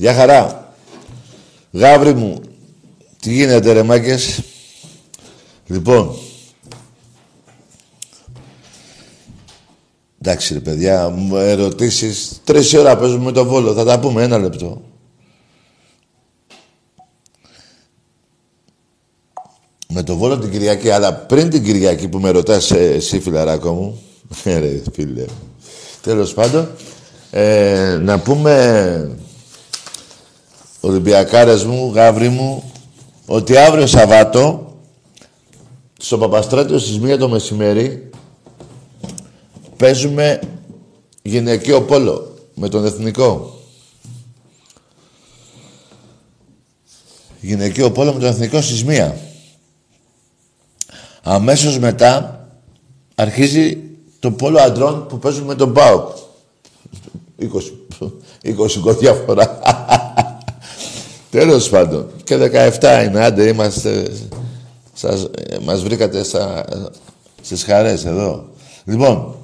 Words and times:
Γεια 0.00 0.14
χαρά. 0.14 0.74
Γάβρι 1.72 2.14
μου, 2.14 2.40
τι 3.20 3.32
γίνεται 3.32 3.72
ρε 3.72 3.82
μάκες; 3.82 4.42
Λοιπόν, 5.66 6.16
εντάξει 10.20 10.54
ρε 10.54 10.60
παιδιά, 10.60 11.08
μου 11.08 11.36
ερωτήσεις. 11.36 12.40
Τρεις 12.44 12.74
ώρα 12.74 12.96
παίζουμε 12.96 13.24
με 13.24 13.32
το 13.32 13.44
Βόλο, 13.44 13.74
θα 13.74 13.84
τα 13.84 13.98
πούμε 13.98 14.22
ένα 14.22 14.38
λεπτό. 14.38 14.82
Με 19.88 20.02
το 20.02 20.16
Βόλο 20.16 20.38
την 20.38 20.50
Κυριακή, 20.50 20.90
αλλά 20.90 21.14
πριν 21.14 21.50
την 21.50 21.64
Κυριακή 21.64 22.08
που 22.08 22.18
με 22.18 22.30
ρωτάς 22.30 22.70
ε, 22.70 22.92
εσύ 22.92 23.20
φιλαράκο 23.20 23.72
μου, 23.72 24.02
ε, 24.44 24.58
ρε 24.60 24.82
φίλε, 24.92 25.24
τέλος 26.02 26.34
πάντων, 26.34 26.68
ε, 27.30 27.98
να 28.00 28.18
πούμε, 28.18 29.18
Ολυμπιακάρες 30.80 31.64
μου, 31.64 31.92
γάβρι 31.94 32.28
μου, 32.28 32.72
ότι 33.26 33.56
αύριο 33.56 33.86
Σαββάτο, 33.86 34.74
στο 35.98 36.18
Παπαστράτιο 36.18 36.78
στις 36.78 36.98
1 36.98 37.18
το 37.18 37.28
μεσημέρι, 37.28 38.10
παίζουμε 39.76 40.40
γυναικείο 41.22 41.82
πόλο 41.82 42.34
με 42.54 42.68
τον 42.68 42.84
Εθνικό. 42.84 43.58
Γυναικείο 47.40 47.90
πόλο 47.90 48.12
με 48.12 48.18
τον 48.18 48.28
Εθνικό 48.28 48.60
στις 48.60 48.84
1. 48.88 49.12
Αμέσως 51.22 51.78
μετά 51.78 52.44
αρχίζει 53.14 53.82
το 54.18 54.30
πόλο 54.30 54.60
αντρών 54.60 55.06
που 55.06 55.18
παίζουμε 55.18 55.46
με 55.46 55.54
τον 55.54 55.72
ΠΑΟΚ. 55.72 56.16
20, 57.38 57.46
20 58.42 58.78
γκολ 58.78 58.96
διαφορά. 58.96 59.58
Τέλος 61.30 61.68
πάντων. 61.68 62.10
Και 62.24 62.36
17 62.80 63.04
είναι, 63.06 63.24
άντε 63.24 63.48
είμαστε... 63.48 64.10
Σας, 64.94 65.22
ε, 65.22 65.58
μας 65.62 65.82
βρήκατε 65.82 66.22
στα, 66.22 66.64
στις 67.42 67.64
χαρές 67.64 68.04
εδώ. 68.04 68.48
Λοιπόν, 68.84 69.34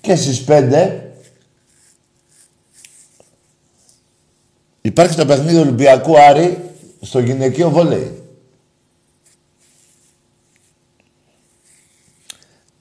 και 0.00 0.16
στις 0.16 0.44
5 0.48 0.90
υπάρχει 4.80 5.16
το 5.16 5.26
παιχνίδι 5.26 5.58
Ολυμπιακού 5.58 6.18
Άρη 6.18 6.58
στο 7.00 7.18
γυναικείο 7.18 7.70
βόλεϊ. 7.70 8.22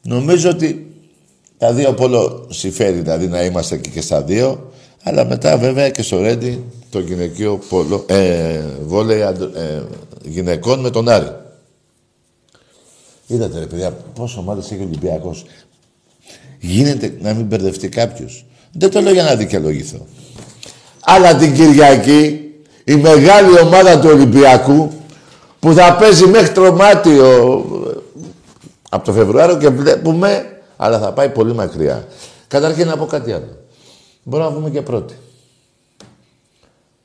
Νομίζω 0.01 0.49
ότι 0.49 0.91
τα 1.57 1.73
δύο 1.73 1.93
πόλο 1.93 2.47
συμφέρει, 2.49 2.99
δηλαδή 2.99 3.27
να 3.27 3.43
είμαστε 3.43 3.75
εκεί 3.75 3.89
και 3.89 4.01
στα 4.01 4.23
δύο. 4.23 4.71
Αλλά 5.03 5.25
μετά 5.25 5.57
βέβαια 5.57 5.89
και 5.89 6.01
στο 6.01 6.21
Ρέντι 6.21 6.63
το 6.93 6.99
γυναικείο 6.99 7.59
πόλο, 7.69 8.03
ε, 8.07 8.61
βόλεϊ 8.85 9.19
ε, 9.19 9.81
γυναικών 10.23 10.79
με 10.79 10.89
τον 10.89 11.09
Άρη. 11.09 11.35
Είδατε 13.27 13.59
ρε 13.59 13.65
παιδιά 13.65 13.91
πόσο 13.91 14.39
ομάδες 14.39 14.71
έχει 14.71 14.81
ο 14.81 14.85
Ολυμπιακός. 14.85 15.45
Γίνεται 16.59 17.17
να 17.21 17.33
μην 17.33 17.45
μπερδευτεί 17.45 17.89
κάποιος. 17.89 18.45
Δεν 18.71 18.89
το 18.89 19.01
λέω 19.01 19.13
για 19.13 19.23
να 19.23 19.35
δικαιολογηθώ. 19.35 20.05
Αλλά 21.03 21.35
την 21.35 21.53
Κυριακή 21.53 22.51
η 22.83 22.95
μεγάλη 22.95 23.59
ομάδα 23.59 23.99
του 23.99 24.09
Ολυμπιακού 24.11 24.91
που 25.59 25.73
θα 25.73 25.95
παίζει 25.95 26.27
μέχρι 26.27 26.51
το 26.51 26.73
Μάτιο 26.73 27.65
από 28.89 29.05
το 29.05 29.13
Φεβρουάριο 29.13 29.57
και 29.57 29.69
βλέπουμε, 29.69 30.61
αλλά 30.75 30.99
θα 30.99 31.13
πάει 31.13 31.29
πολύ 31.29 31.53
μακριά. 31.53 32.07
Καταρχήν 32.47 32.87
να 32.87 32.97
πω 32.97 33.05
κάτι 33.05 33.31
άλλο. 33.31 33.57
Μπορούμε 34.23 34.49
να 34.49 34.55
πούμε 34.55 34.69
και 34.69 34.81
πρώτη. 34.81 35.13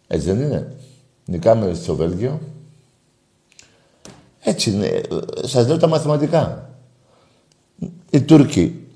Έτσι 0.08 0.26
δεν 0.26 0.41
είναι. 0.41 0.76
Νικάμε 1.24 1.74
στο 1.74 1.94
Βέλγιο. 1.94 2.41
Έτσι 4.41 4.70
είναι. 4.70 5.00
Σας 5.44 5.66
λέω 5.66 5.76
τα 5.76 5.88
μαθηματικά. 5.88 6.70
Οι 8.10 8.21
Τούρκοι 8.21 8.86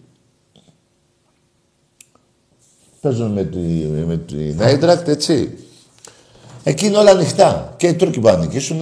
παίζουν 3.00 3.30
με, 3.32 3.44
τη, 3.44 3.58
με 4.06 4.16
την 4.16 4.62
Άιντρακτ, 4.62 5.08
έτσι. 5.08 5.58
Εκεί 6.62 6.86
είναι 6.86 6.96
όλα 6.96 7.10
ανοιχτά. 7.10 7.74
Και 7.76 7.86
οι 7.86 7.94
Τούρκοι 7.94 8.20
μπορούν 8.20 8.38
να 8.38 8.44
νικήσουν 8.44 8.80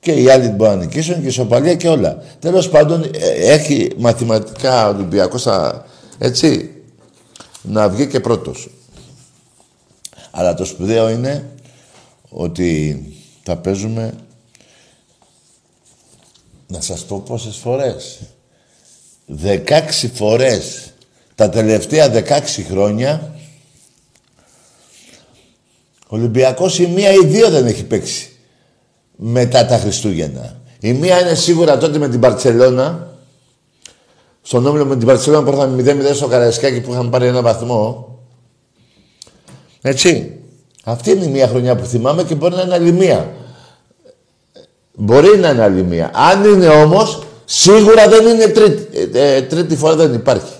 και 0.00 0.12
οι 0.12 0.30
άλλοι 0.30 0.48
μπορούν 0.48 0.74
να 0.74 0.84
νικήσουν 0.84 1.20
και 1.20 1.26
η 1.26 1.30
Σοπαλία 1.30 1.74
και 1.74 1.88
όλα. 1.88 2.22
Τέλος 2.38 2.68
πάντων, 2.68 3.02
ε, 3.02 3.52
έχει 3.52 3.92
μαθηματικά 3.98 4.86
ο 4.86 4.94
Ολυμπιακός, 4.94 5.46
έτσι, 6.18 6.70
να 7.62 7.88
βγει 7.88 8.06
και 8.06 8.20
πρώτος. 8.20 8.68
Αλλά 10.30 10.54
το 10.54 10.64
σπουδαίο 10.64 11.08
είναι 11.08 11.50
ότι 12.28 13.02
θα 13.42 13.56
παίζουμε 13.56 14.14
να 16.66 16.80
σας 16.80 17.04
πω 17.04 17.22
πόσες 17.26 17.56
φορές. 17.56 18.20
16 19.42 20.10
φορές 20.14 20.92
τα 21.34 21.48
τελευταία 21.48 22.10
16 22.12 22.62
χρόνια 22.68 23.34
ο 26.12 26.16
Ολυμπιακός 26.16 26.78
η 26.78 26.86
μία 26.86 27.12
ή 27.12 27.26
δύο 27.26 27.50
δεν 27.50 27.66
έχει 27.66 27.84
παίξει 27.84 28.30
μετά 29.16 29.66
τα 29.66 29.78
Χριστούγεννα. 29.78 30.60
Η 30.80 30.92
μία 30.92 31.20
είναι 31.20 31.34
σίγουρα 31.34 31.78
τότε 31.78 31.98
με 31.98 32.08
την 32.08 32.20
Παρτσελώνα. 32.20 33.14
Στον 34.42 34.66
όμιλο 34.66 34.84
με 34.84 34.96
την 34.96 35.06
Παρτσελώνα 35.06 35.44
που 35.44 35.50
ήρθαμε 35.50 36.10
0-0 36.10 36.14
στο 36.14 36.26
Καραϊσκάκι 36.26 36.80
που 36.80 36.92
είχαμε 36.92 37.10
πάρει 37.10 37.26
ένα 37.26 37.42
βαθμό. 37.42 38.09
Έτσι. 39.82 40.40
Αυτή 40.84 41.10
είναι 41.10 41.24
η 41.24 41.28
μία 41.28 41.48
χρονιά 41.48 41.76
που 41.76 41.84
θυμάμαι 41.84 42.22
και 42.22 42.34
μπορεί 42.34 42.54
να 42.54 42.62
είναι 42.62 42.74
άλλη 42.74 42.92
μία. 42.92 43.30
Μπορεί 44.94 45.38
να 45.38 45.50
είναι 45.50 45.62
άλλη 45.62 45.82
μία. 45.82 46.10
Αν 46.14 46.44
είναι 46.44 46.68
όμως, 46.68 47.22
σίγουρα 47.44 48.08
δεν 48.08 48.26
είναι 48.26 48.46
τρίτη. 48.46 48.88
Ε, 49.12 49.36
ε, 49.36 49.42
τρίτη 49.42 49.76
φορά 49.76 49.96
δεν 49.96 50.14
υπάρχει. 50.14 50.52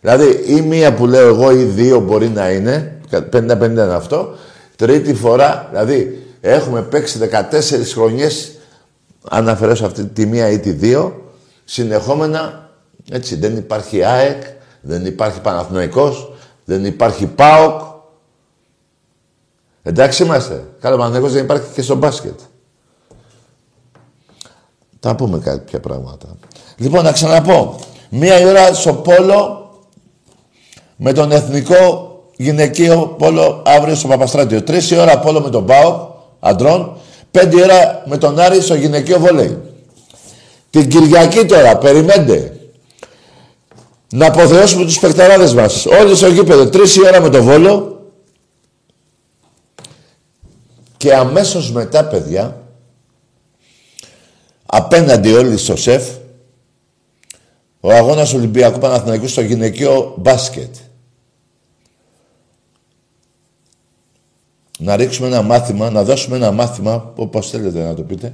Δηλαδή, 0.00 0.44
ή 0.46 0.60
μία 0.60 0.94
που 0.94 1.06
λέω 1.06 1.28
εγώ 1.28 1.50
ή 1.50 1.64
δύο 1.64 2.00
μπορεί 2.00 2.28
να 2.28 2.50
είναι, 2.50 3.00
50-50 3.10 3.64
είναι 3.64 3.82
αυτό. 3.82 4.34
Τρίτη 4.76 5.14
φορά, 5.14 5.68
δηλαδή, 5.70 6.26
έχουμε 6.40 6.82
παίξει 6.82 7.18
14 7.18 7.92
χρονιές, 7.94 8.50
αν 9.28 9.48
αφαιρέσω 9.48 9.86
αυτή 9.86 10.04
τη 10.04 10.26
μία 10.26 10.50
ή 10.50 10.58
τη 10.58 10.70
δύο, 10.70 11.32
συνεχόμενα, 11.64 12.70
έτσι, 13.10 13.36
δεν 13.36 13.56
υπάρχει 13.56 14.04
ΑΕΚ, 14.04 14.42
δεν 14.80 15.06
υπάρχει 15.06 15.40
Παναθηναϊκός, 15.40 16.32
δεν 16.64 16.84
υπάρχει 16.84 17.26
ΠΑΟΚ. 17.26 17.80
Εντάξει 19.88 20.22
είμαστε. 20.22 20.64
Καλά, 20.80 20.96
Παναθηναϊκός 20.96 21.32
δεν 21.32 21.44
υπάρχει 21.44 21.66
και 21.74 21.82
στο 21.82 21.94
μπάσκετ. 21.94 22.38
Θα 25.00 25.14
πούμε 25.14 25.38
κάποια 25.38 25.80
πράγματα. 25.80 26.26
Λοιπόν, 26.76 27.04
να 27.04 27.12
ξαναπώ. 27.12 27.78
Μία 28.10 28.46
ώρα 28.46 28.74
στο 28.74 28.92
πόλο 28.92 29.70
με 30.96 31.12
τον 31.12 31.32
εθνικό 31.32 32.12
γυναικείο 32.36 33.14
πόλο 33.18 33.62
αύριο 33.66 33.94
στο 33.94 34.08
Παπαστράτιο. 34.08 34.62
Τρεις 34.62 34.92
ώρα 34.92 35.18
πόλο 35.18 35.40
με 35.40 35.50
τον 35.50 35.66
ΠΑΟΚ, 35.66 36.10
αντρών. 36.40 36.96
Πέντε 37.30 37.62
ώρα 37.62 38.02
με 38.06 38.16
τον 38.16 38.38
Άρη 38.38 38.60
στο 38.60 38.74
γυναικείο 38.74 39.18
βολέι. 39.18 39.58
Την 40.70 40.88
Κυριακή 40.88 41.44
τώρα, 41.44 41.76
περιμένετε. 41.78 42.60
Να 44.12 44.26
αποθεώσουμε 44.26 44.84
τους 44.84 44.98
παιχταράδες 44.98 45.54
μας. 45.54 45.86
Όλοι 45.86 46.16
στο 46.16 46.28
γήπεδο. 46.28 46.68
Τρεις 46.68 46.96
η 46.96 47.06
ώρα 47.06 47.20
με 47.20 47.30
τον 47.30 47.42
Βόλο. 47.42 47.97
Και 50.98 51.14
αμέσως 51.14 51.72
μετά, 51.72 52.04
παιδιά, 52.04 52.62
απέναντι 54.66 55.32
όλοι 55.32 55.56
στο 55.56 55.76
ΣΕΦ, 55.76 56.16
ο 57.80 57.90
αγώνας 57.92 58.34
Ολυμπιακού 58.34 58.78
Παναθηναϊκού 58.78 59.28
στο 59.28 59.40
γυναικείο 59.40 60.14
μπάσκετ. 60.18 60.74
Να 64.78 64.96
ρίξουμε 64.96 65.26
ένα 65.26 65.42
μάθημα, 65.42 65.90
να 65.90 66.04
δώσουμε 66.04 66.36
ένα 66.36 66.50
μάθημα, 66.52 67.12
όπως 67.16 67.50
θέλετε 67.50 67.82
να 67.82 67.94
το 67.94 68.02
πείτε, 68.02 68.32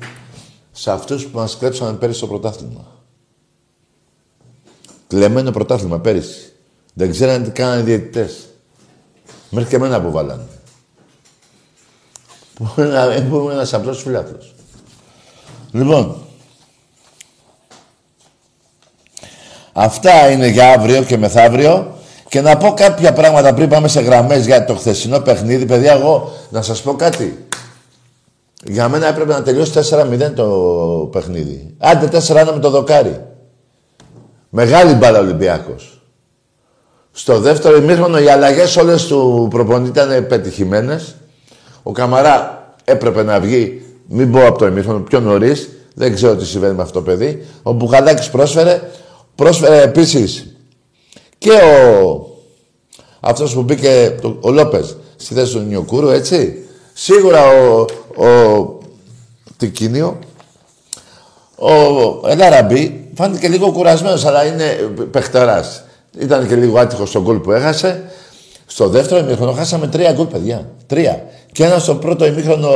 σε 0.72 0.90
αυτούς 0.90 1.26
που 1.26 1.38
μας 1.38 1.56
κλέψαν 1.56 1.98
πέρυσι 1.98 2.20
το 2.20 2.26
πρωτάθλημα. 2.26 2.86
Κλεμμένο 5.06 5.50
πρωτάθλημα 5.50 6.00
πέρυσι. 6.00 6.52
Δεν 6.94 7.10
ξέρανε 7.10 7.44
τι 7.44 7.50
κάνανε 7.50 7.80
οι 7.80 7.84
διαιτητές. 7.84 8.48
Μέχρι 9.50 9.68
και 9.68 9.76
εμένα 9.76 9.96
αποβάλανε. 9.96 10.46
Που 12.54 12.68
ήμουν 13.18 13.50
ένας 13.50 13.74
απλός 13.74 14.02
φιλάθλος. 14.02 14.54
Λοιπόν, 15.70 16.16
αυτά 19.72 20.30
είναι 20.30 20.48
για 20.48 20.72
αύριο 20.72 21.02
και 21.02 21.18
μεθαύριο. 21.18 21.92
Και 22.28 22.40
να 22.40 22.56
πω 22.56 22.74
κάποια 22.74 23.12
πράγματα 23.12 23.54
πριν 23.54 23.68
πάμε 23.68 23.88
σε 23.88 24.00
γραμμές 24.00 24.46
για 24.46 24.64
το 24.64 24.74
χθεσινό 24.74 25.20
παιχνίδι. 25.20 25.66
Παιδιά, 25.66 25.92
εγώ 25.92 26.32
να 26.50 26.62
σας 26.62 26.82
πω 26.82 26.94
κάτι. 26.94 27.46
Για 28.64 28.88
μένα 28.88 29.06
έπρεπε 29.06 29.32
να 29.32 29.42
τελειώσει 29.42 29.72
4-0 29.72 30.32
το 30.34 30.48
παιχνίδι. 31.12 31.74
Άντε 31.78 32.06
4-1 32.06 32.52
με 32.52 32.58
το 32.60 32.70
δοκάρι. 32.70 33.24
Μεγάλη 34.48 34.94
μπάλα 34.94 35.18
Ολυμπιάκος. 35.18 36.02
Στο 37.12 37.40
δεύτερο 37.40 37.76
ημίχρονο 37.76 38.18
οι 38.18 38.28
αλλαγές 38.28 38.76
όλες 38.76 39.06
του 39.06 39.46
προπονητή 39.50 40.00
ήταν 40.00 40.26
πετυχημένες. 40.26 41.14
Ο 41.86 41.92
Καμαρά 41.92 42.64
έπρεπε 42.84 43.22
να 43.22 43.40
βγει, 43.40 43.82
μην 44.08 44.32
πω 44.32 44.46
από 44.46 44.58
το 44.58 44.66
ημίχρονο, 44.66 44.98
πιο 44.98 45.20
νωρίς. 45.20 45.68
Δεν 45.94 46.14
ξέρω 46.14 46.36
τι 46.36 46.46
συμβαίνει 46.46 46.74
με 46.74 46.82
αυτό 46.82 46.98
το 46.98 47.04
παιδί. 47.04 47.44
Ο 47.62 47.72
Μπουχαλάκης 47.72 48.30
πρόσφερε. 48.30 48.90
Πρόσφερε 49.34 49.82
επίσης 49.82 50.56
και 51.38 51.50
ο... 51.50 52.26
Αυτός 53.20 53.54
που 53.54 53.62
μπήκε, 53.62 54.16
ο 54.40 54.50
Λόπες, 54.50 54.96
στη 55.16 55.34
θέση 55.34 55.52
του 55.52 55.60
Νιοκούρου, 55.60 56.08
έτσι. 56.08 56.58
Σίγουρα 56.92 57.40
ο, 57.46 57.86
ο 58.24 58.78
Τικίνιο, 59.56 60.18
ο 61.56 62.28
Ελαραμπή, 62.28 63.08
φάνηκε 63.14 63.48
λίγο 63.48 63.72
κουρασμένος, 63.72 64.24
αλλά 64.24 64.44
είναι 64.44 64.64
παιχτεράς. 65.10 65.84
Ήταν 66.18 66.48
και 66.48 66.54
λίγο 66.54 66.78
άτυχος 66.78 67.08
στον 67.08 67.22
γκολ 67.22 67.36
που 67.36 67.52
έχασε. 67.52 68.02
Στο 68.66 68.88
δεύτερο 68.88 69.20
ημίχρονο 69.20 69.52
χάσαμε 69.52 69.86
τρία 69.86 70.12
γκολ, 70.12 70.26
παιδιά. 70.26 70.70
Τρία. 70.86 71.26
Και 71.54 71.64
ένας 71.64 71.82
στο 71.82 71.94
πρώτο 71.94 72.26
ημίχρονο 72.26 72.70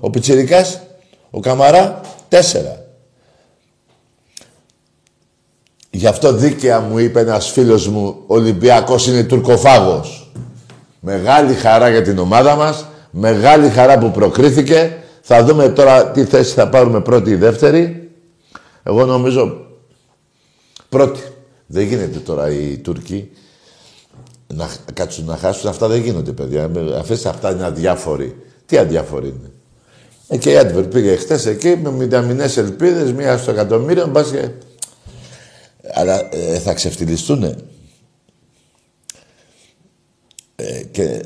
ο 0.00 0.10
Πιτσιρικάς, 0.10 0.80
ο 1.30 1.40
Καμαρά, 1.40 2.00
τέσσερα. 2.28 2.84
Γι' 5.90 6.06
αυτό 6.06 6.32
δίκαια 6.32 6.80
μου 6.80 6.98
είπε 6.98 7.20
ένας 7.20 7.50
φίλος 7.50 7.88
μου, 7.88 8.22
ο 8.26 8.34
Ολυμπιακός 8.34 9.06
είναι 9.06 9.24
τουρκοφάγος. 9.24 10.32
Μεγάλη 11.00 11.54
χαρά 11.54 11.90
για 11.90 12.02
την 12.02 12.18
ομάδα 12.18 12.56
μας, 12.56 12.86
μεγάλη 13.10 13.68
χαρά 13.68 13.98
που 13.98 14.10
προκρίθηκε. 14.10 14.96
Θα 15.20 15.44
δούμε 15.44 15.68
τώρα 15.68 16.10
τι 16.10 16.24
θέση 16.24 16.54
θα 16.54 16.68
πάρουμε 16.68 17.00
πρώτη 17.00 17.30
ή 17.30 17.36
δεύτερη. 17.36 18.10
Εγώ 18.82 19.04
νομίζω 19.04 19.66
πρώτη. 20.88 21.20
Δεν 21.66 21.84
γίνεται 21.84 22.18
τώρα 22.18 22.50
οι 22.50 22.78
Τούρκοι 22.78 23.30
να 24.54 24.70
κάτσουν 24.94 25.24
να 25.24 25.36
χάσουν. 25.36 25.68
Αυτά 25.68 25.88
δεν 25.88 26.02
γίνονται, 26.02 26.32
παιδιά. 26.32 26.70
Αφήστε 26.98 27.28
αυτά 27.28 27.52
είναι 27.52 27.64
αδιάφοροι. 27.64 28.36
Τι 28.66 28.76
αδιάφοροι 28.76 29.28
είναι. 29.28 29.50
Ε, 30.28 30.36
και 30.36 30.50
η 30.50 30.56
Άντβερ 30.56 30.84
πήγε 30.84 31.16
χθες 31.16 31.46
εκεί 31.46 31.76
με 31.76 31.90
μηδαμινές 31.90 32.56
ελπίδες, 32.56 33.12
μία 33.12 33.38
στο 33.38 33.50
εκατομμύριο. 33.50 34.06
Μπας 34.06 34.30
και... 34.30 34.48
Αλλά 35.94 36.34
ε, 36.34 36.58
θα 36.58 36.74
ξεφτυλιστούνε. 36.74 37.56
Ε, 40.56 40.82
και 40.90 41.22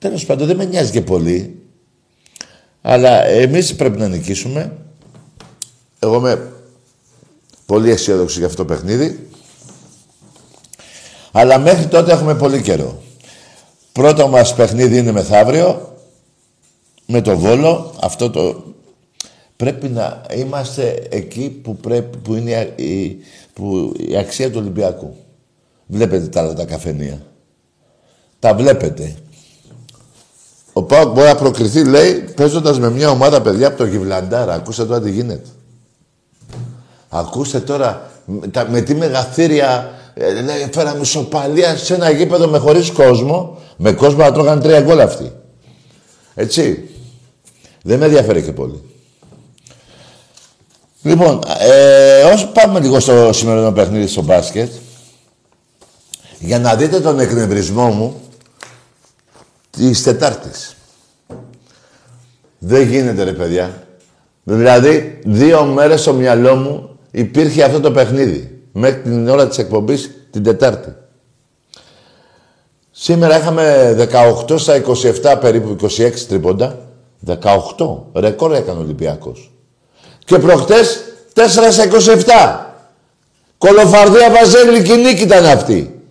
τέλος 0.00 0.26
πάντων 0.26 0.46
δεν 0.46 0.56
με 0.56 0.64
νοιάζει 0.64 0.90
και 0.90 1.02
πολύ. 1.02 1.62
Αλλά 2.82 3.24
εμείς 3.24 3.74
πρέπει 3.74 3.98
να 3.98 4.08
νικήσουμε. 4.08 4.72
Εγώ 5.98 6.16
είμαι 6.16 6.52
πολύ 7.66 7.90
αισιόδοξη 7.90 8.38
για 8.38 8.46
αυτό 8.46 8.64
το 8.64 8.74
παιχνίδι. 8.74 9.28
Αλλά 11.32 11.58
μέχρι 11.58 11.86
τότε 11.86 12.12
έχουμε 12.12 12.34
πολύ 12.34 12.62
καιρό. 12.62 13.02
Πρώτο 13.92 14.28
μας 14.28 14.54
παιχνίδι 14.54 14.98
είναι 14.98 15.12
μεθαύριο. 15.12 15.96
Με 17.06 17.20
το 17.20 17.38
Βόλο. 17.38 17.94
Αυτό 18.00 18.30
το... 18.30 18.62
Πρέπει 19.56 19.88
να 19.88 20.22
είμαστε 20.36 21.06
εκεί 21.10 21.48
που, 21.62 21.76
πρέπει, 21.76 22.18
που 22.18 22.34
είναι 22.34 22.72
η, 22.76 23.16
που, 23.52 23.94
η 24.08 24.16
αξία 24.16 24.50
του 24.50 24.58
Ολυμπιακού. 24.60 25.16
Βλέπετε 25.86 26.26
τα 26.26 26.40
άλλα 26.40 26.54
τα 26.54 26.64
καφενεία. 26.64 27.22
Τα 28.38 28.54
βλέπετε. 28.54 29.14
Ο 30.72 30.82
Πάοκ 30.82 31.12
μπορεί 31.12 31.26
να 31.26 31.34
προκριθεί, 31.34 31.84
λέει, 31.84 32.12
παίζοντας 32.12 32.78
με 32.78 32.90
μια 32.90 33.10
ομάδα 33.10 33.42
παιδιά 33.42 33.66
από 33.66 33.76
το 33.76 33.84
Γιβλαντάρα. 33.84 34.54
Ακούστε 34.54 34.84
τώρα 34.84 35.00
τι 35.00 35.10
γίνεται. 35.10 35.48
Ακούστε 37.08 37.60
τώρα 37.60 38.10
με 38.68 38.80
τι 38.80 38.94
μεγαθύρια 38.94 39.97
ε, 40.20 40.32
λέει, 40.32 40.68
φέραμε 40.72 41.04
σοπαλία 41.04 41.76
σε 41.76 41.94
ένα 41.94 42.10
γήπεδο 42.10 42.48
με 42.48 42.58
χωρίς 42.58 42.90
κόσμο. 42.90 43.58
Με 43.76 43.92
κόσμο 43.92 44.22
να 44.22 44.32
τρώγανε 44.32 44.60
τρία 44.60 44.80
γκολ 44.80 45.00
αυτοί. 45.00 45.32
Έτσι. 46.34 46.88
Δεν 47.82 47.98
με 47.98 48.04
ενδιαφέρει 48.04 48.42
και 48.42 48.52
πολύ. 48.52 48.82
Λοιπόν, 51.02 51.40
ε, 51.58 52.22
όσο 52.22 52.46
πάμε 52.46 52.80
λίγο 52.80 53.00
στο 53.00 53.32
σημερινό 53.32 53.72
παιχνίδι 53.72 54.06
στο 54.06 54.22
μπάσκετ, 54.22 54.72
για 56.38 56.58
να 56.58 56.74
δείτε 56.74 57.00
τον 57.00 57.20
εκνευρισμό 57.20 57.88
μου 57.88 58.20
της 59.70 60.02
Τετάρτης. 60.02 60.76
Δεν 62.58 62.82
γίνεται 62.82 63.22
ρε 63.22 63.32
παιδιά. 63.32 63.82
Δηλαδή, 64.42 65.18
δύο 65.24 65.64
μέρες 65.64 66.00
στο 66.00 66.12
μυαλό 66.12 66.54
μου 66.54 66.98
υπήρχε 67.10 67.62
αυτό 67.62 67.80
το 67.80 67.90
παιχνίδι 67.90 68.57
μέχρι 68.72 69.00
την 69.00 69.28
ώρα 69.28 69.48
της 69.48 69.58
εκπομπής 69.58 70.10
την 70.30 70.42
Τετάρτη. 70.42 70.94
Σήμερα 72.90 73.38
είχαμε 73.38 73.96
18 74.48 74.58
στα 74.58 74.82
27 75.32 75.38
περίπου, 75.40 75.76
26 75.80 76.26
τρίποντα. 76.28 76.78
18. 77.26 77.36
Ρεκόρ 78.14 78.54
έκανε 78.54 78.78
ο 78.78 78.82
Ολυμπιακός. 78.82 79.52
Και 80.24 80.38
προχτές 80.38 81.00
4 81.34 81.70
στα 81.70 81.84
27. 81.84 82.66
Κολοφαρδία 83.58 84.30
Βαζέλη 84.30 85.02
νίκη 85.02 85.22
ήταν 85.22 85.44
αυτή. 85.44 86.02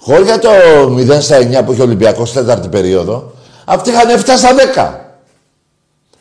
Χωρίς 0.00 0.24
για 0.24 0.38
το 0.38 0.48
0 0.96 1.20
στα 1.20 1.38
9 1.38 1.64
που 1.64 1.72
είχε 1.72 1.80
ο 1.80 1.84
Ολυμπιακός 1.84 2.32
τέταρτη 2.32 2.68
περίοδο, 2.68 3.32
αυτοί 3.64 3.90
είχαν 3.90 4.08
7 4.08 4.36
στα 4.36 4.54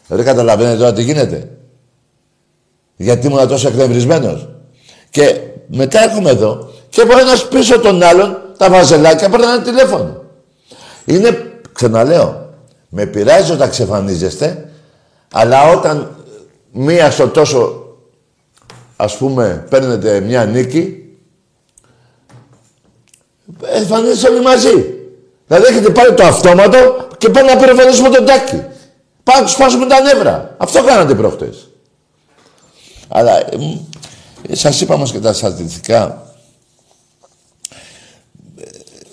10. 0.07 0.15
Δεν 0.15 0.25
καταλαβαίνετε 0.25 0.77
τώρα 0.77 0.93
τι 0.93 1.03
γίνεται. 1.03 1.49
Γιατί 2.95 3.27
ήμουν 3.27 3.47
τόσο 3.47 3.67
εκνευρισμένος. 3.67 4.49
Και 5.09 5.41
μετά 5.71 6.03
έρχομαι 6.03 6.29
εδώ 6.29 6.69
και 6.89 7.01
από 7.01 7.17
ένα 7.17 7.31
πίσω 7.49 7.79
τον 7.79 8.03
άλλον 8.03 8.37
τα 8.57 8.69
βαζελάκια 8.69 9.29
παίρνουν 9.29 9.63
τηλέφωνο. 9.63 10.23
Είναι, 11.05 11.59
ξαναλέω, 11.73 12.49
με 12.89 13.05
πειράζει 13.05 13.51
όταν 13.51 13.69
ξεφανίζεστε, 13.69 14.69
αλλά 15.33 15.69
όταν 15.69 16.15
μία 16.71 17.11
στο 17.11 17.27
τόσο, 17.27 17.85
ας 18.95 19.17
πούμε, 19.17 19.65
παίρνετε 19.69 20.19
μια 20.19 20.45
νίκη, 20.45 21.03
εμφανίζεστε 23.61 24.29
όλοι 24.29 24.41
μαζί. 24.41 24.93
Δηλαδή 25.47 25.65
έχετε 25.65 25.89
πάρει 25.89 26.13
το 26.13 26.23
αυτόματο 26.23 27.07
και 27.17 27.29
πάνε 27.29 27.53
να 27.53 27.59
πυροφανίσουμε 27.59 28.09
τον 28.09 28.25
τάκι. 28.25 28.63
Πάμε 29.23 29.39
να 29.39 29.45
του 29.45 29.51
σπάσουμε 29.51 29.85
τα 29.85 30.01
νεύρα. 30.01 30.55
Αυτό 30.57 30.83
κάνατε 30.83 31.15
προχτές. 31.15 31.69
Αλλά 33.07 33.37
ε, 33.39 33.47
σας 34.51 34.81
είπα 34.81 34.93
όμως 34.93 35.11
και 35.11 35.19
τα 35.19 35.33
στατιστικά. 35.33 36.33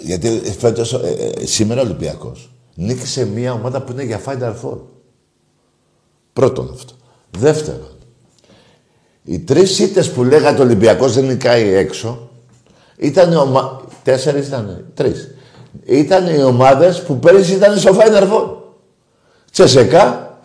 Γιατί 0.00 0.56
φέτος, 0.59 0.92
ε, 0.92 1.33
ε, 1.38 1.47
σήμερα 1.47 1.80
ο 1.80 1.85
Ολυμπιακός 1.85 2.50
νίκησε 2.75 3.26
μια 3.26 3.52
ομάδα 3.52 3.83
που 3.83 3.92
είναι 3.92 4.02
για 4.02 4.21
Final 4.26 4.54
Four. 4.62 4.78
Πρώτον 6.33 6.71
αυτό. 6.75 6.92
Δεύτερον, 7.38 7.97
οι 9.25 9.38
τρεις 9.38 9.78
ήττες 9.78 10.11
που 10.11 10.25
λέγατε 10.25 10.61
ο 10.61 10.64
Ολυμπιακός 10.64 11.14
δεν 11.14 11.25
νικάει 11.25 11.75
έξω, 11.75 12.30
ήταν 12.97 13.37
ομα... 13.37 13.85
Τέσσερις 14.02 14.47
ήταν, 14.47 14.90
τρεις. 14.95 15.35
Ήταν 15.85 16.26
οι 16.26 16.42
ομάδες 16.42 17.02
που 17.02 17.18
πέρυσι 17.18 17.54
ήταν 17.54 17.78
στο 17.78 17.97
Final 17.99 18.23
Four. 18.23 18.56
Τσεσεκά, 19.52 20.38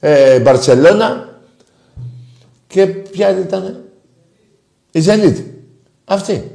ε, 0.00 0.40
Μπαρτσελώνα 0.40 1.35
και 2.66 2.86
ποια 2.86 3.38
ήταν. 3.38 3.84
Η 4.90 5.02
Zenit. 5.06 5.44
Αυτή. 6.04 6.50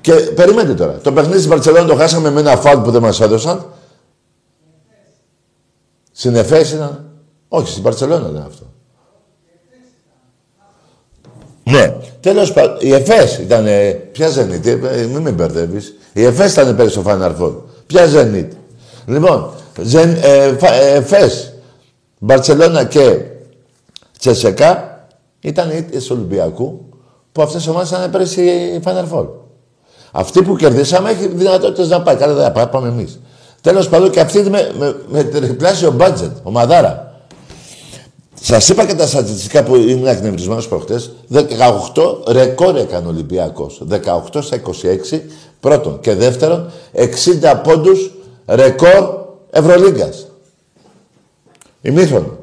Και 0.00 0.12
περιμένετε 0.12 0.74
τώρα. 0.74 0.98
Το 0.98 1.12
παιχνίδι 1.12 1.36
της 1.36 1.48
Μπαρτσελώνα 1.48 1.86
το 1.86 1.94
χάσαμε 1.94 2.30
με 2.30 2.40
ένα 2.40 2.56
φάουλ 2.56 2.82
που 2.82 2.90
δεν 2.90 3.02
μας 3.02 3.20
έδωσαν. 3.20 3.72
Στην 6.12 6.34
Εφές 6.34 6.72
ήταν. 6.72 7.10
Όχι, 7.48 7.70
στην 7.70 7.82
Μπαρτσελώνα 7.82 8.28
ήταν 8.28 8.44
αυτό. 8.46 8.66
Ναι. 11.64 11.96
Τέλος 12.20 12.52
πάντων, 12.52 12.76
η 12.80 12.92
ΕΦΕΣ 12.92 13.38
ήταν. 13.38 13.66
Ποια 14.12 14.28
Zenit, 14.28 14.66
ε, 14.66 15.06
μην 15.06 15.20
με 15.20 15.30
μπερδεύεις. 15.30 15.94
Η 16.12 16.24
ΕΦΕΣ 16.24 16.52
ήταν 16.52 16.76
πέρυσι 16.76 17.00
στο 17.00 17.02
Final 17.06 17.36
Four. 17.40 17.52
Ποια 17.86 18.06
Zenit; 18.14 18.48
Λοιπόν, 19.06 19.50
Ζεν, 19.82 20.16
ε, 20.22 20.56
ΕΦΕΣ, 20.94 21.52
Μπαρσελόνα 22.18 22.84
και 22.84 23.20
Τσεσεκά 24.18 24.97
ήταν 25.40 25.70
οι 25.70 25.82
του 25.82 26.06
Ολυμπιακού 26.10 26.88
που 27.32 27.42
αυτές 27.42 27.64
οι 27.64 27.70
ομάδες 27.70 27.90
ήταν 27.90 28.10
πέρυσι 28.10 28.42
η 28.42 28.82
Final 28.84 29.08
Four. 29.12 29.26
Αυτή 30.12 30.42
που 30.42 30.56
κερδίσαμε 30.56 31.10
έχει 31.10 31.26
δυνατότητες 31.26 31.88
να 31.88 32.02
πάει. 32.02 32.16
Καλά 32.16 32.34
δεν 32.34 32.52
θα 32.52 32.68
πάμε 32.68 32.88
εμείς. 32.88 33.20
Τέλος 33.60 33.88
πάντων 33.88 34.10
και 34.10 34.20
αυτή 34.20 34.40
με, 34.40 34.72
με, 34.78 34.96
με 35.08 35.24
τριπλάσιο 35.24 35.90
μπάτζετ, 35.90 36.36
ο 36.42 36.50
Μαδάρα. 36.50 37.08
Σας 38.40 38.68
είπα 38.68 38.86
και 38.86 38.94
τα 38.94 39.06
στατιστικά 39.06 39.62
που 39.62 39.76
ήμουν 39.76 40.06
εκνευρισμένος 40.06 40.68
προχτές. 40.68 41.10
18 41.32 41.42
ρεκόρ 42.28 42.76
έκανε 42.76 43.06
ο 43.06 43.08
Ολυμπιακός. 43.08 43.82
18 43.88 44.42
στα 44.42 44.56
26. 44.56 45.20
Πρώτον. 45.60 46.00
Και 46.00 46.14
δεύτερον, 46.14 46.70
60 46.92 47.60
πόντους 47.64 48.10
ρεκόρ 48.46 49.16
Ευρωλίγκας. 49.50 50.26
Ημίχρονο. 51.80 52.37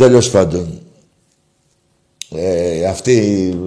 Τέλος 0.00 0.30
πάντων, 0.30 0.80
ε, 2.30 2.84
αυτή 2.86 3.12
η, 3.12 3.58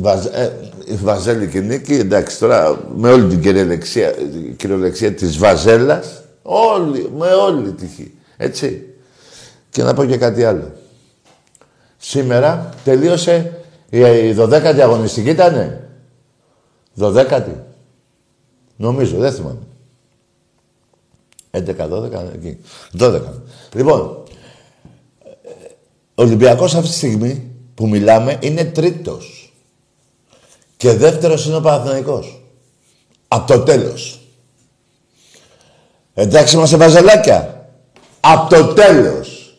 βαζ, 0.00 0.24
ε, 0.26 0.52
η 0.84 0.94
βαζέλικη 0.94 1.60
νίκη, 1.60 1.94
εντάξει 1.94 2.38
τώρα 2.38 2.80
με 2.96 3.10
όλη 3.12 3.26
την 3.26 3.40
κυριολεξία, 3.40 4.14
κυριολεξία 4.56 5.14
της 5.14 5.38
βαζέλας, 5.38 6.22
όλη, 6.42 7.10
με 7.16 7.26
όλη 7.26 7.72
τυχή, 7.72 8.14
έτσι. 8.36 8.94
Και 9.70 9.82
να 9.82 9.94
πω 9.94 10.04
και 10.04 10.16
κάτι 10.16 10.44
άλλο. 10.44 10.72
Σήμερα 11.96 12.74
τελείωσε 12.84 13.62
η, 13.90 13.98
η 13.98 14.36
12η 14.38 14.78
αγωνιστική 14.80 15.30
ήτανε. 15.30 15.88
12η. 17.00 17.54
Νομίζω, 18.76 19.16
δεν 19.18 19.32
θυμάμαι. 19.32 19.66
11-12, 21.50 22.34
εκεί. 22.34 22.58
12. 22.98 23.20
Λοιπόν, 23.72 24.25
ο 26.18 26.22
Ολυμπιακός 26.22 26.74
αυτή 26.74 26.88
τη 26.88 26.94
στιγμή 26.94 27.50
που 27.74 27.88
μιλάμε 27.88 28.38
είναι 28.40 28.64
τρίτος. 28.64 29.52
Και 30.76 30.92
δεύτερος 30.92 31.46
είναι 31.46 31.56
ο 31.56 31.60
Παναθηναϊκός. 31.60 32.42
Από 33.28 33.52
το 33.52 33.60
τέλος. 33.60 34.20
Εντάξει 36.14 36.56
είμαστε 36.56 36.76
βαζελάκια. 36.76 37.68
Από 38.20 38.54
το 38.54 38.64
τέλος. 38.64 39.58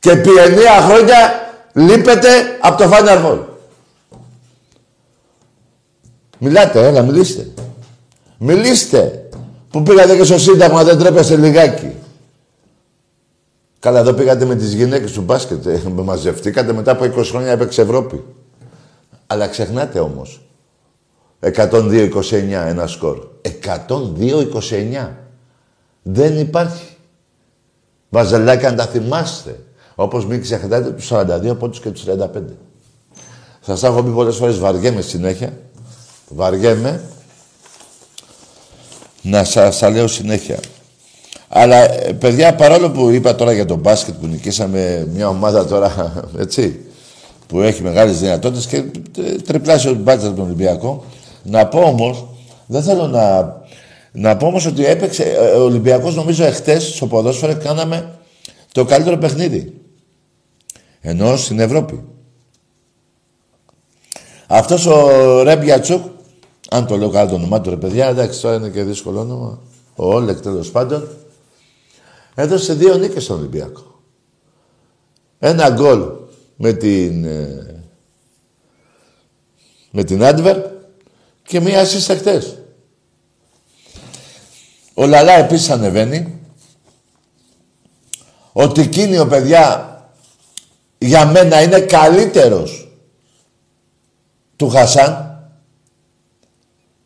Και 0.00 0.10
επί 0.10 0.30
εννέα 0.30 0.80
χρόνια 0.80 1.52
λείπετε 1.74 2.28
από 2.60 2.82
το 2.82 2.90
Final 2.92 3.24
Four. 3.24 3.38
Μιλάτε, 6.38 6.86
έλα, 6.86 7.02
μιλήστε. 7.02 7.48
Μιλήστε. 8.38 9.28
Που 9.70 9.82
πήγατε 9.82 10.16
και 10.16 10.24
στο 10.24 10.38
Σύνταγμα, 10.38 10.84
δεν 10.84 10.98
τρέπεστε 10.98 11.36
λιγάκι. 11.36 11.92
Καλά, 13.80 13.98
εδώ 13.98 14.12
πήγατε 14.12 14.44
με 14.44 14.54
τις 14.54 14.72
γυναίκες 14.72 15.12
του 15.12 15.20
μπάσκετ, 15.20 15.66
ε, 15.66 15.82
μαζευτήκατε, 15.94 16.72
μετά 16.72 16.92
από 16.92 17.04
20 17.04 17.30
χρόνια 17.30 17.50
έπαιξε 17.50 17.82
Ευρώπη. 17.82 18.24
Αλλά 19.26 19.48
ξεχνάτε 19.48 20.00
όμως. 20.00 20.40
102-29 21.40 22.66
ένα 22.66 22.86
σκορ. 22.86 23.18
102-29. 23.42 25.16
Δεν 26.02 26.38
υπάρχει. 26.38 26.96
Βαζελάκι 28.08 28.66
αν 28.66 28.76
τα 28.76 28.86
θυμάστε. 28.86 29.60
Όπως 29.94 30.26
μην 30.26 30.40
ξεχνάτε 30.40 30.90
τους 30.90 31.06
42 31.06 31.54
πόντους 31.58 31.80
και 31.80 31.90
τους 31.90 32.04
35. 32.04 32.56
Σας 33.60 33.80
τα 33.80 33.86
έχω 33.86 34.02
πει 34.02 34.10
πολλές 34.10 34.36
φορές, 34.36 34.58
βαριέμαι 34.58 35.00
συνέχεια. 35.00 35.58
Βαριέμαι. 36.28 37.02
Να 39.22 39.44
σας 39.44 39.78
τα 39.78 39.90
λέω 39.90 40.06
συνέχεια. 40.06 40.58
Αλλά 41.48 42.06
ε, 42.06 42.12
παιδιά, 42.12 42.54
παρόλο 42.54 42.90
που 42.90 43.10
είπα 43.10 43.34
τώρα 43.34 43.52
για 43.52 43.64
τον 43.64 43.78
μπάσκετ 43.78 44.14
που 44.14 44.26
νικήσαμε 44.26 45.08
μια 45.14 45.28
ομάδα 45.28 45.66
τώρα, 45.66 46.12
έτσι, 46.38 46.80
που 47.46 47.60
έχει 47.60 47.82
μεγάλες 47.82 48.20
δυνατότητες 48.20 48.66
και 48.66 48.76
ε, 48.76 49.36
τριπλάσιο 49.46 49.94
μπάτζα 49.94 50.34
τον 50.34 50.44
Ολυμπιακό, 50.44 51.04
να 51.42 51.66
πω 51.66 51.78
όμως, 51.78 52.26
δεν 52.66 52.82
θέλω 52.82 53.06
να... 53.06 53.56
Να 54.12 54.36
πω 54.36 54.46
όμως 54.46 54.66
ότι 54.66 54.86
έπαιξε, 54.86 55.22
ε, 55.22 55.38
ο 55.38 55.64
Ολυμπιακός 55.64 56.14
νομίζω 56.14 56.44
εχθές 56.44 56.94
στο 56.94 57.06
ποδόσφαιρο 57.06 57.56
κάναμε 57.56 58.18
το 58.72 58.84
καλύτερο 58.84 59.16
παιχνίδι. 59.16 59.72
Ενώ 61.00 61.36
στην 61.36 61.60
Ευρώπη. 61.60 62.04
Αυτός 64.46 64.86
ο 64.86 65.42
Ρέμπιατσουκ, 65.42 66.02
αν 66.70 66.86
το 66.86 66.96
λέω 66.96 67.10
καλά 67.10 67.28
το 67.28 67.34
όνομά 67.34 67.60
του 67.60 67.70
ρε 67.70 67.76
παιδιά, 67.76 68.06
εντάξει 68.06 68.40
τώρα 68.40 68.56
είναι 68.56 68.68
και 68.68 68.82
δύσκολο 68.82 69.20
όνομα, 69.20 69.58
ο 69.96 70.14
Όλεκ 70.14 70.40
τέλος 70.40 70.70
πάντων, 70.70 71.08
έδωσε 72.38 72.74
δύο 72.74 72.96
νίκες 72.96 73.24
στον 73.24 73.38
Ολυμπιακό. 73.38 74.02
Ένα 75.38 75.70
γκολ 75.70 76.10
με 76.56 76.72
την, 76.72 77.24
ε, 77.24 77.84
με 79.90 80.04
την 80.04 80.24
Άντβερ 80.24 80.56
και 81.42 81.60
μία 81.60 81.84
assist 81.84 82.16
χτες. 82.16 82.58
Ο 84.94 85.06
Λαλά 85.06 85.32
επίσης 85.32 85.70
ανεβαίνει. 85.70 86.40
Ο 88.52 88.72
Τικίνιο, 88.72 89.26
παιδιά, 89.26 89.94
για 90.98 91.26
μένα 91.26 91.62
είναι 91.62 91.80
καλύτερος 91.80 92.88
του 94.56 94.68
Χασάν. 94.68 95.42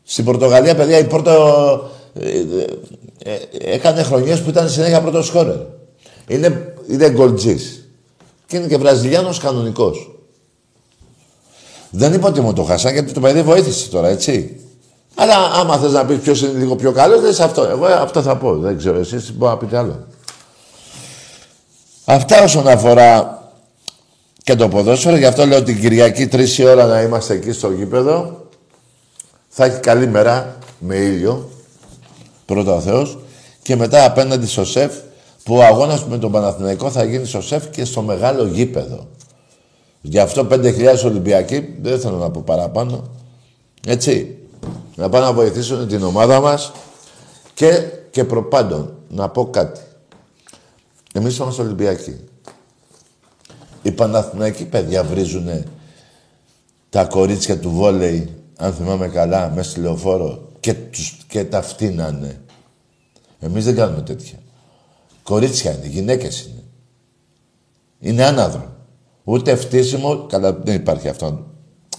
Στην 0.03 0.25
Πορτογαλία, 0.25 0.77
παιδιά, 0.77 0.99
η 0.99 1.07
Πόρτο 1.07 1.91
ε, 3.25 3.33
ε, 3.33 3.35
ε, 3.35 3.75
έκανε 3.75 4.02
χρονιές 4.02 4.41
που 4.41 4.49
ήταν 4.49 4.69
συνέχεια 4.69 5.00
πρώτος 5.00 5.26
σκόρερ. 5.26 5.57
Είναι, 6.26 6.75
είναι 6.88 7.11
γκολτζής. 7.11 7.88
Και 8.47 8.57
είναι 8.57 8.67
και 8.67 8.76
Βραζιλιάνος 8.76 9.38
κανονικός. 9.38 10.11
Δεν 11.91 12.12
είπα 12.12 12.29
ότι 12.29 12.41
μου 12.41 12.52
το 12.52 12.62
χάσα 12.62 12.91
γιατί 12.91 13.12
το 13.12 13.21
παιδί 13.21 13.43
βοήθησε 13.43 13.88
τώρα, 13.91 14.09
έτσι. 14.09 14.61
Αλλά 15.14 15.37
άμα 15.37 15.79
θες 15.79 15.93
να 15.93 16.05
πεις 16.05 16.19
ποιος 16.19 16.41
είναι 16.41 16.59
λίγο 16.59 16.76
πιο 16.76 16.93
καλός, 16.93 17.21
δεν 17.21 17.43
αυτό. 17.43 17.62
Εγώ 17.62 17.87
αυτό 17.87 18.23
θα 18.23 18.37
πω. 18.37 18.57
Δεν 18.57 18.79
ξέρω, 18.79 18.99
εσείς 18.99 19.33
μπορεί 19.33 19.52
να 19.52 19.59
πείτε 19.59 19.76
άλλο. 19.76 20.07
Αυτά 22.05 22.43
όσον 22.43 22.69
αφορά 22.69 23.43
και 24.43 24.55
το 24.55 24.69
ποδόσφαιρο. 24.69 25.17
Γι' 25.17 25.25
αυτό 25.25 25.47
λέω 25.47 25.62
την 25.62 25.81
Κυριακή 25.81 26.26
τρεις 26.26 26.59
η 26.59 26.64
ώρα 26.64 26.85
να 26.85 27.02
είμαστε 27.02 27.35
εκεί 27.35 27.52
στο 27.52 27.71
γήπεδο. 27.71 28.47
Θα 29.49 29.64
έχει 29.64 29.81
καλή 29.81 30.07
μέρα 30.07 30.59
με 30.79 30.97
ήλιο 30.97 31.52
πρώτα 32.45 32.75
ο 32.75 32.81
Θεός, 32.81 33.19
και 33.63 33.77
μετά 33.77 34.05
απέναντι 34.05 34.47
στο 34.47 34.65
ΣΕΦ, 34.65 34.93
που 35.45 35.55
ο 35.55 35.63
αγώνας 35.63 36.05
με 36.05 36.19
τον 36.19 36.33
Παναθηναϊκό 36.33 36.91
θα 36.91 37.05
γίνει 37.05 37.27
στο 37.27 37.41
ΣΕΦ 37.41 37.69
και 37.71 37.85
στο 37.85 38.03
μεγάλο 38.03 38.47
γήπεδο. 38.47 39.07
Γι' 40.01 40.19
αυτό 40.19 40.47
5.000 40.51 41.05
Ολυμπιακοί, 41.05 41.75
δεν 41.83 42.01
θέλω 42.01 42.17
να 42.17 42.31
πω 42.31 42.43
παραπάνω, 42.47 43.05
έτσι, 43.87 44.37
να 44.97 45.09
πάνε 45.09 45.25
να 45.25 45.33
βοηθήσουν 45.33 45.89
την 45.89 46.03
ομάδα 46.03 46.41
μας 46.41 46.73
και, 47.55 47.83
και 48.11 48.25
προπάντων, 48.25 48.95
να 49.09 49.29
πω 49.29 49.51
κάτι. 49.51 49.81
Εμείς 51.13 51.37
είμαστε 51.37 51.63
Ολυμπιακοί. 51.63 52.17
Οι 53.83 53.91
Παναθηναϊκοί 53.91 54.65
παιδιά 54.65 55.05
βρίζουνε 55.05 55.65
τα 56.91 57.05
κορίτσια 57.05 57.59
του 57.59 57.71
βόλεϊ, 57.71 58.35
αν 58.57 58.73
θυμάμαι 58.73 59.09
καλά, 59.09 59.53
μέσα 59.55 59.71
στη 59.71 59.81
λεωφόρο 59.81 60.52
και, 60.62 60.75
τους, 60.75 61.25
και 61.28 61.45
τα 61.45 61.62
φτύνανε. 61.62 62.40
Εμείς 63.38 63.64
δεν 63.64 63.75
κάνουμε 63.75 64.02
τέτοια. 64.02 64.38
Κορίτσια 65.23 65.73
είναι, 65.73 65.87
γυναίκες 65.87 66.40
είναι. 66.42 66.62
Είναι 68.00 68.25
άναδρο. 68.25 68.76
Ούτε 69.25 69.57
φτύσιμο, 69.57 70.26
καλά 70.26 70.52
δεν 70.52 70.75
υπάρχει 70.75 71.09
αυτό. 71.09 71.47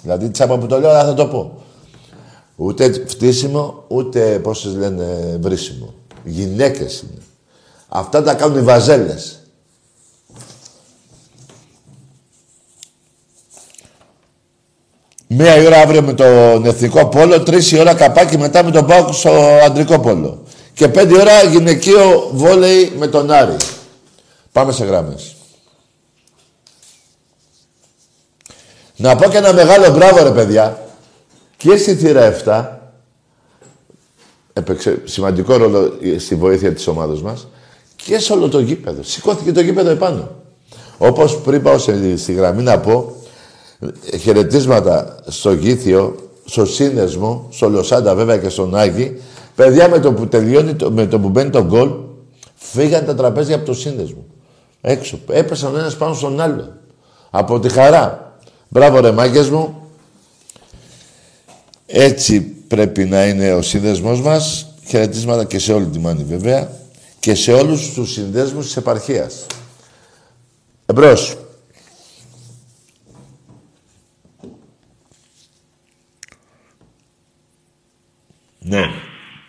Δηλαδή 0.01 0.29
τσάπα 0.29 0.57
που 0.57 0.65
το 0.65 0.79
λέω, 0.79 0.89
αλλά 0.89 1.05
θα 1.05 1.13
το 1.13 1.27
πω. 1.27 1.61
Ούτε 2.55 3.05
φτύσιμο, 3.07 3.85
ούτε 3.87 4.39
πώς 4.39 4.65
λένε 4.65 5.37
βρίσιμο. 5.41 5.93
Γυναίκες 6.23 7.01
είναι. 7.01 7.21
Αυτά 7.87 8.23
τα 8.23 8.33
κάνουν 8.33 8.57
οι 8.57 8.61
βαζέλες. 8.61 9.42
Μία 15.35 15.55
ώρα 15.55 15.77
αύριο 15.77 16.01
με 16.01 16.13
τον 16.13 16.65
εθνικό 16.65 17.07
πόλο, 17.07 17.43
τρεις 17.43 17.71
η 17.71 17.79
ώρα 17.79 17.93
καπάκι 17.93 18.37
μετά 18.37 18.63
με 18.63 18.71
τον 18.71 18.85
Πάοκ 18.85 19.13
στο 19.13 19.31
αντρικό 19.65 19.99
πόλο. 19.99 20.43
Και 20.73 20.87
πέντε 20.87 21.19
ώρα 21.19 21.43
γυναικείο 21.43 22.29
βόλεϊ 22.33 22.93
με 22.97 23.07
τον 23.07 23.31
Άρη. 23.31 23.55
Πάμε 24.51 24.71
σε 24.71 24.85
γράμμες. 24.85 25.35
Να 28.95 29.15
πω 29.15 29.29
και 29.29 29.37
ένα 29.37 29.53
μεγάλο 29.53 29.89
μπράβο 29.91 30.23
ρε 30.23 30.31
παιδιά. 30.31 30.87
Και 31.57 31.77
στη 31.77 31.95
θύρα 31.95 32.35
7 32.45 32.65
έπαιξε 34.53 35.01
σημαντικό 35.03 35.57
ρόλο 35.57 35.93
στη 36.17 36.35
βοήθεια 36.35 36.73
της 36.73 36.87
ομάδας 36.87 37.21
μας 37.21 37.47
και 37.95 38.19
σε 38.19 38.33
όλο 38.33 38.49
το 38.49 38.59
γήπεδο. 38.59 39.03
Σηκώθηκε 39.03 39.51
το 39.51 39.61
γήπεδο 39.61 39.89
επάνω. 39.89 40.31
Όπως 40.97 41.37
πριν 41.37 41.61
πάω 41.61 41.77
στη 42.15 42.33
γραμμή 42.33 42.63
να 42.63 42.79
πω, 42.79 43.15
χαιρετίσματα 44.19 45.15
στο 45.27 45.53
Γήθιο, 45.53 46.15
στο 46.45 46.65
Σύνδεσμο, 46.65 47.47
στο 47.51 47.69
Λοσάντα 47.69 48.15
βέβαια 48.15 48.37
και 48.37 48.49
στον 48.49 48.75
Άγη, 48.75 49.21
παιδιά 49.55 49.89
με 49.89 49.99
το 49.99 50.13
που 50.13 50.27
τελειώνει, 50.27 50.75
με 50.91 51.07
το 51.07 51.19
που 51.19 51.29
μπαίνει 51.29 51.49
το 51.49 51.63
γκολ, 51.63 51.89
φύγαν 52.55 53.05
τα 53.05 53.15
τραπέζια 53.15 53.55
από 53.55 53.65
το 53.65 53.73
Σύνδεσμο. 53.73 54.25
Έξω. 54.81 55.19
Έπεσαν 55.29 55.75
ο 55.75 55.77
ένας 55.77 55.97
πάνω 55.97 56.13
στον 56.13 56.41
άλλο. 56.41 56.73
Από 57.29 57.59
τη 57.59 57.69
χαρά. 57.69 58.37
Μπράβο 58.67 58.99
ρε 58.99 59.11
μάγκες 59.11 59.49
μου. 59.49 59.75
Έτσι 61.85 62.41
πρέπει 62.41 63.05
να 63.05 63.25
είναι 63.27 63.53
ο 63.53 63.61
σύνδεσμός 63.61 64.21
μας. 64.21 64.67
Χαιρετίσματα 64.87 65.43
και 65.43 65.59
σε 65.59 65.73
όλη 65.73 65.85
τη 65.85 65.99
μάνη 65.99 66.23
βέβαια. 66.23 66.71
Και 67.19 67.35
σε 67.35 67.53
όλους 67.53 67.93
τους 67.93 68.11
συνδέσμους 68.11 68.65
της 68.65 68.77
επαρχίας. 68.77 69.45
Εμπρός. 70.85 71.37
Ναι. 78.63 78.91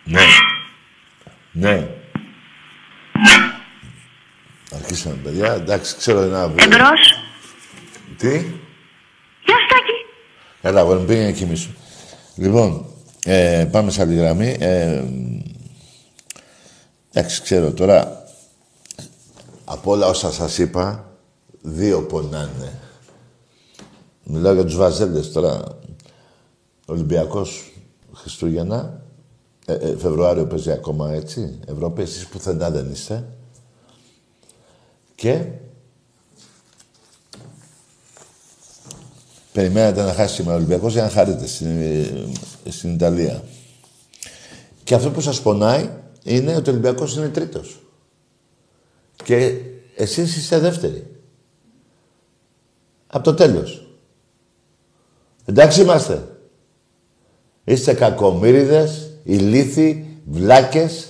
Ναι. 0.03 0.21
Ναι. 1.51 1.87
Αρχίσαμε, 4.75 5.15
παιδιά. 5.15 5.53
Εντάξει, 5.53 5.95
ξέρω 5.97 6.21
ένα 6.21 6.47
βγει. 6.47 6.63
Εμπρός. 6.63 7.23
Τι; 8.17 8.29
Γεια 9.45 9.55
Στάκη. 9.67 9.95
Έλα, 10.61 10.79
εγώ 10.79 10.95
μην 10.95 11.05
πήγαινε 11.05 11.31
κοιμήσου. 11.31 11.69
Λοιπόν, 12.35 12.85
ε, 13.25 13.67
πάμε 13.71 13.91
σε 13.91 14.01
άλλη 14.01 14.15
γραμμή. 14.15 14.55
Ε, 14.59 15.03
εντάξει, 17.11 17.41
ξέρω 17.41 17.71
τώρα, 17.71 18.23
από 19.65 19.91
όλα 19.91 20.07
όσα 20.07 20.31
σας 20.31 20.57
είπα, 20.57 21.11
δύο 21.61 22.01
πονάνε. 22.01 22.79
Μιλάω 24.23 24.53
για 24.53 24.65
τους 24.65 24.75
Βαζέλες 24.75 25.31
τώρα. 25.31 25.63
Ολυμπιακός 26.85 27.71
Χριστούγεννα, 28.13 29.01
ε, 29.65 29.73
ε, 29.73 29.97
Φεβρουάριο 29.97 30.45
παίζει 30.45 30.71
ακόμα 30.71 31.11
έτσι. 31.11 31.59
Ευρώπη, 31.67 32.01
εσείς 32.01 32.27
πουθενά 32.27 32.69
δεν 32.69 32.91
είστε. 32.91 33.25
Και 35.15 35.45
περιμένατε 39.51 40.03
να 40.03 40.13
χάσει 40.13 40.35
σήμερα 40.35 40.55
ο 40.55 40.57
Ολυμπιακός 40.57 40.93
για 40.93 41.03
να 41.03 41.09
χαρείτε 41.09 41.47
στην, 41.47 41.79
στην 42.69 42.93
Ιταλία. 42.93 43.43
Και 44.83 44.95
αυτό 44.95 45.11
που 45.11 45.21
σας 45.21 45.41
πονάει 45.41 45.89
είναι 46.23 46.55
ότι 46.55 46.69
ο 46.69 46.71
Ολυμπιακός 46.71 47.15
είναι 47.15 47.29
τρίτος. 47.29 47.79
Και 49.23 49.61
εσείς 49.95 50.37
είστε 50.37 50.59
δεύτεροι. 50.59 51.07
Από 53.07 53.23
το 53.23 53.33
τέλος. 53.33 53.87
Εντάξει 55.45 55.81
είμαστε. 55.81 56.27
Είστε 57.63 57.93
κακομύριδες, 57.93 59.04
ηλίθιοι, 59.25 60.19
βλάκες. 60.25 61.09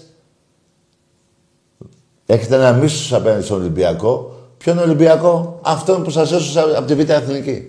Έχετε 2.25 2.56
ένα 2.56 2.71
μίσος 2.71 3.13
απέναντι 3.13 3.43
στον 3.43 3.60
Ολυμπιακό. 3.60 4.39
Ποιον 4.58 4.78
Ολυμπιακό; 4.78 5.60
Αυτόν 5.63 6.04
που 6.04 6.10
σας 6.10 6.32
έσωσε 6.32 6.60
από 6.60 6.88
τη 6.88 6.95
Β' 6.95 7.10
Εθνική. 7.10 7.67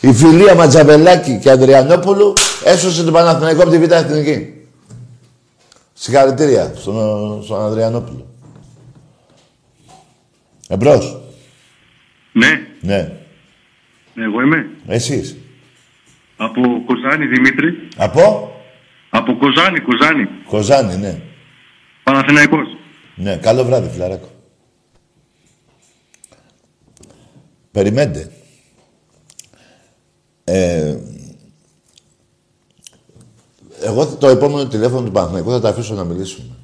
Η 0.00 0.12
φιλία 0.12 0.54
Ματζαβελάκη 0.54 1.38
και 1.38 1.50
Ανδριανόπουλου 1.50 2.32
έσωσε 2.64 3.04
τον 3.04 3.12
Παναθηναϊκό 3.12 3.62
από 3.62 3.70
τη 3.70 3.78
Β' 3.78 3.92
Εθνική. 3.92 4.54
Συγχαρητήρια 5.92 6.72
στον, 6.76 7.42
στον 7.42 7.60
Ανδριανόπουλο. 7.60 8.26
Εμπρός. 10.68 11.20
Ναι. 12.32 12.48
Ναι. 12.80 13.12
Εγώ 14.14 14.40
είμαι. 14.40 14.70
Εσείς. 14.86 15.36
Από 16.36 16.60
Κοζάνη, 16.86 17.26
Δημήτρη. 17.26 17.88
Από; 17.96 18.49
Από 19.10 19.36
Κοζάνη, 19.36 19.80
Κοζάνη. 19.80 20.28
Κοζάνη, 20.46 20.96
ναι. 20.96 21.22
Παναθηναϊκός. 22.04 22.66
Ναι, 23.14 23.36
καλό 23.36 23.64
βράδυ, 23.64 23.88
φιλαράκο. 23.88 24.28
Περιμένετε. 27.70 28.32
Ε, 30.44 30.98
εγώ 33.82 34.06
το 34.06 34.28
επόμενο 34.28 34.68
τηλέφωνο 34.68 35.04
του 35.04 35.12
Παναθηναϊκού 35.12 35.50
θα 35.50 35.60
τα 35.60 35.68
αφήσω 35.68 35.94
να 35.94 36.04
μιλήσουμε. 36.04 36.54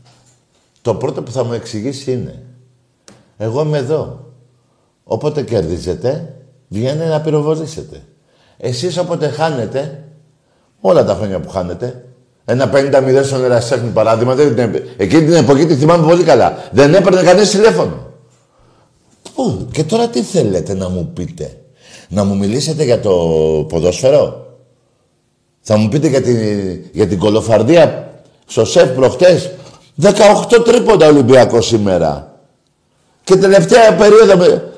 Το 0.82 0.94
πρώτο 0.94 1.22
που 1.22 1.30
θα 1.30 1.44
μου 1.44 1.52
εξηγήσει 1.52 2.12
είναι 2.12 2.46
εγώ 3.37 3.62
είμαι 3.62 3.78
εδώ. 3.78 4.32
Όποτε 5.04 5.42
κερδίζετε, 5.42 6.35
βγαίνει 6.68 7.06
να 7.06 7.20
πυροβολήσετε. 7.20 8.02
Εσείς 8.56 8.98
όποτε 8.98 9.28
χάνετε, 9.28 10.04
όλα 10.80 11.04
τα 11.04 11.14
χρόνια 11.14 11.40
που 11.40 11.48
χάνετε, 11.48 12.06
ένα 12.48 12.70
50-0 12.74 13.20
στον 13.24 13.44
Ερασέχνη 13.44 13.90
παράδειγμα, 13.90 14.35
δεν, 14.35 14.74
εκείνη 14.96 15.24
την 15.24 15.35
εποχή 15.35 15.66
τη 15.66 15.74
θυμάμαι 15.74 16.06
πολύ 16.06 16.22
καλά. 16.22 16.68
Δεν 16.72 16.94
έπαιρνε 16.94 17.22
κανείς 17.22 17.50
τηλέφωνο. 17.50 18.06
Ού, 19.35 19.66
και 19.70 19.85
τώρα 19.85 20.09
τι 20.09 20.22
θέλετε 20.22 20.74
να 20.74 20.88
μου 20.88 21.11
πείτε; 21.14 21.59
Να 22.09 22.24
μου 22.24 22.37
μιλήσετε 22.37 22.85
για 22.85 23.00
το 23.00 23.12
ποδόσφαιρο; 23.68 24.46
Θα 25.61 25.76
μου 25.76 25.88
πείτε 25.88 26.09
για 26.09 26.22
την, 26.22 26.38
για 26.92 27.06
την 27.06 27.18
κολοφαρδία 27.18 28.11
στο 28.46 28.64
ΣΕΦ 28.64 28.90
προχτές; 28.90 29.50
18 30.02 30.14
τρίποντα 30.64 31.06
Ολυμπιακός 31.06 31.66
σήμερα. 31.66 32.40
Και 33.24 33.37
τελευταία 33.37 33.94
περίοδο 33.94 34.37
με... 34.37 34.70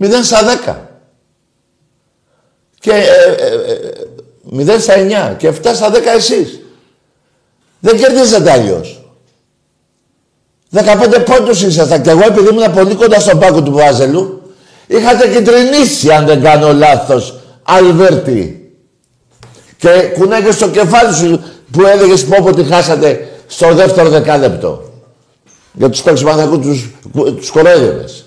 0 0.00 0.08
στα 0.22 0.38
10. 0.66 0.76
Και 2.78 2.90
ε, 2.90 3.44
ε, 3.44 3.90
0 4.50 4.76
στα 4.80 4.94
9 5.32 5.36
και 5.36 5.48
7 5.48 5.74
στα 5.74 5.90
10 5.90 5.94
εσείς. 6.16 6.60
Δεν 7.78 7.96
κερδίζετε 7.96 8.50
αλλιώς. 8.50 9.02
15 10.70 11.22
πόντους 11.24 11.62
ήσασταν 11.62 12.02
και 12.02 12.10
εγώ 12.10 12.24
επειδή 12.26 12.48
ήμουν 12.48 12.72
πολύ 12.72 12.94
κοντά 12.94 13.20
στον 13.20 13.38
πάκο 13.38 13.62
του 13.62 13.72
Βάζελου 13.72 14.42
είχατε 14.86 15.28
κεντρινήσει 15.28 16.10
αν 16.12 16.26
δεν 16.26 16.42
κάνω 16.42 16.72
λάθος 16.72 17.40
Αλβέρτη. 17.62 18.72
Και 19.76 19.88
κουνάγες 19.88 20.54
στο 20.54 20.68
κεφάλι 20.68 21.14
σου 21.14 21.42
που 21.70 21.86
έλεγες 21.86 22.24
πω 22.24 22.44
ότι 22.44 22.64
χάσατε 22.64 23.28
στο 23.46 23.74
δεύτερο 23.74 24.08
δεκάλεπτο. 24.08 24.92
Για 25.72 25.90
τους 25.90 26.02
παίξους 26.02 26.26
Παναγικού 26.26 26.58
τους, 26.58 26.90
τους 27.36 27.50
κορέδευες. 27.50 28.26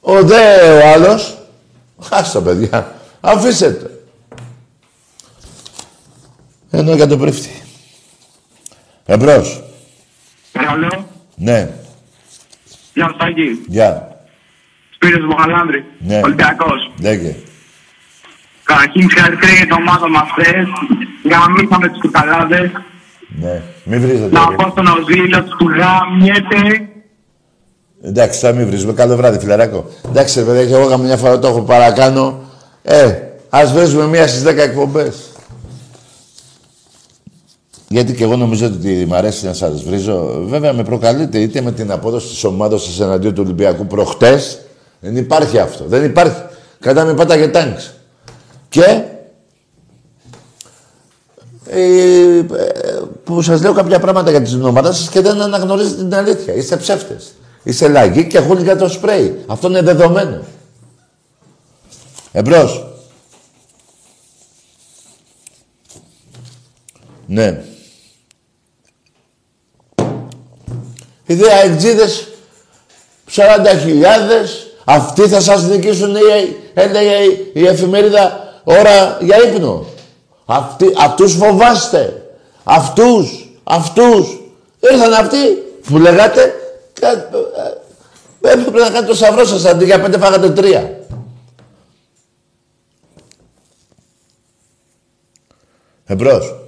Ο 0.00 0.22
δε 0.22 0.72
ο 0.72 0.88
άλλος, 0.94 1.38
χάστε 2.02 2.40
παιδιά, 2.40 2.94
αφήστε 3.20 3.70
το. 3.70 3.85
Ενώ 6.76 6.94
για 6.94 7.06
τον 7.06 7.18
πρίφτη. 7.18 7.50
Εμπρός. 9.06 9.62
Παρακαλώ. 10.52 11.06
Ναι. 11.36 11.68
Γεια 12.94 13.12
Στάκη. 13.14 13.64
Γεια. 13.66 14.16
Σπύρος 14.94 15.26
Μοχαλάνδρη. 15.30 15.84
Ναι. 15.98 16.20
Ολυμπιακός. 16.24 16.92
Λέγε. 17.00 17.36
Καταρχήν 18.64 19.10
συγχαρητήρια 19.10 19.54
για 19.54 19.64
την 19.64 19.72
ομάδα 19.72 20.08
μας 20.08 20.28
χθες. 20.30 20.66
Γαμίσαμε 21.30 21.88
τους 21.88 22.00
κουταλάδες. 22.00 22.70
Ναι. 23.40 23.62
Μη 23.84 23.98
βρίζετε. 23.98 24.38
Να 24.38 24.46
πω 24.54 24.70
στον 24.70 24.86
Οζήλο 24.86 25.42
του 25.42 25.68
γαμιέται. 25.68 26.88
Εντάξει, 28.02 28.40
θα 28.40 28.52
μην 28.52 28.66
βρίζουμε. 28.66 28.92
Καλό 28.92 29.16
βράδυ, 29.16 29.38
φιλαράκο. 29.38 29.90
Εντάξει, 30.08 30.38
ρε 30.38 30.44
παιδιά, 30.44 30.66
και 30.66 30.74
εγώ 30.74 30.86
είχα 30.86 30.98
μια 30.98 31.16
φορά 31.16 31.38
το 31.38 31.48
έχω 31.48 31.62
παρακάνω. 31.62 32.40
Ε, 32.82 33.12
ας 33.50 33.72
βρίζουμε 33.72 34.06
μία 34.06 34.26
στις 34.26 34.42
10 34.42 34.56
εκπομπές. 34.62 35.35
Γιατί 37.88 38.14
και 38.14 38.24
εγώ 38.24 38.36
νομίζω 38.36 38.66
ότι 38.66 39.06
μ' 39.08 39.14
αρέσει 39.14 39.46
να 39.46 39.52
σας 39.52 39.82
βρίζω. 39.82 40.44
Βέβαια 40.46 40.72
με 40.72 40.82
προκαλείτε 40.82 41.38
είτε 41.38 41.60
με 41.60 41.72
την 41.72 41.90
απόδοση 41.90 42.28
της 42.28 42.44
ομάδας 42.44 42.82
σας 42.82 43.00
εναντίον 43.00 43.34
του 43.34 43.42
Ολυμπιακού 43.44 43.86
προχτές. 43.86 44.58
Δεν 45.00 45.16
υπάρχει 45.16 45.58
αυτό. 45.58 45.84
Δεν 45.84 46.04
υπάρχει. 46.04 46.42
Κατά 46.80 47.04
με 47.04 47.14
πάταγε 47.14 47.48
τάγκς. 47.48 47.92
Και 48.68 49.02
ε, 51.68 52.42
που 53.24 53.42
σας 53.42 53.62
λέω 53.62 53.72
κάποια 53.72 53.98
πράγματα 53.98 54.30
για 54.30 54.42
την 54.42 54.64
ομάδα 54.64 54.92
σας 54.92 55.08
και 55.08 55.20
δεν 55.20 55.40
αναγνωρίζετε 55.40 55.96
την 56.02 56.14
αλήθεια. 56.14 56.54
Είστε 56.54 56.76
ψεύτες. 56.76 57.32
Είστε 57.62 57.88
λαγοί 57.88 58.26
και 58.26 58.40
για 58.62 58.76
το 58.76 58.88
σπρέι. 58.88 59.44
Αυτό 59.46 59.68
είναι 59.68 59.82
δεδομένο. 59.82 60.40
Εμπρός. 62.32 62.86
Ναι. 67.26 67.64
Οι 71.26 71.34
δύο 71.34 71.50
αεκτζίδες 71.50 72.28
40 73.34 73.42
χιλιάδες 73.82 74.66
αυτοί 74.84 75.22
θα 75.22 75.40
σας 75.40 75.62
νικήσουν 75.62 76.16
έλεγε 76.74 77.14
η 77.52 77.66
εφημερίδα 77.66 78.54
ώρα 78.64 79.18
για 79.20 79.36
ύπνο. 79.42 79.86
Αυτοί, 80.44 80.92
αυτούς 80.98 81.34
φοβάστε. 81.34 82.30
Αυτούς, 82.64 83.48
αυτούς. 83.64 84.40
Ήρθαν 84.80 85.12
αυτοί 85.12 85.36
που 85.88 85.98
λέγατε 85.98 86.54
έπρεπε 88.40 88.78
να 88.78 88.84
κάνετε 88.86 89.06
το 89.06 89.14
σαυρό 89.14 89.44
σας 89.44 89.64
αντί 89.64 89.84
για 89.84 90.00
πέντε 90.00 90.18
φάγατε 90.18 90.50
τρία. 90.50 91.00
Εμπρός. 96.06 96.65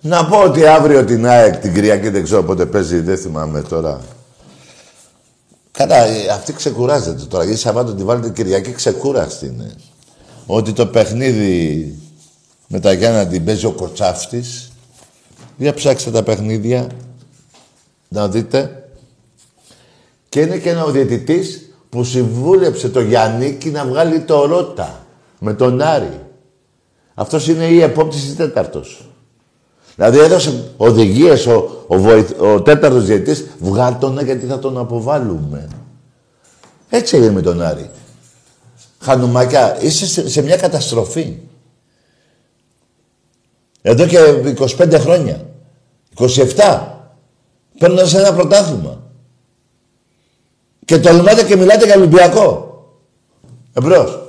Να 0.00 0.26
πω 0.26 0.42
ότι 0.42 0.66
αύριο 0.66 1.04
την 1.04 1.26
ΑΕΚ 1.26 1.56
την 1.56 1.74
Κυριακή 1.74 2.08
δεν 2.08 2.22
ξέρω 2.24 2.42
πότε 2.42 2.66
παίζει, 2.66 3.00
δεν 3.00 3.18
θυμάμαι 3.18 3.62
τώρα. 3.62 4.00
Κατά, 5.70 6.04
αυτή 6.34 6.52
ξεκουράζεται 6.52 7.24
τώρα. 7.24 7.44
Γιατί 7.44 7.60
Σαββάτο 7.60 7.94
τη 7.94 8.04
βάλετε 8.04 8.30
Κυριακή 8.30 8.72
ξεκούραστη 8.72 9.46
είναι. 9.46 9.74
Ότι 10.46 10.72
το 10.72 10.86
παιχνίδι 10.86 11.94
με 12.66 12.80
τα 12.80 12.92
Γιάννα 12.92 13.26
την 13.26 13.44
παίζει 13.44 13.66
ο 13.66 13.70
Κοτσάφτης. 13.70 14.72
Για 15.56 15.74
ψάξτε 15.74 16.10
τα 16.10 16.22
παιχνίδια. 16.22 16.86
Να 18.08 18.28
δείτε. 18.28 18.88
Και 20.28 20.40
είναι 20.40 20.58
και 20.58 20.70
ένα 20.70 20.84
ο 20.84 20.90
διαιτητής 20.90 21.70
που 21.88 22.04
συμβούλεψε 22.04 22.88
το 22.88 23.00
Γιάννικη 23.00 23.70
να 23.70 23.84
βγάλει 23.84 24.20
το 24.20 24.44
Ρώτα 24.44 25.06
με 25.38 25.54
τον 25.54 25.82
Άρη. 25.82 26.20
Αυτός 27.14 27.48
είναι 27.48 27.64
η 27.64 27.82
επόπτης 27.82 28.36
τέταρτος. 28.36 29.09
Δηλαδή 30.00 30.18
έδωσε 30.18 30.72
οδηγίες 30.76 31.46
ο, 31.46 31.84
ο, 31.86 31.98
βοηθ, 31.98 32.40
ο 32.40 32.62
τέταρτος 32.62 33.04
διαιτητής, 33.04 33.46
βγάλ 33.58 33.94
γιατί 34.24 34.46
θα 34.46 34.58
τον 34.58 34.78
αποβάλουμε. 34.78 35.68
Έτσι 36.88 37.16
έγινε 37.16 37.32
με 37.32 37.42
τον 37.42 37.62
Άρη. 37.62 37.90
Χανουμακιά, 39.00 39.82
είσαι 39.82 40.28
σε, 40.28 40.42
μια 40.42 40.56
καταστροφή. 40.56 41.38
Εδώ 43.82 44.06
και 44.06 44.18
25 44.58 44.96
χρόνια. 45.00 45.46
27. 46.16 46.80
Παίρνοντας 47.78 48.14
ένα 48.14 48.34
πρωτάθλημα. 48.34 49.02
Και 50.84 50.98
τολμάτε 50.98 51.44
και 51.44 51.56
μιλάτε 51.56 51.84
για 51.84 51.94
Ολυμπιακό. 51.96 52.84
Εμπρός. 53.72 54.19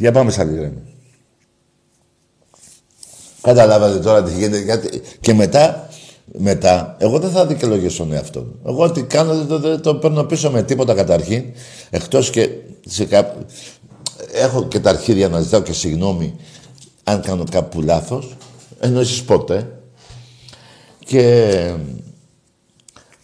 Για 0.00 0.12
πάμε 0.12 0.30
σαν 0.30 0.54
γράμμα. 0.54 0.80
Καταλάβατε 3.42 3.98
τώρα 3.98 4.22
τι 4.22 4.32
γίνεται. 4.32 4.58
Γιατί... 4.58 5.02
Και 5.20 5.34
μετά, 5.34 5.88
μετά, 6.38 6.96
εγώ 6.98 7.18
δεν 7.18 7.30
θα 7.30 7.46
δικαιολογήσω 7.46 8.02
τον 8.02 8.12
εαυτό 8.12 8.40
μου. 8.40 8.58
Εγώ 8.66 8.84
ό,τι 8.84 9.02
κάνω 9.02 9.34
δεν 9.34 9.46
το, 9.46 9.58
δεν 9.58 9.80
το 9.80 9.94
παίρνω 9.94 10.24
πίσω 10.24 10.50
με 10.50 10.62
τίποτα 10.62 10.94
καταρχήν. 10.94 11.44
Εκτός 11.90 12.30
και 12.30 12.50
σε 12.86 13.04
κά... 13.04 13.34
Έχω 14.32 14.64
και 14.64 14.80
τα 14.80 14.90
αρχίδια 14.90 15.28
να 15.28 15.40
ζητάω 15.40 15.60
και 15.60 15.72
συγγνώμη 15.72 16.34
αν 17.04 17.20
κάνω 17.20 17.44
κάπου 17.50 17.82
λάθος. 17.82 18.36
Ενώ 18.80 19.00
εσείς 19.00 19.22
πότε. 19.22 19.80
Και 21.04 21.74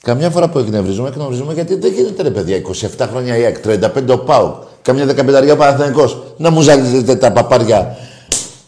καμιά 0.03 0.31
φορά 0.31 0.49
που 0.49 0.59
εκνευρίζουμε, 0.59 1.09
εκνευρίζουμε 1.09 1.53
γιατί 1.53 1.75
δεν 1.75 1.93
γίνεται 1.93 2.23
ρε 2.23 2.31
παιδιά. 2.31 2.61
27 2.97 3.07
χρόνια 3.11 3.37
η 3.37 3.45
ΑΕΚ, 3.45 3.57
35 3.65 4.09
ο 4.09 4.19
ΠΑΟΚ, 4.19 4.63
καμιά 4.87 5.07
δεκαπενταριά 5.07 5.57
Παναθηναϊκός. 5.57 6.23
Να 6.37 6.51
μου 6.51 6.61
ζαλίζετε 6.61 7.17
τα 7.17 7.33
παπάρια 7.33 7.97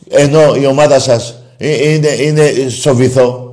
ενώ 0.08 0.54
η 0.54 0.66
ομάδα 0.66 0.98
σας 0.98 1.34
είναι, 1.56 2.08
είναι 2.08 2.68
στο 2.68 2.94
βυθό. 2.94 3.52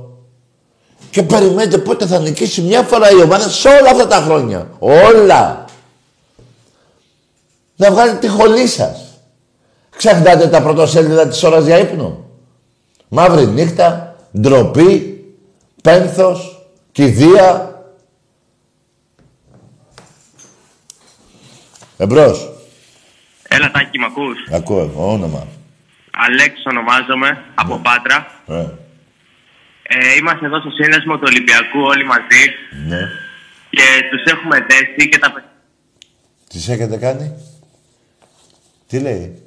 Και 1.10 1.22
περιμένετε 1.22 1.78
πότε 1.78 2.06
θα 2.06 2.18
νικήσει 2.18 2.62
μια 2.62 2.82
φορά 2.82 3.10
η 3.10 3.22
ομάδα 3.22 3.48
σε 3.48 3.68
όλα 3.68 3.90
αυτά 3.90 4.06
τα 4.06 4.16
χρόνια. 4.16 4.68
Όλα. 4.78 5.64
Να 7.76 7.90
βγάλετε 7.90 8.18
τη 8.18 8.28
χολή 8.28 8.66
σας. 8.66 9.00
Ξεχνάτε 9.96 10.48
τα 10.48 10.62
πρωτοσέλιδα 10.62 11.28
της 11.28 11.42
ώρας 11.42 11.64
για 11.64 11.78
ύπνο. 11.78 12.24
Μαύρη 13.08 13.46
νύχτα, 13.46 14.16
ντροπή, 14.40 15.24
πένθος, 15.82 16.68
κηδεία. 16.92 17.70
Εμπρός. 21.96 22.55
Έλα 23.56 23.70
Τάκη, 23.70 23.98
μ' 23.98 24.04
ακούς; 24.04 24.38
Ακούω, 24.52 24.92
όνομα. 24.96 25.46
Αλέξ 26.10 26.62
ονομάζομαι, 26.64 27.44
από 27.54 27.74
ναι. 27.76 27.82
Πάτρα. 27.82 28.26
Ε. 28.46 28.68
Ε, 29.82 30.16
είμαστε 30.18 30.46
εδώ 30.46 30.60
στο 30.60 30.70
σύνδεσμο 30.70 31.14
του 31.14 31.24
Ολυμπιακού 31.26 31.80
όλοι 31.80 32.04
μαζί. 32.04 32.44
Ναι. 32.88 33.00
Και 33.70 33.82
τους 34.10 34.32
έχουμε 34.32 34.66
δέσει 34.68 35.08
και 35.08 35.18
τα... 35.18 35.44
Τις 36.48 36.68
έχετε 36.68 36.96
κάνει; 36.96 37.32
Τι 38.86 39.00
λέει; 39.00 39.42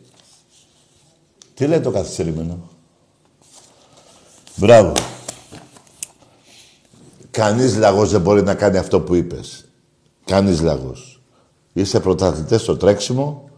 Τι 1.53 1.67
λέει 1.67 1.79
το 1.79 1.91
καθυστερημένο; 1.91 2.69
Μπράβο. 4.55 4.93
Κανείς 7.31 7.77
λαγός 7.77 8.11
δεν 8.11 8.21
μπορεί 8.21 8.41
να 8.41 8.55
κάνει 8.55 8.77
αυτό 8.77 9.01
που 9.01 9.15
είπες. 9.15 9.65
Κανείς 10.25 10.61
λαγός. 10.61 11.21
Είστε 11.73 11.99
πρωταθλητές 11.99 12.61
στο 12.61 12.77
τρέξιμο. 12.77 13.48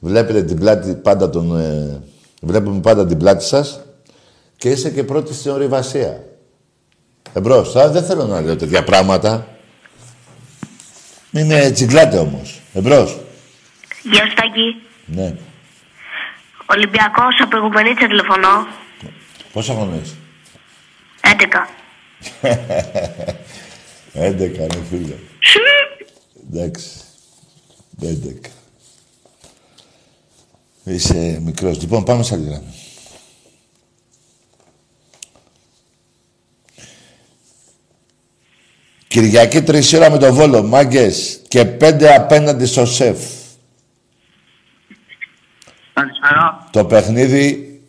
Βλέπετε 0.00 0.42
την 0.42 0.58
πλάτη 0.58 0.94
πάντα 0.94 1.30
τον... 1.30 1.60
Ε, 1.60 2.02
βλέπουμε 2.42 2.80
πάντα 2.80 3.06
την 3.06 3.18
πλάτη 3.18 3.44
σας. 3.44 3.80
Και 4.56 4.68
είσαι 4.68 4.90
και 4.90 5.04
πρώτη 5.04 5.34
στην 5.34 5.50
ορειβασία. 5.50 6.24
Εμπρός. 7.32 7.72
Τώρα 7.72 7.90
δεν 7.90 8.04
θέλω 8.04 8.26
να 8.26 8.40
λέω 8.40 8.56
τέτοια 8.56 8.84
πράγματα. 8.84 9.46
Είναι 11.30 11.70
τσιγκλάτε 11.70 12.18
όμως. 12.18 12.60
Εμπρός. 12.72 13.18
Γεια 14.02 14.26
σου 14.26 14.34
Τάκη. 14.34 14.82
Ναι. 15.06 15.34
Ολυμπιακός 16.66 17.40
από 17.42 17.56
Εγουμενίτσα 17.56 18.06
τηλεφωνώ. 18.06 18.66
Πόσα 19.52 19.74
χρόνια 19.74 20.00
είσαι. 20.02 20.14
11. 21.20 21.66
11 24.14 24.32
ναι 24.58 24.82
φίλε. 24.90 25.14
Εντάξει. 26.52 26.90
11. 28.02 28.57
Είσαι 30.88 31.40
μικρός. 31.44 31.80
Λοιπόν, 31.80 32.04
πάμε 32.04 32.22
σε 32.22 32.34
άλλη 32.34 32.44
γραμμή. 32.44 32.74
Κυριακή 39.08 39.62
τρεις 39.62 39.92
ώρα 39.92 40.10
με 40.10 40.18
το 40.18 40.34
Βόλο, 40.34 40.62
μάγκες. 40.62 41.40
Και 41.48 41.64
πέντε 41.64 42.14
απέναντι 42.14 42.66
στο 42.66 42.86
σεφ. 42.86 43.18
Καλησπέρα. 45.92 46.68
Το 46.70 46.84
παιχνίδι 46.84 47.80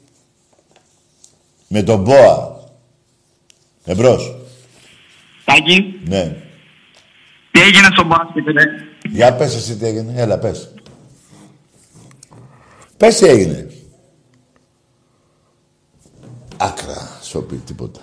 με 1.68 1.84
τον 1.84 2.02
Μπόα. 2.02 2.58
Εμπρός. 3.86 4.36
Τάκη, 5.46 6.00
Ναι. 6.08 6.36
τι 7.52 7.62
έγινε 7.62 7.88
στο 7.92 8.04
μπάσκετ, 8.04 8.48
ρε; 8.48 8.64
Για 9.10 9.34
πες 9.34 9.56
εσύ 9.56 9.76
τι 9.78 9.86
έγινε. 9.86 10.14
Έλα, 10.22 10.38
πες. 10.40 10.74
Πες 13.00 13.16
τι 13.18 13.26
έγινε. 13.26 13.68
Άκρα, 16.58 17.20
σοπή, 17.22 17.56
τίποτα. 17.56 18.00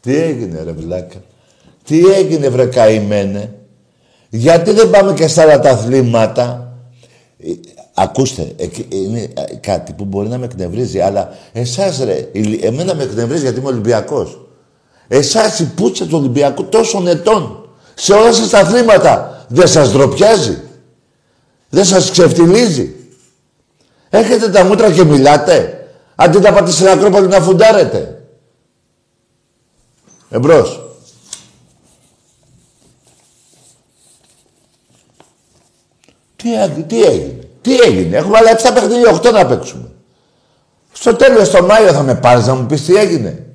Τι 0.00 0.16
έγινε 0.16 0.62
ρε 0.62 0.72
βλάκα. 0.72 1.22
Τι 1.84 1.98
έγινε 1.98 2.48
βρε 2.48 2.66
καημένε. 2.66 3.54
Γιατί 4.28 4.70
δεν 4.70 4.90
πάμε 4.90 5.12
και 5.14 5.26
στα 5.26 5.42
άλλα 5.42 5.60
τα 5.60 5.70
αθλήματα. 5.70 6.76
Ε, 7.38 7.52
ακούστε, 7.94 8.54
είναι 8.88 9.20
ε, 9.20 9.56
κάτι 9.60 9.92
που 9.92 10.04
μπορεί 10.04 10.28
να 10.28 10.38
με 10.38 10.44
εκνευρίζει, 10.44 11.00
αλλά 11.00 11.30
εσάς 11.52 11.98
ρε, 11.98 12.30
εμένα 12.60 12.94
με 12.94 13.02
εκνευρίζει 13.02 13.42
γιατί 13.42 13.58
είμαι 13.58 13.68
Ολυμπιακός. 13.68 14.46
Εσάς 15.08 15.58
η 15.58 15.64
πουτσα 15.64 16.06
του 16.06 16.18
Ολυμπιακού 16.18 16.64
τόσων 16.64 17.06
ετών, 17.06 17.70
σε 17.94 18.12
όλα 18.12 18.32
σας 18.32 18.48
τα 18.48 18.58
αθλήματα, 18.58 19.46
δεν 19.48 19.68
σας 19.68 19.92
ντροπιάζει. 19.92 20.60
Δεν 21.68 21.84
σας 21.84 22.10
ξεφτιλίζει. 22.10 22.94
Έχετε 24.16 24.50
τα 24.50 24.64
μούτρα 24.64 24.92
και 24.92 25.04
μιλάτε. 25.04 25.86
Αντί 26.14 26.38
να 26.38 26.52
πάτε 26.52 26.70
στην 26.70 26.88
Ακρόπολη 26.88 27.26
να 27.26 27.40
φουντάρετε. 27.40 28.24
Εμπρός. 30.30 30.80
Τι, 36.36 36.48
τι 36.86 37.02
έγινε. 37.02 37.48
Τι 37.60 37.76
έγινε. 37.78 38.16
Έχουμε 38.16 38.38
άλλα 38.38 38.50
7 38.50 38.70
παιχνίδια, 38.74 39.10
8 39.10 39.32
να 39.32 39.46
παίξουμε. 39.46 39.90
Στο 40.92 41.14
τέλος, 41.14 41.50
το 41.50 41.62
Μάιο 41.62 41.92
θα 41.92 42.02
με 42.02 42.14
πάρεις 42.14 42.46
να 42.46 42.54
μου 42.54 42.66
πεις 42.66 42.84
τι 42.84 42.94
έγινε. 42.94 43.46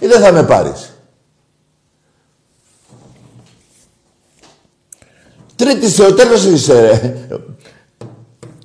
Ή 0.00 0.06
δεν 0.06 0.20
θα 0.20 0.32
με 0.32 0.42
πάρεις. 0.42 0.92
Τρίτη 5.56 5.90
στο 5.90 6.14
τέλος 6.14 6.44
είσαι, 6.44 6.80
ρε. 6.80 7.16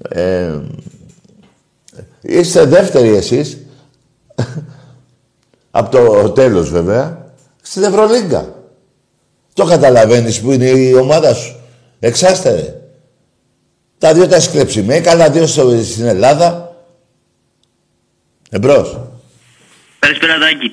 Ε, 0.09 0.59
είστε 2.21 2.65
δεύτεροι 2.65 3.15
εσείς. 3.15 3.57
Από 5.71 5.89
το 5.89 6.29
τέλος 6.29 6.69
βέβαια. 6.69 7.33
Στην 7.61 7.83
Ευρωλίγκα. 7.83 8.53
Το 9.53 9.65
καταλαβαίνεις 9.65 10.41
που 10.41 10.51
είναι 10.51 10.69
η 10.69 10.93
ομάδα 10.93 11.33
σου. 11.33 11.55
Εξάστερε. 11.99 12.75
Τα 13.97 14.13
δύο 14.13 14.27
τα 14.27 14.39
σκλεψιμέ, 14.39 14.99
καλά 14.99 15.29
δύο 15.29 15.47
στην 15.47 16.05
Ελλάδα. 16.05 16.75
Εμπρός. 18.49 18.99
Καλησπέρα 19.99 20.37
Τάκη. 20.37 20.71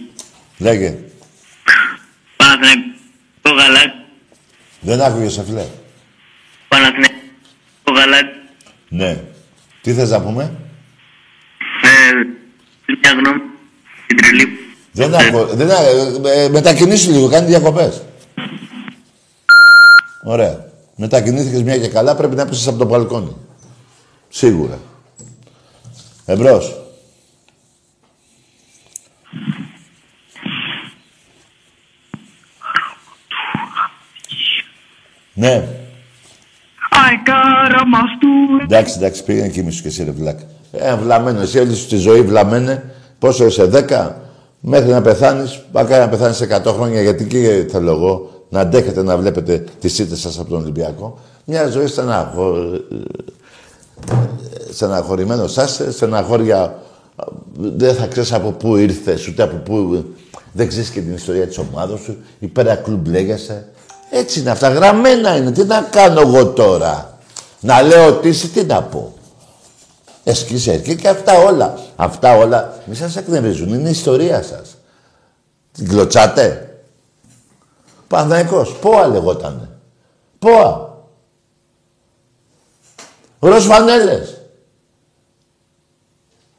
Λέγε. 0.58 0.98
το 3.42 3.50
γαλάκι. 3.50 3.90
Δεν 4.80 5.00
άκουγες, 5.00 5.42
φίλε. 5.46 5.66
το 7.84 7.92
γαλάκι. 7.92 8.41
Ναι. 8.92 9.24
Τι 9.82 9.92
θες 9.92 10.10
να 10.10 10.22
πούμε; 10.22 10.42
Ε, 11.82 12.94
μια 13.02 13.10
γνώμη. 13.12 13.40
Την 14.06 14.16
τρελή. 14.16 14.48
Δεν 14.92 15.14
άκου... 15.14 15.56
Δεν, 15.56 15.70
ε, 16.24 16.48
μετακινήσου 16.48 17.10
λίγο, 17.10 17.28
κάνει 17.28 17.46
διακοπές. 17.46 18.02
Ωραία. 20.24 20.70
Μετακινήθηκες 20.96 21.62
μια 21.62 21.78
και 21.78 21.88
καλά, 21.88 22.16
πρέπει 22.16 22.34
να 22.34 22.46
πέσεις 22.46 22.66
από 22.66 22.78
το 22.78 22.84
μπαλκόνι. 22.84 23.36
Σίγουρα. 24.28 24.78
Εμπρός. 26.24 26.76
Ναι. 35.34 35.81
Εντάξει, 38.62 38.94
εντάξει, 38.96 39.24
πήγαινε 39.24 39.48
και 39.48 39.62
και 39.62 39.88
εσύ 39.88 40.04
ρε 40.04 40.10
βλάκα. 40.10 40.42
Ε, 40.72 40.96
βλαμμένο, 40.96 41.40
εσύ 41.40 41.58
όλη 41.58 41.74
σου 41.74 41.88
τη 41.88 41.96
ζωή 41.96 42.22
βλαμένε. 42.22 42.84
Πόσο 43.18 43.46
είσαι, 43.46 43.64
δέκα, 43.64 44.20
μέχρι 44.60 44.90
να 44.90 45.02
πεθάνεις, 45.02 45.62
πάει 45.72 45.84
να 45.84 46.08
πεθάνεις 46.08 46.36
σε 46.36 46.62
100 46.64 46.72
χρόνια, 46.72 47.02
γιατί 47.02 47.24
και 47.24 47.66
θέλω 47.70 47.90
εγώ 47.90 48.30
να 48.48 48.60
αντέχετε 48.60 49.02
να 49.02 49.16
βλέπετε 49.16 49.64
τις 49.80 49.98
ήττες 49.98 50.20
σας 50.20 50.38
από 50.38 50.48
τον 50.48 50.60
Ολυμπιακό. 50.62 51.18
Μια 51.44 51.66
ζωή 51.66 51.86
στεναχω... 51.86 52.54
στεναχωρημένο 54.70 55.46
σας, 55.46 55.80
στεναχώρια 55.90 56.82
δεν 57.54 57.94
θα 57.94 58.06
ξέρεις 58.06 58.32
από 58.32 58.50
πού 58.50 58.76
ήρθες, 58.76 59.28
ούτε 59.28 59.42
από 59.42 59.56
πού 59.56 60.04
δεν 60.52 60.68
ξέρεις 60.68 60.90
και 60.90 61.00
την 61.00 61.14
ιστορία 61.14 61.46
της 61.46 61.58
ομάδας 61.58 62.00
σου, 62.00 62.16
υπέρα 62.38 62.74
κλουμπ 62.74 63.06
λέγεσαι. 63.06 63.66
Έτσι 64.14 64.40
είναι 64.40 64.50
αυτά, 64.50 64.68
γραμμένα 64.68 65.36
είναι. 65.36 65.52
Τι 65.52 65.64
να 65.64 65.80
κάνω 65.80 66.20
εγώ 66.20 66.46
τώρα; 66.46 67.18
Να 67.60 67.82
λέω 67.82 68.06
ότι 68.06 68.28
είσαι, 68.28 68.48
τι 68.48 68.64
να 68.64 68.82
πω; 68.82 69.14
Εσκίσε 70.24 70.76
και, 70.78 70.94
και 70.94 71.08
αυτά 71.08 71.38
όλα. 71.38 71.78
Αυτά 71.96 72.36
όλα 72.36 72.80
μη 72.84 72.94
σας 72.94 73.16
εκνευρίζουν. 73.16 73.68
Είναι 73.74 73.88
η 73.88 73.90
ιστορία 73.90 74.42
σας. 74.42 74.76
Την 75.72 75.88
κλωτσάτε; 75.88 76.76
Πανδαϊκός. 78.08 78.76
Πόα 78.80 79.06
λεγότανε. 79.06 79.68
Πόα. 80.38 80.96
Ροζ 83.38 83.66
φανέλες. 83.66 84.40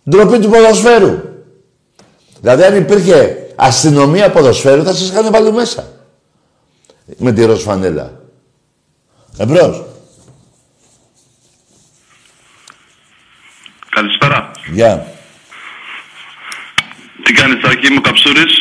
Ντροπή 0.09 0.39
του 0.39 0.49
ποδοσφαίρου. 0.49 1.19
Δηλαδή 2.41 2.63
αν 2.63 2.75
υπήρχε 2.75 3.47
αστυνομία 3.55 4.31
ποδοσφαίρου 4.31 4.83
θα 4.83 4.93
σας 4.93 5.09
είχαν 5.09 5.31
βάλει 5.31 5.51
μέσα. 5.51 5.87
Με 7.17 7.31
τη 7.31 7.45
ροζ 7.45 7.63
φανέλα. 7.63 8.21
Εμπρός. 9.37 9.83
Καλησπέρα. 13.89 14.51
Γεια. 14.71 15.07
Τι 17.23 17.33
κάνεις, 17.33 17.61
Τάκη, 17.61 17.87
είμαι 17.87 17.97
ο 17.97 18.01
Καψούρης. 18.01 18.53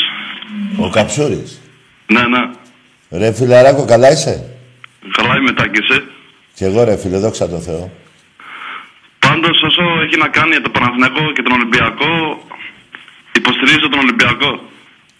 Ο 0.78 0.90
Καψούρης. 0.90 1.61
Ναι, 2.07 2.20
ναι. 2.20 2.50
Ρε 3.18 3.33
φιλαράκο, 3.33 3.85
καλά 3.85 4.11
είσαι; 4.11 4.57
Καλά 5.12 5.37
είμαι, 5.37 5.52
Τάκης, 5.52 5.88
εσύ. 5.90 6.02
Κι 6.55 6.64
εγώ 6.64 6.85
ρε 6.85 6.96
φίλε, 6.96 7.18
δόξα 7.18 7.48
τω 7.48 7.61
Θεώ. 7.61 7.90
Πάντως, 9.18 9.62
όσο 9.62 9.83
έχει 10.05 10.16
να 10.18 10.28
κάνει 10.28 10.50
για 10.50 10.61
το 10.62 10.70
Παναθηναϊκό 10.70 11.33
και 11.33 11.42
τον 11.42 11.52
Ολυμπιακό, 11.52 12.42
υποστηρίζω 13.33 13.88
τον 13.88 13.98
Ολυμπιακό. 13.98 14.61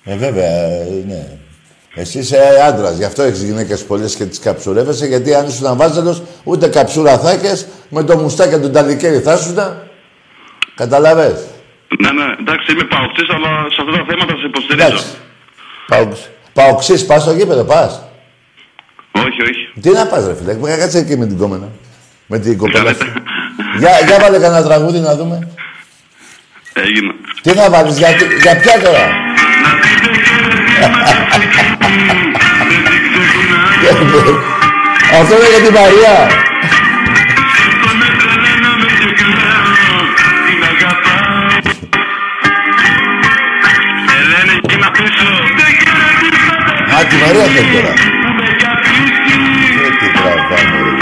Ε, 0.05 0.17
βέβαια, 0.17 0.53
ε, 0.65 1.05
ναι. 1.07 1.39
Εσύ 1.95 2.19
είσαι 2.19 2.39
άντρας, 2.67 2.97
γι' 2.97 3.05
αυτό 3.05 3.23
έχεις 3.23 3.43
γυναίκες 3.43 3.85
πολλές 3.85 4.17
και 4.17 4.25
τις 4.25 4.39
καψουρεύεσαι. 4.39 5.07
Γιατί 5.07 5.35
αν 5.35 5.47
ήσουν 5.47 5.77
βάζελο, 5.77 6.27
ούτε 6.45 6.69
καψούρα 6.69 7.19
θα 7.19 7.31
έχεις, 7.31 7.67
με 7.89 8.05
το 8.05 8.17
μουστάκι 8.17 8.59
του 8.59 8.71
Ταλικέρι 8.71 9.21
θα 9.21 9.33
ήσουν. 9.33 9.59
Καταλαβέ. 10.75 11.39
Ναι, 12.01 12.11
ναι, 12.11 12.25
εντάξει, 12.41 12.73
είμαι 12.73 12.85
παοξής, 12.85 13.29
αλλά 13.29 13.49
σε 13.49 13.83
αυτά 13.83 13.93
τα 13.93 14.05
θέματα 14.09 14.37
σε 14.37 14.47
υποστηρίζω. 14.47 15.03
Παοξής, 16.53 17.07
πας 17.07 17.23
στο 17.23 17.33
γήπεδο, 17.33 17.65
πας. 17.65 18.03
Όχι, 19.13 19.43
όχι. 19.43 19.81
Τι 19.81 19.91
να 19.91 20.07
πας, 20.07 20.27
ρε 20.27 20.35
φίλε, 20.35 20.77
κάτσε 20.77 20.99
εκεί 20.99 21.17
με 21.17 21.27
την 21.27 21.39
κόμενα. 21.39 21.69
Με 22.27 22.39
την 22.39 22.59
κοπέλα 22.59 22.93
σου. 22.93 23.13
για, 23.79 23.91
για 24.07 24.19
βάλε 24.21 24.39
κανένα 24.39 24.63
τραγούδι 24.63 24.99
να 24.99 25.17
δούμε. 25.17 25.49
Έγινε. 26.73 27.15
Τι 27.43 27.51
θα 27.51 27.71
βάλεις, 27.71 27.99
για, 27.99 28.09
για 28.43 28.57
ποια 28.57 28.81
τώρα; 28.81 29.32
Αυτό 35.21 35.35
είναι 35.37 35.49
για 35.51 35.61
την 35.65 35.73
Μαρία. 35.75 36.15
Α, 46.95 46.97
τη 47.05 47.17
Μαρία 47.17 47.45
θέλει 47.45 47.71
τώρα. 47.73 47.93
Ε, 49.83 49.85
τι 49.99 50.07
τραβάμε, 50.13 50.79
ρε. 50.85 50.93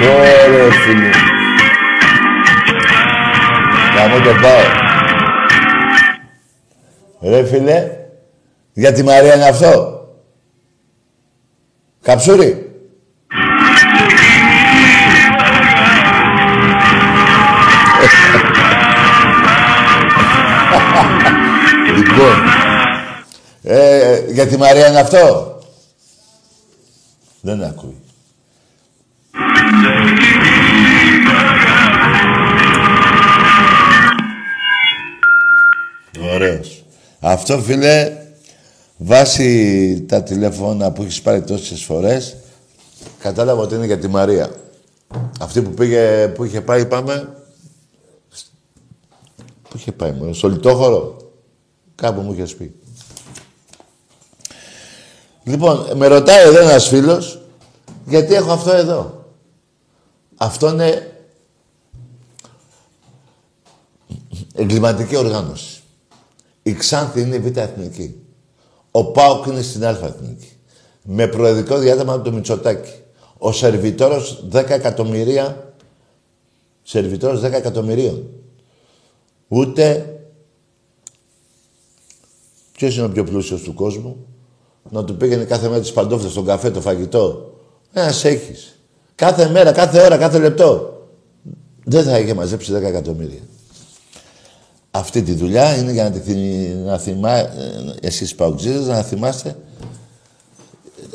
Ωραία, 0.00 0.72
φίλε. 0.72 1.17
Καμώ 4.18 4.30
το 4.30 4.40
πάω. 4.40 4.62
Ρε 7.30 7.44
φίλε, 7.44 7.90
για 8.72 8.92
τη 8.92 9.02
Μαρία 9.02 9.34
είναι 9.34 9.48
αυτό. 9.48 10.02
Καψούρι. 12.02 12.62
λοιπόν, 21.96 22.42
ε, 23.62 24.22
για 24.28 24.46
τη 24.46 24.56
Μαρία 24.56 24.88
είναι 24.88 25.00
αυτό. 25.00 25.58
Δεν 27.40 27.62
ακούει. 27.62 28.02
Ωραίος. 36.42 36.84
Αυτό, 37.20 37.58
φίλε, 37.58 38.16
βάσει 38.96 40.04
τα 40.08 40.22
τηλέφωνα 40.22 40.92
που 40.92 41.02
έχεις 41.02 41.22
πάρει 41.22 41.42
τόσες 41.42 41.84
φορές, 41.84 42.36
Κατάλαβα 43.18 43.62
ότι 43.62 43.74
είναι 43.74 43.86
για 43.86 43.98
τη 43.98 44.08
Μαρία. 44.08 44.50
Αυτή 45.40 45.62
που 45.62 45.70
πήγε, 45.70 46.28
που 46.28 46.44
είχε 46.44 46.60
πάει, 46.60 46.86
πάμε... 46.86 47.32
Πού 49.68 49.76
είχε 49.76 49.92
πάει, 49.92 50.12
μόνο, 50.12 50.32
στο 50.32 50.48
λιτόχωρο. 50.48 51.16
Κάπου 51.94 52.20
μου 52.20 52.32
είχες 52.32 52.54
πει. 52.54 52.74
Λοιπόν, 55.42 55.90
με 55.94 56.06
ρωτάει 56.06 56.46
εδώ 56.46 56.58
ένας 56.58 56.88
φίλος, 56.88 57.40
γιατί 58.06 58.34
έχω 58.34 58.52
αυτό 58.52 58.70
εδώ; 58.72 59.24
Αυτό 60.36 60.68
είναι 60.68 61.12
εγκληματική 64.54 65.16
οργάνωση. 65.16 65.77
Η 66.68 66.74
Ξάνθη 66.74 67.20
είναι 67.20 67.36
η 67.36 67.38
Β' 67.38 67.56
Εθνική. 67.56 68.14
Ο 68.90 69.04
ΠΑΟΚ 69.04 69.46
είναι 69.46 69.62
στην 69.62 69.84
Α' 69.84 69.88
Εθνική. 69.88 70.52
Με 71.02 71.26
προεδρικό 71.26 71.78
διάταμα 71.78 72.12
από 72.12 72.24
το 72.24 72.32
Μητσοτάκη. 72.32 72.92
Ο 73.38 73.52
σερβιτόρος 73.52 74.44
10 74.52 74.64
εκατομμυρία... 74.68 75.72
Σερβιτόρος 76.82 77.40
10 77.40 77.52
εκατομμυρίων. 77.52 78.30
Ούτε... 79.48 80.12
Ποιος 82.72 82.96
είναι 82.96 83.06
ο 83.06 83.10
πιο 83.10 83.24
πλούσιος 83.24 83.62
του 83.62 83.74
κόσμου; 83.74 84.26
Να 84.90 85.04
του 85.04 85.16
πήγαινε 85.16 85.44
κάθε 85.44 85.68
μέρα 85.68 85.80
τις 85.80 85.92
παντόφλες, 85.92 86.32
τον 86.32 86.44
καφέ, 86.44 86.70
το 86.70 86.80
φαγητό. 86.80 87.54
Ένας 87.92 88.24
έχεις. 88.24 88.78
Κάθε 89.14 89.48
μέρα, 89.48 89.72
κάθε 89.72 90.00
ώρα, 90.04 90.16
κάθε 90.16 90.38
λεπτό. 90.38 90.98
Δεν 91.84 92.04
θα 92.04 92.18
είχε 92.18 92.34
μαζέψει 92.34 92.72
10 92.72 92.82
εκατομμύρια. 92.82 93.40
Αυτή 94.90 95.22
τη 95.22 95.32
δουλειά 95.32 95.76
είναι 95.76 95.92
για 95.92 96.10
να, 96.10 96.20
τη, 96.20 96.34
να 96.74 96.98
θυμά, 96.98 97.48
εσείς 98.00 98.34
παουτζίδες, 98.34 98.86
να 98.86 99.02
θυμάστε 99.02 99.56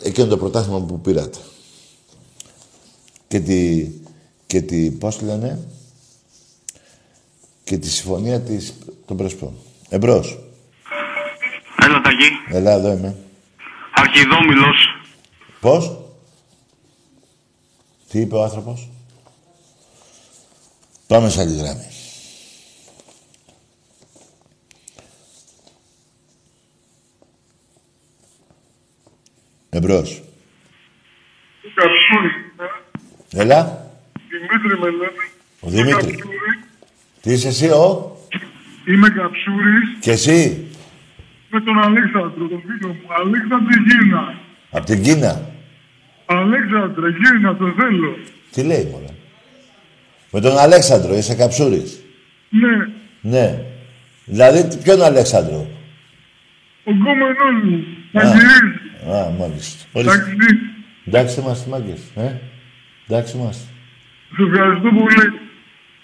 εκείνο 0.04 0.28
το 0.28 0.38
πρωτάθλημα 0.38 0.82
που 0.82 1.02
πήρατε. 1.02 1.38
Και 3.28 3.40
τη, 3.40 3.92
και 4.48 4.62
τη, 4.62 4.92
πώς 4.92 5.22
λένε, 5.22 5.68
και 7.64 7.78
τη 7.78 7.90
συμφωνία 7.90 8.42
της, 8.42 8.74
των 9.06 9.18
Πρεσπών. 9.18 9.54
Εμπρός. 9.90 10.40
Έλα, 11.86 12.02
Ταγί. 12.02 12.58
Έλα, 12.58 12.72
εδώ 12.72 12.92
είμαι. 12.92 13.16
Αρχιδόμηλος. 13.96 14.78
Πώς; 15.60 15.98
Τι 18.10 18.20
είπε 18.20 18.36
ο 18.36 18.44
άνθρωπος; 18.44 18.90
Πάμε 21.08 21.30
σε 21.30 21.42
άλλη 21.42 21.58
γράμμη. 21.58 21.88
Εμπρός. 29.76 30.22
Καψούρη. 31.76 32.32
Έλα. 33.34 33.88
Δημήτρη 34.30 34.80
με 34.80 34.90
λένε. 34.90 35.12
Ο 35.60 35.70
Δημήτρη. 35.70 36.12
Καψούρη. 36.12 36.54
Τι 37.22 37.32
είσαι 37.32 37.48
εσύ, 37.48 37.68
ο; 37.70 38.18
Είμαι 38.88 39.10
Καψούρης 39.10 39.90
Και 40.00 40.12
εσύ; 40.12 40.68
με 41.50 41.62
τον 41.62 41.80
Αλέξανδρο, 41.84 42.48
τον 42.48 42.62
φίλο 42.68 42.88
μου. 42.94 43.02
Αλέξανδρε 43.20 43.76
Γίνα. 43.88 44.34
Απ' 44.72 44.86
την 44.86 45.04
Κίνα. 45.04 45.50
Αλέξανδρε 46.26 47.10
Γίνα, 47.10 47.56
το 47.56 47.74
θέλω. 47.80 48.18
Τι 48.52 48.64
λέει, 48.64 48.88
μωρέ; 48.92 49.14
Με 50.32 50.40
τον 50.42 50.58
Αλέξανδρο, 50.58 51.16
είσαι 51.16 51.36
καψούρης. 51.36 52.02
Ναι, 52.50 52.88
Ναι. 53.22 53.60
Δηλαδή, 54.26 54.78
ποιον 54.84 55.02
Αλέξανδρο; 55.02 55.68
ο 56.84 56.92
κόμενός 57.04 57.64
μου. 57.64 57.86
Να 58.12 58.22
Α. 58.22 58.26
γυρίσει. 58.34 58.80
Α, 59.12 59.30
μάλιστα. 59.30 59.86
Ορίστε. 59.92 60.13
Εντάξει, 60.13 60.36
Εντάξει 61.06 61.39
είμαστε, 61.39 61.70
μάγκες. 61.70 62.00
Ε; 62.16 62.39
Εντάξει 63.08 63.38
είμαστε. 63.38 63.63
σε 64.36 64.44
ευχαριστώ 64.44 64.89
πολύ. 64.89 65.39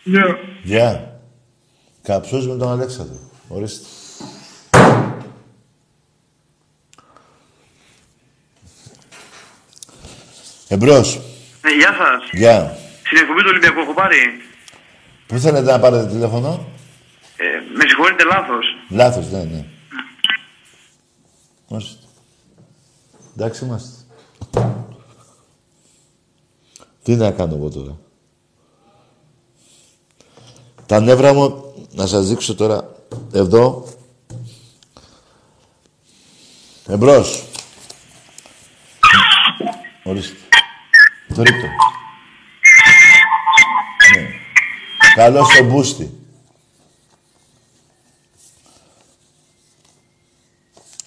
Γεια. 0.03 0.39
Γεια. 0.63 1.19
Καψούς 2.03 2.47
με 2.47 2.57
τον 2.57 2.71
Αλέξανδρο. 2.71 3.19
Ορίστε. 3.47 3.87
Εμπρός. 10.67 11.19
Ναι, 11.61 11.71
γεια 11.71 11.93
σας. 11.93 12.29
Γεια. 12.31 12.77
Στην 13.05 13.17
εκπομπή 13.17 13.41
του 13.41 13.47
Ολυμπιακού 13.49 13.79
έχω 13.79 13.93
πάρει. 13.93 14.17
Πού 15.27 15.37
θέλετε 15.37 15.71
να 15.71 15.79
πάρετε 15.79 16.07
τηλέφωνο; 16.07 16.67
Ε, 17.37 17.43
με 17.73 17.83
συγχωρείτε 17.87 18.23
λάθος. 18.23 18.65
Λάθος, 18.89 19.31
ναι, 19.31 19.43
ναι. 19.43 19.65
Ορίστε. 21.67 21.98
Εντάξει 23.39 23.65
είμαστε. 23.65 24.03
Τι 27.03 27.15
να 27.15 27.31
κάνω 27.31 27.55
εγώ 27.55 27.69
τώρα; 27.69 27.97
Τα 30.85 30.99
νεύρα 30.99 31.33
μου, 31.33 31.73
να 31.91 32.07
σας 32.07 32.27
δείξω 32.27 32.55
τώρα, 32.55 32.95
εδώ. 33.31 33.85
Εμπρός. 36.87 37.43
Ορίστε. 40.03 40.35
Τρίτο. 41.27 41.67
Ναι. 44.15 44.27
Καλώς 45.15 45.55
το 45.57 45.63
μπούστι. 45.63 46.13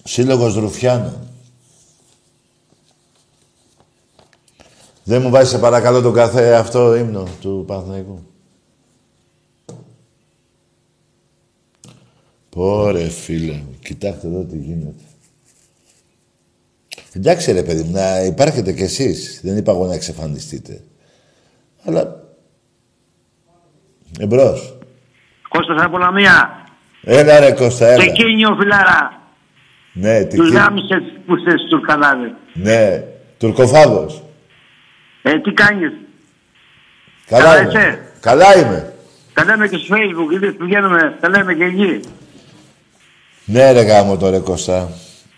Σύλλογος 0.04 0.54
Ρουφιάνων. 0.54 1.31
Δεν 5.04 5.22
μου 5.22 5.30
βάζει 5.30 5.50
σε 5.50 5.58
παρακαλώ 5.58 6.00
τον 6.00 6.12
καθέ 6.12 6.54
αυτό 6.54 6.94
ύμνο 6.94 7.26
του 7.40 7.64
Παναθηναϊκού. 7.66 8.26
Πόρε 12.48 13.08
φίλε 13.08 13.52
μου, 13.52 13.76
κοιτάξτε 13.82 14.26
εδώ 14.26 14.44
τι 14.44 14.56
γίνεται. 14.58 15.02
Εντάξει 17.12 17.52
ρε 17.52 17.62
παιδί 17.62 17.82
μου, 17.82 17.90
να 17.92 18.20
υπάρχετε 18.24 18.72
κι 18.72 18.82
εσείς. 18.82 19.40
Δεν 19.42 19.56
είπα 19.56 19.72
εγώ 19.72 19.86
να 19.86 19.94
εξαφανιστείτε. 19.94 20.80
Αλλά... 21.84 22.20
Εμπρός. 24.18 24.78
Κώστας 25.48 25.82
από 25.82 25.98
Λαμία. 25.98 26.50
Έλα 27.02 27.40
ρε 27.40 27.52
Κώστα, 27.52 27.86
έλα. 27.86 28.04
Κεκίνιο 28.06 28.56
φιλάρα. 28.60 29.20
Ναι, 29.92 30.24
τι 30.24 30.36
Τους 30.36 30.48
τι- 30.50 30.56
γάμισες 30.56 31.02
που 31.26 31.36
είστε 31.36 31.50
στους 31.50 31.70
Τουρκαλάδες. 31.70 32.30
Ναι, 32.54 33.04
τουρκοφάγος. 33.38 34.22
Ε, 35.22 35.38
τι 35.38 35.52
κάνεις; 35.52 35.92
Καλά 37.28 37.42
Καλά 37.44 37.60
είμαι. 37.60 37.68
είσαι; 37.68 37.98
Καλά 38.20 38.56
είμαι. 38.58 38.92
Τα 39.34 39.44
λέμε 39.44 39.68
και 39.68 39.76
στο 39.76 39.94
facebook, 39.96 40.34
είδες 40.34 40.54
που 40.58 40.64
βγαίνουμε, 40.64 41.16
τα 41.20 41.28
λέμε 41.28 41.54
και 41.54 41.64
εκεί. 41.64 42.00
Ναι 43.44 43.72
ρε 43.72 43.82
γάμο 43.82 44.16
τώρα 44.16 44.38
Κώστα. 44.38 44.88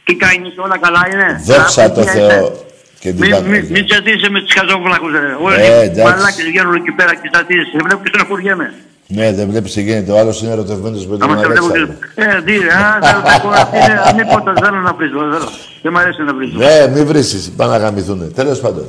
Τι 0.05 0.15
κάνεις, 0.15 0.55
όλα 0.57 0.79
καλά 0.79 1.03
είναι; 1.13 1.41
Δόξα 1.45 1.83
Α, 1.85 1.93
τω 1.93 2.01
ποια 2.01 2.13
Θεώ 2.13 2.27
είσαι. 2.27 2.53
και 3.01 3.09
την 3.13 3.19
Μην 3.19 3.31
μη, 3.31 3.37
Παναγία. 3.37 3.71
μη 3.71 3.85
τσατίσαι 3.85 4.29
με 4.31 4.41
τις 4.43 4.53
χαζόβλακους, 4.55 5.13
ρε. 5.13 5.37
Όλοι 5.43 5.55
Ε, 5.55 5.67
οι 5.67 5.85
εντάξει. 5.85 6.03
μαλάκες 6.03 6.45
βγαίνουν 6.45 6.75
εκεί 6.75 6.91
πέρα 6.91 7.15
και 7.15 7.29
τσατίζεις. 7.33 7.69
Σε 7.71 7.79
βλέπω 7.85 8.03
και 8.03 8.09
στεναχωριέμαι. 8.09 8.75
Ναι, 9.07 9.33
δεν 9.33 9.49
βλέπεις 9.51 9.73
τι 9.73 9.83
γίνεται. 9.83 10.13
Ο 10.13 10.19
άλλος 10.19 10.43
είναι 10.43 10.53
ερωτευμένος 10.53 11.07
με 11.07 11.17
τον 11.19 11.31
Άμα 11.31 11.41
σε 11.41 11.47
βλέπω 11.47 11.67
και... 11.71 11.79
Αλέξανδρο. 11.79 12.39
Ε, 12.39 12.43
τι, 12.43 12.55
α, 12.57 12.99
δεν 13.01 13.23
τα 13.33 13.41
πω, 13.43 13.49
αυτή 13.49 13.77
είναι, 13.77 14.01
αν 14.07 14.15
μην 14.15 14.27
πω 14.27 14.43
το 14.43 14.53
θέλω 14.65 14.79
να 14.81 14.93
βρίζω, 14.95 15.19
δεν 15.19 15.33
θέλω. 15.39 15.51
Δεν 15.83 15.93
μ' 15.93 15.97
αρέσει 15.97 16.23
να 16.23 16.35
βρίζω. 16.35 16.59
Ναι, 16.59 16.89
μη 16.95 17.05
βρίσεις. 17.05 17.51
Πάνε 17.57 17.71
να 17.73 17.79
γαμηθούνε. 17.79 18.25
Τέλος 18.25 18.61
πάντων. 18.61 18.87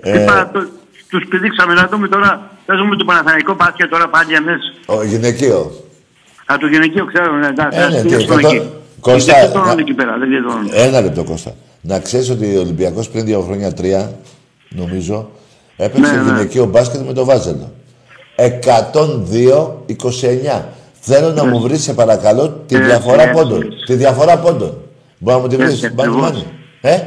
Ε, 0.00 0.22
Είπα, 0.22 0.50
το- 0.52 0.68
τους 1.10 1.24
πηδήξαμε 1.28 1.74
να 1.74 1.86
δούμε 1.90 2.08
τώρα, 2.08 2.50
παίζουμε 2.66 2.96
το 2.96 3.04
Παναθηναϊκό 3.04 3.54
μπάσκετ 3.54 3.90
τώρα 3.90 4.08
πάλι 4.08 4.34
εμείς. 4.34 4.72
ο 4.86 5.04
γυναικείο. 5.04 5.72
Α, 6.46 6.56
το 6.60 6.66
γυναικείο 6.66 7.04
ξέρω, 7.04 7.34
ναι, 7.36 7.46
εντάξει, 7.46 7.78
Ε, 7.78 7.80
ναι, 7.80 7.86
ας 7.86 7.94
τι, 8.02 8.08
πηγαίνουν 8.08 8.38
εκατό- 8.38 8.54
εκεί. 8.54 8.68
Κώστα, 9.00 9.32
Δεν 9.32 9.42
γλιτώνουν 9.44 9.66
να- 9.74 9.80
εκεί 9.80 9.92
πέρα, 9.94 10.16
δεν 10.18 10.28
γλιτώνουν. 10.28 10.70
Ένα 10.72 11.00
λεπτό 11.00 11.24
Κώστα. 11.24 11.54
Να 11.80 12.00
ξέρεις 12.00 12.30
ότι 12.30 12.56
ο 12.56 12.60
Ολυμπιακός 12.60 13.08
πριν 13.08 13.24
δύο 13.24 13.40
χρόνια, 13.40 13.72
τρία, 13.72 14.12
νομίζω, 14.68 15.30
έπαιξε 15.76 16.12
Ναι, 16.12 16.18
ναι. 16.22 16.30
γυναικείο 16.30 16.64
μπάσκετ 16.64 17.00
με 17.06 17.12
το 17.12 17.24
Βάζελο. 17.24 17.72
102-29. 18.36 20.68
Θέλω 21.02 21.32
να 21.32 21.44
μου 21.44 21.60
βρεις, 21.60 21.82
σε 21.82 21.94
παρακαλώ, 21.94 22.48
τη 22.66 22.74
Έτσι, 22.76 22.86
διαφορά 22.88 23.22
έτσι. 23.22 23.34
πόντων. 23.34 23.74
Τη 23.86 23.94
διαφορά 23.94 24.38
πόντων. 24.38 24.78
Μπορεί 25.18 25.36
να 25.36 25.42
μου 25.42 25.48
τη 25.48 25.56
βρεις. 25.56 25.82
Έτσι, 25.82 25.94
Μάνι, 25.96 26.08
ακριβώς. 26.10 26.30
μάνι. 26.30 26.46
Ε, 26.80 26.98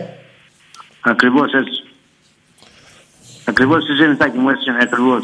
Ακριβώς 1.01 1.53
έτσι. 1.53 1.82
Ακριβώς 3.45 3.77
εσύ 3.83 3.93
Ζενιτάκη 4.01 4.37
μου 4.37 4.49
έτσι 4.49 4.69
είναι, 4.69 4.79
ακριβώς. 4.81 5.23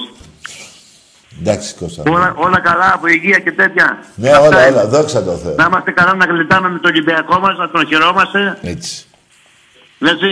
εντάξει 1.41 1.75
Κώστα. 1.75 2.03
Όλα, 2.11 2.33
όλα 2.37 2.59
καλά 2.59 2.91
από 2.93 3.07
υγεία 3.07 3.39
και 3.39 3.51
τέτοια. 3.51 3.97
Ναι, 4.15 4.29
Αυτά 4.29 4.47
όλα, 4.47 4.67
είναι. 4.67 4.77
όλα. 4.77 4.87
Δόξα 4.87 5.23
τω 5.23 5.35
Θεώ. 5.35 5.55
Να 5.55 5.65
είμαστε 5.65 5.91
καλά 5.91 6.15
να 6.15 6.25
γλιτάμε 6.25 6.69
με 6.69 6.79
τον 6.79 6.91
Ολυμπιακό 6.91 7.39
μας, 7.39 7.57
να 7.57 7.69
τον 7.69 7.87
χαιρόμαστε. 7.87 8.57
Έτσι. 8.61 9.05
Έτσι. 9.99 10.27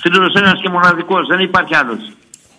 Φίλος 0.00 0.34
ένας 0.34 0.60
και 0.62 0.68
μοναδικός, 0.68 1.26
δεν 1.26 1.40
υπάρχει 1.40 1.74
άλλος. 1.74 1.98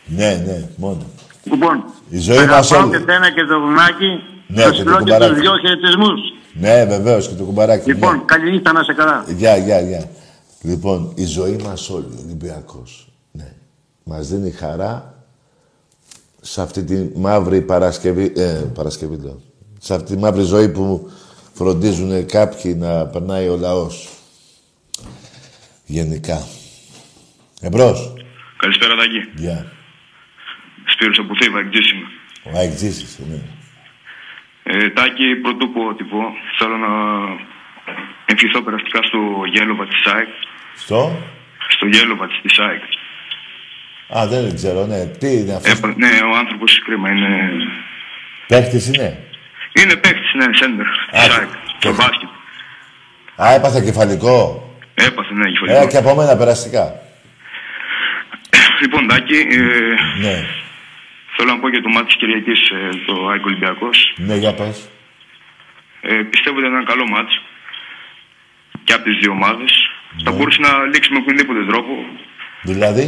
Ναι, 0.06 0.42
ναι, 0.46 0.68
μόνο. 0.78 1.04
Λοιπόν, 1.44 1.84
Η 2.10 2.20
ζωή 2.20 2.46
μας 2.46 2.72
αγαπάω 2.72 2.80
όλη. 2.90 2.98
και 3.06 3.12
σένα 3.12 3.32
και 3.32 3.44
το 3.46 3.60
βουνάκι. 3.60 4.24
Ναι, 4.48 4.62
θα 4.64 4.70
και 4.70 4.76
σου 4.78 4.84
το 4.84 4.90
λέω 4.90 5.00
και 5.00 5.04
κουμπαράκι. 5.12 5.32
τους 5.34 5.42
δυο 5.42 5.58
χαιρετισμούς. 5.58 6.20
Ναι, 6.54 6.86
βεβαίως 6.86 7.28
και 7.28 7.34
το 7.36 7.44
κουμπαράκι. 7.44 7.90
Λοιπόν, 7.90 8.16
Ναι. 8.16 8.22
καλή 8.26 8.52
νύχτα 8.52 8.72
να 8.72 8.80
είσαι 8.80 8.94
καλά. 8.94 9.24
Γεια, 9.28 9.58
γεια, 9.58 9.82
γεια. 9.82 10.10
Λοιπόν, 10.62 11.12
η 11.16 11.26
ζωή 11.26 11.56
μας 11.64 11.90
όλοι, 11.90 12.06
ο 12.18 12.22
Ολυμπιακός. 12.26 13.04
Ναι. 13.08 13.09
Μας 14.10 14.28
δίνει 14.28 14.52
χαρά 14.52 15.24
σε 16.42 16.62
αυτή 16.62 16.84
τη 16.84 17.20
μαύρη 17.20 17.62
Παρασκευή, 17.62 18.34
ε, 18.36 18.72
Παρασκευή 18.76 19.18
λέω, 19.24 19.42
σε 19.80 19.94
αυτή 19.94 20.14
τη 20.14 20.20
μαύρη 20.20 20.44
ζωή 20.44 20.70
που 20.70 21.12
φροντίζουν 21.54 22.26
κάποιοι 22.26 22.76
να 22.80 23.06
περνάει 23.06 23.48
ο 23.48 23.58
λαός. 23.58 24.10
Γενικά. 25.86 26.48
Εμπρός. 27.62 28.14
Καλησπέρα, 28.58 28.96
Τάκη. 28.96 29.30
Γεια. 29.36 29.72
Σπύρος 30.86 31.20
από 31.20 31.34
Θήβα, 31.42 31.60
εκτζής 31.60 31.92
είμαι. 31.92 32.08
Ο 32.44 32.58
αεκτζής 32.58 33.02
είσαι, 33.02 33.24
ναι. 33.30 33.42
Ε, 34.64 34.90
Τάκη, 34.90 35.36
πρωτού 35.36 35.72
πω 35.74 35.96
τι 35.96 36.04
πω, 36.04 36.20
θέλω 36.58 36.78
να 36.78 36.94
ευχηθώ 38.26 38.62
περαστικά 38.62 39.04
στο 39.04 39.20
Γέλοβα 39.54 39.88
της 39.88 40.02
ΣΑΕΚ. 40.04 40.28
Στο; 40.76 41.22
Στο 41.70 41.86
Γέλοβα 41.86 42.28
της 42.28 42.54
ΣΑΕΚ. 42.54 42.84
Α, 44.18 44.28
δεν 44.28 44.56
ξέρω, 44.56 44.86
ναι. 44.86 45.06
Τι 45.06 45.28
είναι 45.38 45.54
αυτός; 45.54 45.78
Έπα- 45.78 45.94
ναι, 45.98 46.10
ο 46.34 46.38
άνθρωπος 46.38 46.82
κρίμα 46.86 47.10
είναι... 47.10 47.52
Παίχτης 48.48 48.88
είναι; 48.88 49.24
Είναι 49.80 49.96
παίκτης, 49.96 50.34
ναι, 50.34 50.46
σέντερ, 50.54 50.86
της 51.12 51.20
Α, 51.20 51.24
ΣΑΕΚ, 51.32 51.50
και- 51.50 51.56
στο 51.80 51.94
μπάσκετ. 51.94 52.30
Α, 53.44 53.54
έπαθε 53.54 53.82
κεφαλικό; 53.82 54.64
Έπαθε, 54.94 55.34
ναι, 55.34 55.48
Ε, 55.50 55.52
κεφαλικό. 55.52 55.88
και 55.88 55.98
από 55.98 56.16
μένα 56.16 56.38
περαστικά. 56.38 56.94
Λοιπόν, 58.82 59.08
Τάκη, 59.08 59.34
ε, 59.38 59.66
Ναι. 60.22 60.36
θέλω 61.36 61.50
να 61.54 61.60
πω 61.60 61.70
για 61.70 61.82
το 61.82 61.90
μάτι 61.90 62.06
της 62.06 62.16
Κυριακής, 62.16 62.70
ε, 62.70 62.90
το 63.06 63.28
ΑΕΚ 63.30 63.46
Ολυμπιακός. 63.46 64.14
Ναι, 64.18 64.36
για 64.36 64.54
πες. 64.54 64.90
Ε, 66.02 66.14
πιστεύω 66.32 66.58
ότι 66.58 66.66
ήταν 66.66 66.78
ένα 66.80 66.86
καλό 66.92 67.08
μάτς 67.08 67.42
και 68.84 68.94
από 68.94 69.04
τις 69.04 69.18
δύο 69.22 69.32
ομάδες. 69.32 69.72
Ναι. 70.16 70.24
Θα 70.24 70.32
μπορούσε 70.32 70.60
να 70.62 70.70
λήξει 70.94 71.12
με 71.12 71.18
οποιονδήποτε 71.18 71.66
τρόπο. 71.72 71.94
Δηλαδή; 72.62 73.06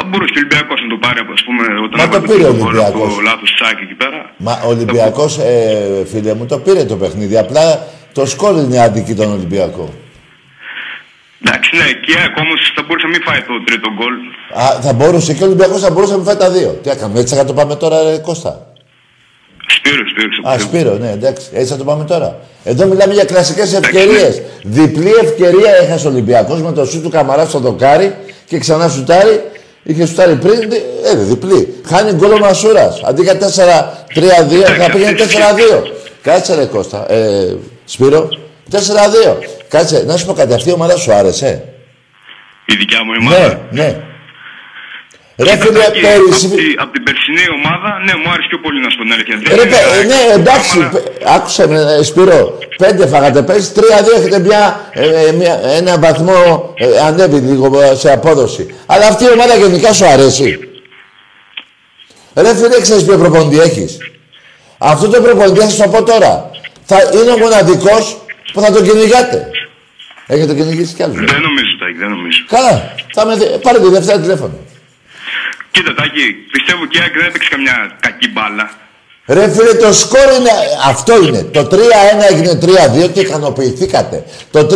Εντάξει. 0.00 0.08
Θα 0.08 0.08
μπορούσε 0.08 0.32
και 0.32 0.38
ο 0.38 0.42
Ολυμπιακός 0.44 0.78
να 0.84 0.88
το 0.88 0.98
πάρει, 1.04 1.20
ας 1.36 1.42
πούμε, 1.46 1.64
όταν 1.84 1.96
Μα 2.00 2.08
το 2.08 2.16
έβαλε 2.16 2.32
πήρε 2.32 2.48
ο 2.48 2.54
γκολ 2.54 2.66
Ολυμπιακός. 2.66 3.12
Από 3.12 3.20
λάθος 3.28 3.50
τσάκ 3.56 3.76
εκεί 3.84 3.96
πέρα. 4.02 4.18
Μα 4.46 4.52
ο 4.66 4.68
Ολυμπιακός, 4.74 5.32
ε, 5.38 6.04
φίλε 6.10 6.34
μου, 6.34 6.46
το 6.46 6.58
πήρε 6.58 6.84
το 6.84 6.96
παιχνίδι. 6.96 7.36
Απλά 7.44 7.64
το 8.12 8.22
σκόρ 8.26 8.54
είναι 8.64 8.80
άδικη 8.86 9.14
τον 9.14 9.30
Ολυμπιακό. 9.32 9.86
Εντάξει, 11.42 11.70
ναι, 11.76 11.86
και 12.02 12.12
η 12.12 12.16
ΑΕΚ 12.20 12.36
όμως 12.44 12.72
θα 12.76 12.82
μπορούσε 12.86 13.06
να 13.06 13.12
μην 13.12 13.22
φάει 13.26 13.40
το 13.50 13.54
τρίτο 13.68 13.88
γκολ. 13.96 14.14
Α, 14.62 14.80
θα 14.86 14.92
μπορούσε 14.92 15.30
και 15.34 15.42
ο 15.42 15.46
Ολυμπιακός 15.46 15.80
θα 15.80 15.90
μπορούσε 15.90 16.12
να 16.12 16.18
μην 16.18 16.26
φάει 16.26 16.36
τα 16.44 16.50
δύο. 16.50 16.70
Τι 16.82 16.90
έκαμε, 16.90 17.20
έτσι 17.20 17.34
θα 17.34 17.44
το 17.44 17.52
πάμε 17.52 17.74
τώρα, 17.76 18.02
ρε, 18.02 18.18
Κώστα; 18.18 18.52
Σπύρο, 19.66 20.02
Σπύρο. 20.08 20.50
Α, 20.50 20.58
Σπύρο, 20.58 20.92
ναι, 21.02 21.10
εντάξει. 21.10 21.46
Έτσι 21.52 21.72
θα 21.72 21.76
το 21.76 21.84
πάμε 21.84 22.04
τώρα. 22.04 22.38
Εδώ 22.64 22.86
μιλάμε 22.86 23.14
για 23.14 23.24
κλασικές 23.24 23.74
ευκαιρίες. 23.74 24.42
Διπλή 24.62 25.12
ευκαιρία 25.22 25.70
έχασε 25.82 26.06
ο 26.06 26.10
Ολυμπιακός 26.10 26.62
με 26.62 26.72
το 26.72 26.84
σου 26.84 27.02
του 27.02 27.08
Καμαρά 27.08 27.44
στο 27.44 27.58
δοκάρι 27.58 28.14
και 28.46 28.58
ξανά 28.58 28.88
σουτάρει. 28.88 29.49
Είχε 29.82 30.06
σουτάρει 30.06 30.34
πριν, 30.36 30.60
δι- 30.70 30.82
ε, 31.04 31.14
ρε, 31.14 31.20
διπλή. 31.22 31.74
Χάνει 31.86 32.12
γκολ 32.12 32.32
ο 32.32 32.38
Μασούρας. 32.38 33.00
Αντί 33.04 33.22
για 33.22 33.36
4-3-2, 33.38 34.64
θα 34.78 34.90
πήγαινε 34.90 35.12
4-2. 35.12 35.82
Κάτσε 36.22 36.54
ρε 36.54 36.64
Κώστα. 36.64 37.12
Ε, 37.12 37.56
Σπύρο, 37.84 38.28
4-2. 38.70 39.38
Κάτσε, 39.68 40.02
να 40.06 40.16
σου 40.16 40.26
πω 40.26 40.32
κάτι, 40.32 40.52
αυτή 40.54 40.68
η 40.68 40.72
ομάδα 40.72 40.96
σου 40.96 41.12
άρεσε; 41.12 41.64
Η 42.66 42.74
δικιά 42.76 43.04
μου 43.04 43.12
ομάδα; 43.20 43.60
Ναι, 43.70 43.82
ναι. 43.82 44.00
Ρε 45.46 45.56
φίλε, 45.62 45.78
Τάκη, 45.84 46.00
πέρυσι... 46.00 46.46
απ' 46.46 46.54
τη- 46.60 46.74
Απ' 46.84 46.92
την 46.92 47.02
περσινή 47.06 47.44
ομάδα, 47.58 47.90
ναι, 48.04 48.12
μου 48.20 48.28
άρεσε 48.32 48.48
πιο 48.52 48.58
πολύ 48.64 48.78
να 48.84 48.88
σου 48.90 48.96
πω 48.98 49.02
την 49.06 49.12
αλήθεια. 49.16 49.34
Δεν 49.42 49.56
Ρε, 49.56 49.62
είναι 49.62 49.70
παι- 49.70 49.86
ΑΕΚ. 49.92 50.06
ναι, 50.12 50.20
εντάξει, 50.40 50.78
Άμα- 50.78 50.88
παι- 50.94 51.08
άκουσε 51.36 51.62
με, 51.68 51.78
ε, 51.98 52.02
Σπύρο. 52.02 52.58
Πέντε 52.82 53.06
φάγατε 53.12 53.42
πέρσι, 53.48 53.68
τρία-δύο 53.78 54.14
έχετε 54.18 54.38
μια, 54.48 54.62
ε, 54.92 55.26
ε, 55.28 55.32
μια, 55.32 55.54
ένα 55.80 55.98
βαθμό 55.98 56.38
ε, 56.76 56.86
ανέβει 57.06 57.38
λίγο 57.38 57.80
ε, 57.80 57.94
σε 57.94 58.12
απόδοση. 58.12 58.74
Αλλά 58.86 59.06
αυτή 59.06 59.24
η 59.24 59.30
ομάδα 59.36 59.54
γενικά 59.56 59.92
σου 59.92 60.06
αρέσει. 60.14 60.48
Ρε 62.34 62.54
φίλε, 62.54 62.80
ξέρεις 62.80 63.04
ποιο 63.04 63.16
προπονητή 63.18 63.58
έχεις; 63.60 63.96
Αυτό 64.78 65.08
το 65.08 65.20
προπονητή 65.22 65.60
θα 65.60 65.68
σας 65.68 65.76
το 65.76 65.88
πω 65.88 66.02
τώρα. 66.02 66.50
Θα 66.84 66.96
είναι 67.14 67.30
ο 67.30 67.38
μοναδικός 67.38 68.04
που 68.52 68.60
θα 68.60 68.72
τον 68.72 68.82
κυνηγάτε. 68.84 69.50
Έχετε 70.26 70.54
κυνηγήσει 70.54 70.94
κι 70.94 71.02
άλλους. 71.02 71.16
ε; 71.16 71.24
Δεν 71.24 71.40
νομίζω, 71.40 71.70
Τάκη, 71.80 71.96
δεν 71.98 72.08
νομίζω. 72.08 72.38
Καλά. 72.48 72.94
Θα 73.14 73.26
με, 73.26 73.34
δει- 73.36 73.58
πάρε 73.62 73.78
τη 73.80 73.88
Δευτέρα 73.88 74.20
τηλέφωνο. 74.20 74.52
Κοίτα, 75.70 75.94
Τάκη, 75.94 76.24
πιστεύω 76.52 76.82
και 76.90 76.98
η 76.98 77.00
ΑΕΚ 77.02 77.12
δεν 77.18 77.26
έπαιξε 77.30 77.48
καμιά 77.54 77.74
κακή 78.04 78.28
μπάλα. 78.34 78.66
Ρε 79.36 79.48
φίλε, 79.54 79.74
το 79.84 79.92
σκόρ 79.92 80.28
είναι... 80.38 80.50
Αυτό 80.92 81.12
είναι. 81.26 81.42
Το 81.42 81.68
3-1 81.72 81.74
έγινε 82.30 82.58
3-2 83.06 83.10
και 83.12 83.20
ικανοποιηθήκατε. 83.20 84.24
Το 84.50 84.60
3-1 84.70 84.74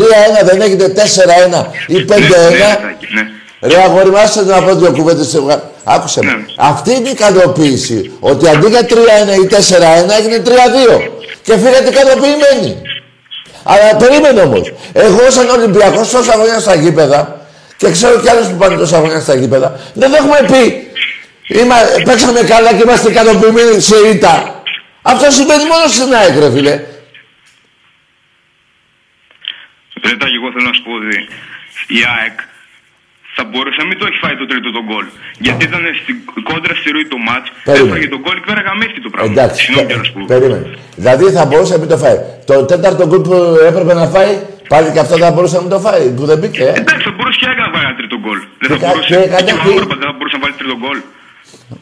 δεν 0.49 0.61
έγινε 0.61 0.93
4-1 0.97 1.65
ή 1.87 1.95
5-1. 1.95 2.07
Ναι, 2.09 2.15
ναι, 2.15 2.79
Τάκη, 2.83 3.07
ναι. 3.15 3.23
Ρε 3.71 3.83
αγόρι 3.83 4.11
μου, 4.11 4.19
άσε 4.19 4.43
να 4.43 4.63
πω 4.63 4.75
δύο 4.75 4.93
κουβέντες. 4.93 5.27
σε 5.29 5.41
βγα- 5.41 5.63
Άκουσε 5.85 6.21
με. 6.25 6.31
Ναι. 6.31 6.45
Αυτή 6.57 6.91
είναι 6.95 7.09
η 7.09 7.11
ικανοποίηση. 7.11 8.13
Ότι 8.21 8.49
αντί 8.49 8.67
για 8.69 8.81
3-1 8.81 9.35
ή 9.43 9.47
4-1 9.47 10.15
έγινε 10.19 10.43
3-2. 10.45 11.11
Και 11.43 11.53
φύγατε 11.57 11.89
ικανοποιημένοι. 11.89 12.83
Αλλά 13.63 13.97
περίμενε 13.97 14.41
όμως. 14.41 14.73
Εγώ, 14.93 15.31
σαν 15.31 15.49
Ολυμπιακός, 15.49 16.11
τόσα 16.11 16.33
χρόνια 16.33 16.59
στα 16.61 16.75
γήπεδα 16.75 17.41
και 17.77 17.91
ξέρω 17.91 18.21
κι 18.21 18.29
άλλους 18.29 18.47
που 18.47 18.55
πάνε 18.57 18.77
τόσα 18.77 18.97
χρόνια 18.97 19.21
στα 19.21 19.35
γήπεδα, 19.35 19.79
δεν 19.95 20.13
έχουμε 20.15 20.39
πει. 20.53 20.84
Είμα, 21.47 21.75
παίξαμε 22.05 22.41
καλά 22.41 22.71
και 22.75 22.83
είμαστε 22.83 23.11
ικανοποιημένοι 23.11 23.81
σε 23.81 23.97
ήττα. 24.13 24.63
Αυτό 25.03 25.31
συμβαίνει 25.31 25.65
μόνο 25.73 25.87
στην 25.97 26.15
ΑΕΚ, 26.15 26.35
ρε 26.39 26.51
φίλε. 26.55 26.75
Ρε 30.09 30.17
Τάκη, 30.21 30.37
εγώ 30.41 30.49
θέλω 30.55 30.67
να 30.71 30.75
σου 30.77 30.83
πω 30.87 30.93
ότι 31.01 31.17
η 31.99 32.01
ΑΕΚ 32.17 32.37
θα 33.37 33.43
μπορούσε 33.51 33.79
να 33.83 33.87
μην 33.89 33.97
το 34.01 34.05
έχει 34.09 34.19
φάει 34.25 34.37
το 34.43 34.47
τρίτο 34.51 34.69
τον 34.77 34.85
γκολ. 34.89 35.07
Γιατί 35.47 35.63
ήταν 35.71 35.83
στην 36.03 36.17
κόντρα 36.49 36.75
στη 36.81 36.89
ροή 36.95 37.07
το 37.15 37.19
μάτς, 37.29 37.49
Περίμενε. 37.69 37.89
έφαγε 37.91 38.09
τον 38.15 38.21
γκολ 38.25 38.37
και 38.41 38.47
πέρα 38.51 38.61
γαμίστηκε 38.69 39.01
το 39.07 39.11
πράγμα. 39.15 39.31
Εντάξει, 39.33 39.59
Συγγνώμη 39.65 39.87
πε- 39.87 39.91
κιόλας 39.93 40.11
που... 40.13 40.21
περίμενε. 40.33 40.67
Δηλαδή 41.03 41.25
θα 41.37 41.43
μπορούσε 41.49 41.73
να 41.77 41.81
μην 41.83 41.89
το 41.93 41.97
φάει. 42.03 42.19
Το 42.51 42.55
τέταρτο 42.71 43.03
γκολ 43.09 43.21
που 43.29 43.35
έπρεπε 43.71 43.93
να 44.01 44.07
φάει, 44.15 44.33
πάλι 44.73 44.89
και 44.95 45.01
αυτό 45.05 45.15
θα 45.25 45.31
μπορούσε 45.35 45.55
να 45.59 45.63
μην 45.65 45.71
το 45.75 45.81
φάει, 45.87 46.05
που 46.17 46.25
δεν 46.31 46.39
μπήκε. 46.41 46.63
ε. 46.71 46.73
Εντάξει, 46.83 47.03
θα 47.09 47.13
μπορούσε 47.17 47.37
και 47.41 47.45
η 47.47 47.49
ΑΕΚ 47.51 47.59
να 47.67 47.71
βάλει 47.75 47.85
ένα 47.91 47.97
τρίτο 48.01 48.17
γκολ. 48.25 48.39
Δεν 48.63 48.69
Και 48.69 48.69
θα 48.75 48.79
κα- 48.83 48.87
μπορούσε. 48.89 49.09
και 49.11 49.17
Και 49.21 49.29
ο 49.29 49.37
καταρχήν- 49.37 49.71
Άμραμπατ 49.75 49.99
δεν 50.03 50.09
θα 50.11 50.15
μπορούσε 50.17 50.37
να 50.39 50.43
βάλει 50.45 50.55
τρίτο 50.61 50.77
γκολ. 50.83 50.99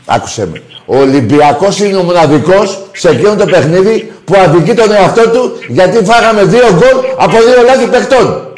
Άκουσε 0.07 0.47
με. 0.47 0.63
Ο 0.87 0.99
Ολυμπιακός 0.99 1.79
είναι 1.81 1.97
ο 1.97 2.03
μοναδικός 2.03 2.81
σε 2.93 3.09
εκείνο 3.09 3.37
το 3.37 3.45
παιχνίδι 3.47 4.13
που 4.25 4.35
αδικεί 4.45 4.75
τον 4.75 4.93
εαυτό 4.93 5.29
του 5.31 5.59
γιατί 5.69 6.05
φάγαμε 6.05 6.43
δύο 6.45 6.67
γκολ 6.73 7.05
από 7.19 7.37
δύο 7.43 7.63
λάθη 7.67 7.87
παιχτών. 7.87 8.53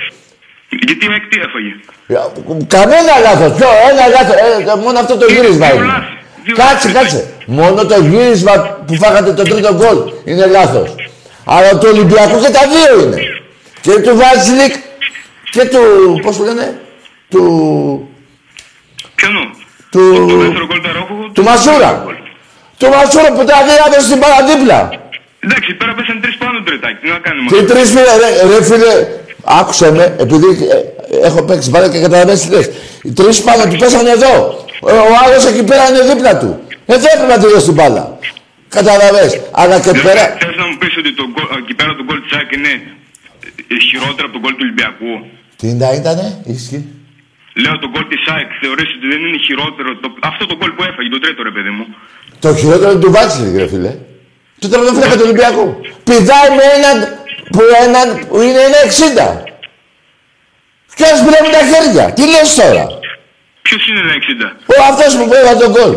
Γιατί 0.86 1.04
η 1.04 1.08
ΑΕΚ 1.10 1.22
τι 1.28 1.38
έφαγε. 1.46 1.72
Κανένα 2.66 3.18
λάθος. 3.22 3.52
Ποιο, 3.58 3.66
ένα 3.90 4.06
λάθος. 4.08 4.34
Ε, 4.72 4.80
μόνο 4.84 4.98
αυτό 4.98 5.16
το 5.16 5.26
γύρισμα 5.26 5.66
Δύο 5.66 5.76
είναι. 5.76 5.84
λάθη. 5.86 6.12
Δύο 6.44 6.54
Κάτσε, 6.56 6.88
λάθη. 6.88 6.92
κάτσε. 6.92 7.28
Μόνο 7.46 7.84
το 7.86 8.00
γύρισμα 8.00 8.52
που 8.86 8.94
φάγατε 8.94 9.32
το 9.32 9.42
τρίτο 9.42 9.74
γκολ 9.74 9.98
είναι 10.24 10.46
λάθος. 10.46 10.94
Αλλά 11.44 11.78
του 11.78 11.88
Ολυμπιακού 11.92 12.40
και 12.40 12.50
τα 12.50 12.60
δύο 12.74 13.04
είναι. 13.06 13.16
Και 13.80 13.90
του 13.90 14.16
Βάζιλικ 14.16 14.74
και 15.50 15.64
του. 15.64 15.80
Πώς 16.22 16.36
το 16.36 16.44
λένε. 16.44 16.80
Του. 17.30 17.40
Ποιο 19.14 19.28
νου. 19.30 19.50
Του- 19.95 20.26
Το 20.32 20.36
δεύτερο 20.45 20.66
γκολ 20.70 20.80
του 20.84 20.90
Αρόχου. 20.95 21.16
Του 21.36 21.42
Μασούρα. 21.49 21.90
Του 22.80 22.86
Μασούρα 22.95 23.28
που 23.36 23.42
τα 23.51 23.57
δύο 23.66 23.76
έδωσε 23.86 24.07
στην 24.11 24.20
παραδίπλα. 24.24 24.78
Εντάξει, 25.45 25.68
πέρα 25.80 25.92
πέσαν 25.99 26.16
τρεις 26.24 26.36
πάνω 26.42 26.57
του 26.64 26.70
ρετάκι. 26.74 26.99
Τι 27.03 27.09
να 27.16 27.18
κάνουμε. 27.26 27.47
Και 27.53 27.61
τρεις 27.70 27.86
φίλε, 27.95 28.12
ρε, 28.22 28.30
ρε 28.51 28.61
φίλε, 28.68 28.92
άκουσε 29.61 29.86
με, 29.97 30.05
επειδή 30.24 30.49
ε, 30.74 30.78
έχω 31.28 31.40
παίξει 31.49 31.68
μπάλα 31.70 31.88
και 31.92 32.01
καταλαβαίνεις 32.07 32.40
τι 32.42 32.49
λες. 32.55 32.66
Οι 33.07 33.12
τρεις 33.18 33.36
πάνω 33.47 33.62
του 33.70 33.76
πέσανε 33.82 34.11
εδώ. 34.18 34.32
Ο, 34.80 34.90
ο 35.11 35.14
άλλος 35.24 35.42
εκεί 35.51 35.62
πέρα 35.70 35.82
είναι 35.90 36.03
δίπλα 36.12 36.32
του. 36.40 36.51
Εδώ 36.95 37.07
έπρεπε 37.14 37.32
να 37.34 37.38
τη 37.42 37.47
δώσει 37.53 37.64
την 37.70 37.74
μπάλα. 37.78 38.05
Καταλαβες. 38.76 39.30
Αλλά 39.61 39.76
και 39.84 39.92
πέρα... 40.07 40.22
Θες 40.45 40.57
να 40.62 40.66
μου 40.68 40.76
πεις 40.80 40.92
ότι 41.01 41.11
το 41.20 41.24
γκολ- 41.32 41.53
εκεί 41.62 41.74
πέρα 41.78 41.90
το 41.99 42.03
γκολ 42.07 42.18
της 42.24 42.32
ΑΕΚ 42.36 42.51
είναι 42.59 42.72
ε, 43.72 43.76
χειρότερο 43.88 44.24
από 44.28 44.32
τον 44.36 44.40
γκολ 44.42 44.53
του 44.59 44.64
Ολυμπιακού; 44.66 45.11
Τι 45.61 45.66
να 45.82 45.88
ήτανε, 46.01 46.26
ίσχυ. 46.57 46.78
Λέω 47.62 47.78
το 47.78 47.88
γκολ 47.88 48.07
της 48.09 48.22
ΑΕΚ 48.32 48.50
θεωρείς 48.61 48.88
ότι 48.96 49.07
δεν 49.12 49.20
είναι 49.26 49.38
χειρότερο. 49.46 49.96
Το, 49.96 50.09
αυτό 50.30 50.46
το 50.46 50.57
γκολ 50.57 50.70
που 50.76 50.82
έφαγε, 50.82 51.09
το 51.09 51.18
τρίτο 51.18 51.42
ρε 51.42 51.50
παιδί 51.50 51.70
μου. 51.76 51.84
Το 52.40 52.55
χειρότερο 52.55 52.90
είναι 52.90 53.00
του 53.00 53.11
Βάτσιλ, 53.11 53.57
ρε 53.57 53.68
φίλε. 53.68 53.92
Του 54.61 54.68
τερματοφύλακα 54.68 55.14
του 55.16 55.24
Ολυμπιακού. 55.28 55.66
Πηδάει 56.05 56.48
με 56.59 56.64
έναν 56.78 56.96
που, 57.52 57.61
έναν, 57.86 58.07
που 58.28 58.40
είναι 58.46 58.62
ένα 58.68 58.80
60. 58.90 59.55
Ποιος 60.96 61.16
πήρε 61.24 61.38
με 61.46 61.50
τα 61.57 61.62
χέρια. 61.70 62.05
Τι 62.16 62.22
λες 62.32 62.55
τώρα; 62.61 62.86
Ποιος 63.62 63.82
είναι 63.88 64.00
ένα 64.07 64.14
60. 64.14 64.48
Ο 64.72 64.74
αυτός 64.90 65.11
που 65.16 65.24
πήρε 65.30 65.52
τον 65.62 65.70
γκολ. 65.74 65.92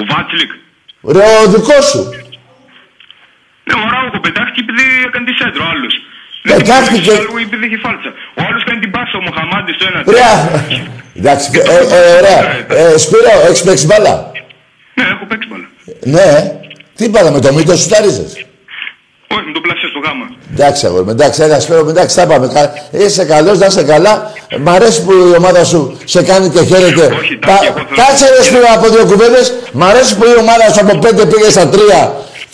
Ο 0.00 0.02
Βάτσλικ. 0.10 0.52
Ρε 1.14 1.26
ο 1.42 1.46
δικός 1.52 1.84
σου. 1.90 2.02
Ναι, 3.66 3.74
ο 3.82 3.84
Ράουχο 3.92 4.18
πετάχτηκε 4.26 4.60
επειδή 4.66 4.84
έκανε 5.06 5.24
τη 5.28 5.34
σέντρο, 5.40 5.64
ο 5.64 5.68
άλλο. 5.72 5.88
Πετάχτηκε. 6.48 7.10
Ο 7.10 7.36
επειδή 7.46 7.64
είχε 7.66 7.78
φάλτσα. 7.84 8.10
Ο 8.38 8.40
άλλος 8.48 8.62
κάνει 8.68 8.80
την 8.84 8.90
πάσα, 8.94 9.14
ο 9.20 9.22
Μοχαμάντης 9.26 9.74
στο 9.78 9.84
ένα. 9.90 9.98
Ρε, 10.16 10.28
εντάξει, 11.20 11.46
ε, 11.54 11.76
ε, 11.96 12.16
ωραία. 12.18 12.40
Ε, 12.92 12.98
Σπύρο, 13.04 13.32
έχεις 13.48 13.62
παίξει 13.66 13.86
μπάλα; 13.86 14.14
Ναι, 14.98 15.04
έχω 15.14 15.24
παίξει 15.30 15.48
μπάλα. 15.50 15.66
Ναι. 16.16 16.28
Τι 16.98 17.08
μπάλα 17.08 17.30
με 17.30 17.40
το 17.40 17.52
μύτο 17.52 17.76
σου 17.76 17.88
τάριζες. 17.88 18.32
Όχι, 19.34 19.44
με 19.48 19.52
το 19.52 19.60
πλασέ 19.60 19.86
στο 19.92 19.98
γάμα. 20.06 20.26
Εντάξει, 20.52 20.86
αγόρι, 20.86 21.04
μου, 21.04 21.10
εντάξει, 21.10 21.42
ένα 21.42 21.60
σπέρο, 21.60 21.88
εντάξει, 21.88 22.16
τα 22.16 22.26
πάμε. 22.26 22.46
Κα- 22.54 22.72
Είσαι 22.90 23.24
καλός, 23.24 23.58
να 23.58 23.66
είσαι 23.66 23.82
καλά. 23.82 24.32
Μ' 24.60 24.68
αρέσει 24.68 25.04
που 25.04 25.12
η 25.12 25.36
ομάδα 25.36 25.64
σου 25.64 25.98
σε 26.04 26.22
κάνει 26.22 26.48
και 26.50 26.62
χαίρεται. 26.64 27.04
Όχι, 27.20 27.34
Πα- 27.36 27.46
Τάκη, 27.48 27.66
εγώ 27.66 27.74
θέλω- 27.74 27.96
Κάτσε 28.06 28.26
ρε 28.36 28.42
σπέρο 28.44 28.66
από 28.76 28.86
δύο 28.88 29.04
κουβέντες. 29.10 29.54
Μ' 29.72 29.82
αρέσει 29.84 30.16
που 30.16 30.24
η 30.24 30.36
ομάδα 30.38 30.64
σου 30.72 30.80
από 30.84 30.98
πέντε 30.98 31.24
πήγε 31.26 31.50
στα 31.50 31.68
τρία 31.68 32.00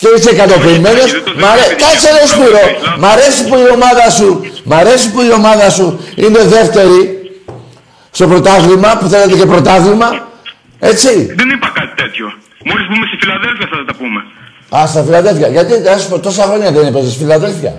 και 0.01 0.07
είσαι 0.15 0.29
ικανοποιημένος. 0.35 1.03
Όχι, 1.03 1.13
Τάκη, 1.13 1.23
δεν 1.27 1.35
το 1.37 1.41
Μ' 1.43 1.47
αρέ- 1.53 1.69
θέλω. 1.69 1.81
Κάτσε 1.83 2.09
ρε 2.17 2.23
Μπράβο, 2.25 2.33
σπέρο. 2.33 2.61
Ισλάμ. 2.77 2.99
Μ' 3.01 3.07
αρέσει 3.13 3.41
που 3.47 3.55
η 3.65 3.67
ομάδα 3.77 4.05
σου, 4.17 4.29
μ' 4.69 4.73
αρέσει 4.81 5.07
που 5.13 5.19
η 5.29 5.31
ομάδα 5.39 5.67
σου 5.77 5.85
είναι 6.23 6.41
δεύτερη 6.55 6.97
στο 8.17 8.25
πρωτάθλημα, 8.31 8.89
που 8.99 9.05
θέλετε 9.13 9.33
και 9.39 9.47
πρωτάθλημα. 9.53 10.09
Έτσι. 10.91 11.11
Δεν 11.39 11.47
είπα 11.53 11.67
κάτι 11.79 11.93
τέτοιο. 12.01 12.25
Μόλις 12.69 12.85
μπούμε 12.87 13.05
στη 13.09 13.15
Φιλαδέλφια 13.21 13.65
θα 13.71 13.77
τα 13.89 13.93
πούμε. 13.99 14.19
Α, 14.77 14.79
στα 14.91 15.01
Φιλαδέλφια. 15.05 15.47
Γιατί 15.55 15.73
ας 15.95 16.01
πω, 16.09 16.15
τόσα 16.27 16.43
χρόνια 16.49 16.69
δεν 16.75 16.83
έπαιζες 16.89 17.09
στη 17.13 17.19
Φιλαδέλφια; 17.23 17.73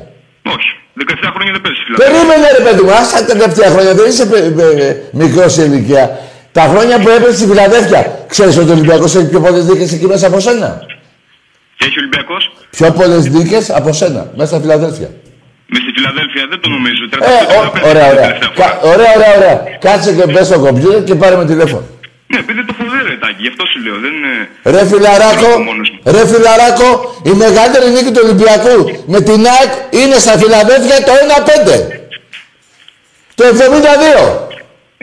Όχι. 0.56 0.70
17 0.98 1.28
χρόνια 1.34 1.52
δεν 1.56 1.62
παίζεις 1.64 1.78
στη 1.80 1.86
Φιλαδέλφια. 1.86 2.10
Περίμενε 2.10 2.46
ρε 2.58 2.62
παιδί 2.66 2.82
μου, 2.86 2.92
άστα 3.00 3.18
τα 3.28 3.32
τελευταία 3.36 3.68
χρόνια, 3.74 3.92
δεν 3.98 4.06
είσαι 4.10 4.24
μικρός 5.22 5.50
σε 5.56 5.62
ηλικία. 5.68 6.04
Τα 6.58 6.62
χρόνια 6.70 6.96
που 7.02 7.08
έπαιζες 7.16 7.36
στη 7.38 7.46
Φιλαδέλφια, 7.50 8.00
ξέρεις 8.32 8.54
ότι 8.60 8.70
ο 8.70 8.72
Ολυμπιακός 8.76 9.10
έχει 9.16 9.28
πιο 9.32 9.40
πολλές 9.40 9.64
δίκε 9.68 9.94
εκεί 9.96 10.06
μέσα 10.12 10.26
από 10.26 10.38
σένα; 10.46 10.68
Και 11.82 11.88
έχει 11.90 11.98
Ολυμπιακός. 12.02 12.42
Πιο 12.76 12.88
πολλές 12.98 13.22
δίκε 13.34 13.58
από 13.78 13.92
σένα, 14.00 14.22
μέσα 14.36 14.48
στα 14.52 14.60
Φιλαδέλφια. 14.62 15.08
Με 15.72 15.78
στη 15.82 15.90
Φιλαδέλφια 15.96 16.42
δεν 16.52 16.58
το 16.62 16.68
νομίζω. 16.76 17.02
Ε, 17.04 17.16
ο, 17.58 17.62
35 17.74 17.90
ωραία, 17.90 18.06
ωραία. 18.12 18.22
τελευταία 18.26 18.50
Κα, 18.60 18.68
φορά. 18.68 18.92
ωραία, 18.92 19.10
ωραία, 19.16 19.32
ωραία. 19.38 19.56
Κάτσε 19.86 20.10
και 20.18 20.24
μπες 20.32 20.46
στο 20.50 20.58
κομπιούτερ 20.64 21.02
και 21.08 21.14
πάρε 21.22 21.36
με 21.40 21.44
τηλέφωνο. 21.52 21.84
Ναι, 22.30 22.38
επειδή 22.44 22.60
το 22.68 22.74
φοβερό 22.78 23.02
ρετάκι, 23.12 23.40
γι' 23.44 23.50
αυτό 23.52 23.64
σου 23.70 23.78
λέω. 23.84 23.96
Δεν 24.04 24.12
είναι. 24.18 24.32
Ρε 24.74 24.82
φιλαράκο, 24.90 25.48
Δεν 25.50 25.60
είμαι 25.60 25.68
μόνος 25.70 25.88
μου. 25.92 25.98
ρε 26.14 26.22
φιλαράκο, 26.32 26.88
η 27.30 27.32
μεγαλύτερη 27.44 27.86
νίκη 27.94 28.10
του 28.14 28.22
Ολυμπιακού 28.26 28.76
με 29.12 29.18
την 29.28 29.40
ΑΕΚ 29.54 29.72
είναι 30.00 30.16
στα 30.24 30.34
Φιλαδέλφια 30.40 30.96
το 31.08 31.12
1-5. 31.22 31.76
Το 33.38 33.42
72. 33.52 34.16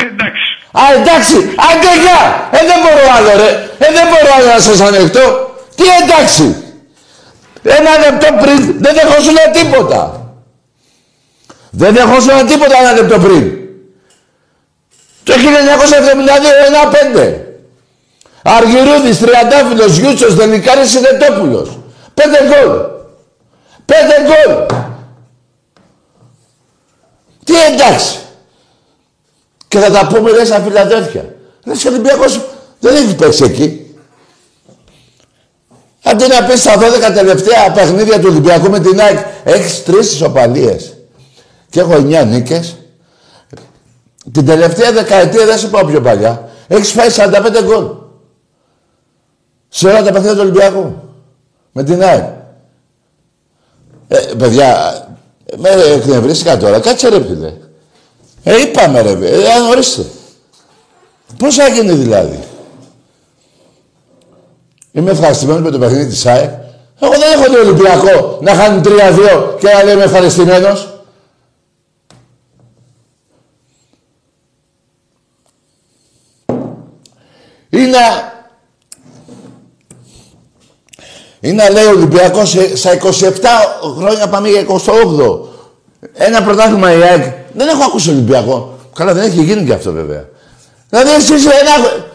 Ε, 0.02 0.04
εντάξει. 0.14 0.46
Α, 0.82 0.84
εντάξει, 1.00 1.36
άντε 1.70 1.92
γεια! 2.04 2.22
Ε, 2.58 2.60
δεν 2.70 2.78
μπορώ 2.84 3.04
άλλο, 3.18 3.32
ρε. 3.44 3.50
Ε, 3.86 3.88
δεν 3.98 4.06
μπορώ 4.10 4.30
άλλο 4.38 4.48
να 4.56 4.60
σας 4.68 4.80
ανεχτώ. 4.88 5.26
Τι 5.78 5.86
εντάξει. 6.02 6.46
Ένα 7.64 7.98
λεπτό 7.98 8.28
πριν 8.42 8.76
δεν 8.80 8.94
δεχόσουν 8.94 9.36
τίποτα. 9.54 10.34
Δεν 11.72 11.94
δεχόσουν 11.94 12.48
τίποτα 12.48 12.78
ένα 12.80 12.92
λεπτό 12.94 13.20
πριν. 13.20 13.58
Το 15.24 15.34
1972, 15.34 16.66
ένα 16.68 16.88
πέντε. 16.88 17.44
Αργυρούδης, 18.44 19.20
Τριαντάφυλλος, 19.20 19.98
Γιούτσος, 19.98 20.36
Δελικάρης, 20.36 20.90
Συνετόπουλος. 20.90 21.78
Πέντε 22.14 22.38
γκολ. 22.38 22.78
Πέντε 23.86 24.16
γκολ. 24.24 24.66
Τι 27.44 27.54
εντάξει. 27.74 28.20
Και 29.68 29.80
θα 29.80 29.92
τα 29.92 30.08
πούμε 30.08 30.32
ρε 30.32 30.46
στα 30.46 30.60
Φιλαδέλφια. 30.60 31.36
Ρε 31.66 31.72
ο 31.72 31.90
Ολυμπιακός 31.90 32.42
δεν 32.80 32.96
έχει 32.96 33.16
παίξει 33.16 33.44
εκεί. 33.44 33.79
Αντί 36.10 36.28
να 36.28 36.44
πεις 36.44 36.60
στα 36.60 36.74
12 36.78 37.14
τελευταία 37.14 37.72
παιχνίδια 37.72 38.20
του 38.20 38.28
Ολυμπιακού 38.30 38.70
με 38.70 38.80
την 38.80 39.00
ΑΕΚ, 39.00 39.18
έχεις 39.44 39.84
τρεις 39.84 40.14
ισοπαλίες. 40.14 40.94
Και 41.70 41.80
έχω 41.80 41.94
9 41.94 42.26
νίκες. 42.26 42.76
Την 44.32 44.46
τελευταία 44.46 44.92
δεκαετία, 44.92 45.46
δεν 45.46 45.58
σου 45.58 45.70
πάω 45.70 45.86
πιο 45.86 46.02
παλιά, 46.02 46.50
έχεις 46.68 46.92
φάει 46.92 47.10
45 47.10 47.64
γκολ. 47.64 47.86
Σε 49.70 49.88
όλα 49.88 50.04
τα 50.04 50.12
παιχνίδια 50.12 50.34
του 50.34 50.42
Ολυμπιακού. 50.42 50.96
Με 51.72 51.84
την 51.84 52.04
ΑΕΚ. 52.04 52.24
Ε, 54.08 54.18
παιδιά, 54.38 55.08
με 55.58 55.70
εκνευρίστηκα 55.70 56.58
τώρα. 56.58 56.80
Κάτσε 56.80 57.10
ρε 57.10 57.24
φίλε. 57.24 57.54
Ε, 58.44 58.62
είπαμε 58.62 59.02
ρε, 59.02 59.10
ε, 59.10 59.36
ε, 59.36 59.62
ορίστε. 59.70 60.06
Πώς 61.38 61.56
θα 61.56 61.68
γίνει 61.68 61.92
δηλαδή; 61.92 62.40
Είμαι 64.92 65.12
ευχαριστημένος 65.12 65.62
με 65.62 65.70
το 65.72 65.80
παιχνίδι 65.80 66.06
της 66.06 66.26
ΑΕΚ. 66.26 66.50
Εγώ 67.00 67.12
δεν 67.12 67.22
έχω 67.34 67.50
δει 67.52 67.56
Ολυμπιακό 67.70 68.38
να 68.42 68.54
χάνει 68.54 68.82
3-2 68.86 68.90
και 69.60 69.68
να 69.74 69.84
λέει 69.84 69.94
είμαι 69.94 70.04
ευχαριστημένος. 70.04 70.94
Είναι... 77.70 77.98
Είναι 81.42 81.64
να 81.64 81.70
λέει 81.70 81.86
ο 81.86 81.90
Ολυμπιακός 81.90 82.50
σε- 82.50 82.76
στα 82.78 82.92
27 83.04 83.10
χρόνια 83.98 84.28
πάμε 84.30 84.50
για 84.50 84.66
28. 84.68 85.40
Ένα 86.14 86.44
πρωτάθλημα 86.44 86.92
η 86.94 87.02
ΑΕΚ. 87.02 87.24
Δεν 87.54 87.68
έχω 87.68 87.84
ακούσει 87.84 88.10
Ολυμπιακό. 88.10 88.78
Καλά 88.96 89.14
δεν 89.14 89.24
έχει 89.24 89.44
γίνει 89.44 89.66
και 89.66 89.74
αυτό 89.74 89.92
βέβαια. 89.92 90.28
Δηλαδή 90.90 91.10
εσείς 91.12 91.46
ένα, 91.46 92.06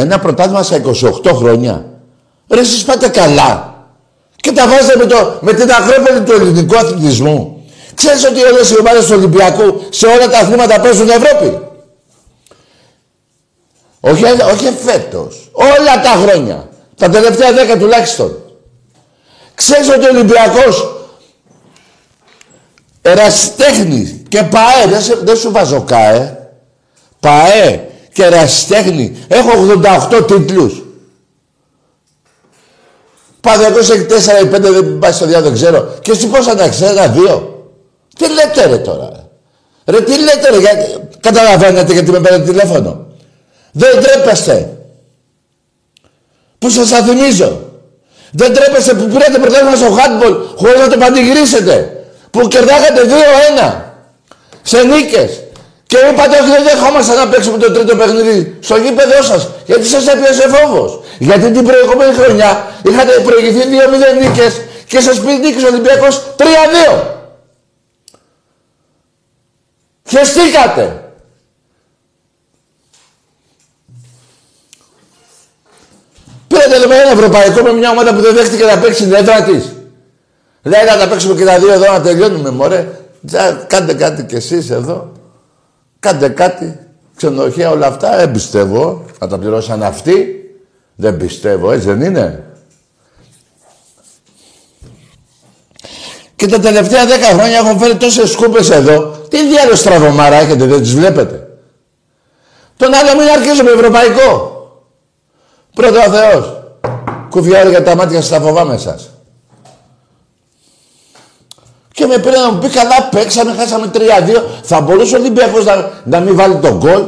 ένα 0.00 0.18
πρωτάθλημα 0.18 0.62
στα 0.62 0.80
28 1.24 1.32
χρόνια. 1.34 1.84
Ρε 2.48 2.60
εσείς 2.60 2.84
πάτε 2.84 3.08
καλά. 3.08 3.74
Και 4.36 4.52
τα 4.52 4.68
βάζετε 4.68 4.96
με, 4.98 5.04
το, 5.06 5.38
με 5.40 5.52
την 5.52 5.70
Ακρόπολη 5.72 6.20
του 6.20 6.32
ελληνικού 6.32 6.76
αθλητισμού. 6.78 7.62
Ξέρεις 7.94 8.24
ότι 8.24 8.42
όλες 8.42 8.70
οι 8.70 8.78
ομάδες 8.78 9.06
του 9.06 9.12
Ολυμπιακού 9.16 9.80
σε 9.90 10.06
όλα 10.06 10.28
τα 10.28 10.38
αθλήματα 10.38 10.80
παίζουν 10.80 11.08
Ευρώπη; 11.08 11.58
Όχι, 14.00 14.24
όχι 14.24 14.72
φέτος. 14.84 15.50
Όλα 15.52 16.00
τα 16.02 16.10
χρόνια. 16.22 16.68
Τα 16.96 17.08
τελευταία 17.08 17.52
δέκα 17.52 17.76
τουλάχιστον. 17.78 18.36
Ξέρεις 19.54 19.88
ότι 19.88 20.04
ο 20.06 20.08
Ολυμπιακός 20.08 20.92
ερασιτέχνη 23.02 24.22
και 24.28 24.42
ΠΑΕ, 24.42 24.86
δεν, 24.90 25.02
σε- 25.02 25.18
δεν 25.22 25.36
σου 25.36 25.50
βάζω 25.50 25.80
ΚΑΕ, 25.82 26.48
ΠΑΕ 27.20 27.88
και 28.12 28.24
ερασιτέχνη, 28.24 29.24
έχω 29.28 29.50
88 30.20 30.26
τίτλους. 30.26 30.82
Παδιακός 33.40 33.90
έχει 33.90 34.06
4 34.08 34.44
ή 34.44 34.48
5, 34.54 34.60
δεν 34.60 34.98
πάει 34.98 35.12
στο 35.12 35.26
διάδο, 35.26 35.44
δεν 35.44 35.54
ξέρω. 35.54 35.94
Και 36.00 36.10
εσύ 36.10 36.26
πόσα 36.26 36.54
να 36.54 36.64
έχεις, 36.64 36.80
ένα, 36.80 37.06
δύο. 37.06 37.64
Τι 38.18 38.32
λέτε 38.32 38.66
ρε 38.66 38.76
τώρα. 38.76 39.10
ρε. 39.12 39.96
Ρε 39.96 40.00
τι 40.00 40.18
λέτε 40.18 40.50
ρε, 40.50 40.58
γιατί... 40.58 41.08
καταλαβαίνετε 41.20 41.92
γιατί 41.92 42.10
με 42.10 42.20
παίρνετε 42.20 42.50
τηλέφωνο. 42.50 43.06
Δεν 43.72 44.02
τρέπεστε. 44.02 44.78
Που 46.58 46.70
σας 46.70 46.88
θα 46.88 47.02
θυμίζω. 47.02 47.60
Δεν 48.32 48.54
τρέπεστε 48.54 48.94
που 48.94 49.06
πήρατε 49.06 49.38
πρωτάθλημα 49.38 49.76
στο 49.76 49.86
handball 49.86 50.36
χωρίς 50.56 50.80
να 50.80 50.88
το 50.88 50.98
πανηγυρίσετε. 50.98 52.04
Που 52.30 52.48
κερδάγατε 52.48 53.00
2-1 53.62 53.74
σε 54.62 54.82
νίκες. 54.82 55.42
Και 55.88 55.98
είπατε 56.10 56.36
ότι 56.40 56.50
δεν 56.50 56.62
δεχόμαστε 56.64 57.14
να 57.14 57.28
παίξουμε 57.28 57.58
το 57.58 57.72
τρίτο 57.72 57.96
παιχνίδι 57.96 58.56
στο 58.60 58.76
γήπεδό 58.76 59.22
σας. 59.22 59.48
Γιατί 59.66 59.86
σας 59.86 60.06
έπιασε 60.06 60.48
φόβος. 60.48 61.00
Γιατί 61.18 61.50
την 61.50 61.64
προηγούμενη 61.64 62.14
χρονιά 62.14 62.66
είχατε 62.82 63.12
προηγηθεί 63.24 63.58
2-0 63.58 64.20
νίκες 64.20 64.60
και 64.86 65.00
σας 65.00 65.20
πει 65.20 65.32
νίκης 65.32 65.64
ο 65.64 65.66
Ολυμπιακός 65.66 66.22
3-2. 66.36 67.02
Χεστήκατε. 70.08 71.02
Πήρατε 76.48 76.74
εδώ 76.74 76.92
ένα 76.92 77.10
ευρωπαϊκό 77.10 77.62
με 77.62 77.72
μια 77.72 77.90
ομάδα 77.90 78.14
που 78.14 78.20
δεν 78.20 78.34
δέχτηκε 78.34 78.64
να 78.64 78.78
παίξει 78.78 79.02
την 79.02 79.14
έδρα 79.14 79.42
της. 79.42 79.72
Λέει 80.62 80.84
να 80.84 80.96
τα 80.96 81.08
παίξουμε 81.08 81.34
και 81.34 81.44
τα 81.44 81.58
δύο 81.58 81.72
εδώ 81.72 81.92
να 81.92 82.00
τελειώνουμε, 82.00 82.50
μωρέ. 82.50 82.88
Τσα, 83.26 83.64
Κάντε 83.66 83.94
κάτι 83.94 84.22
κι 84.22 84.34
εσείς 84.34 84.70
εδώ. 84.70 85.12
Κάντε 86.00 86.28
κάτι. 86.28 86.78
Ξενοδοχεία 87.16 87.70
όλα 87.70 87.86
αυτά. 87.86 88.16
Δεν 88.16 88.30
πιστεύω. 88.32 89.04
Να 89.18 89.28
τα 89.28 89.38
πληρώσαν 89.38 89.82
αυτοί. 89.82 90.38
Δεν 90.94 91.16
πιστεύω, 91.16 91.72
έτσι 91.72 91.86
δεν 91.86 92.00
είναι. 92.00 92.44
Και 96.36 96.46
τα 96.46 96.60
τελευταία 96.60 97.06
δέκα 97.06 97.26
χρόνια 97.26 97.58
έχω 97.58 97.78
φέρει 97.78 97.96
τόσες 97.96 98.30
σκούπες 98.30 98.70
εδώ. 98.70 99.00
Τι 99.28 99.48
διάλογο 99.48 99.76
στραβωμάρα 99.76 100.36
έχετε, 100.36 100.64
δεν 100.64 100.80
τις 100.80 100.94
βλέπετε. 100.94 101.48
Τον 102.76 102.94
άλλο 102.94 103.20
μην 103.20 103.28
αρχίσουμε 103.28 103.70
ευρωπαϊκό. 103.70 104.52
Πρώτο 105.74 105.98
ο 105.98 106.10
Θεός. 106.10 106.62
Κουφιάρει 107.30 107.68
για 107.68 107.82
τα 107.82 107.96
μάτια 107.96 108.20
σας, 108.20 108.28
τα 108.28 108.40
φοβάμαι 108.40 108.78
σας. 108.78 109.10
Και 111.98 112.06
με 112.06 112.18
πήρε 112.18 112.36
να 112.38 112.50
μου 112.52 112.58
πει 112.58 112.68
καλά 112.68 113.08
παίξαμε, 113.10 113.54
χάσαμε 113.58 113.90
3-2. 113.94 113.98
Θα 114.62 114.80
μπορούσε 114.80 115.16
ο 115.16 115.18
Ολυμπιακός 115.18 115.64
να, 115.64 115.90
να 116.04 116.20
μην 116.20 116.36
βάλει 116.36 116.56
τον 116.56 116.76
γκολ. 116.76 117.02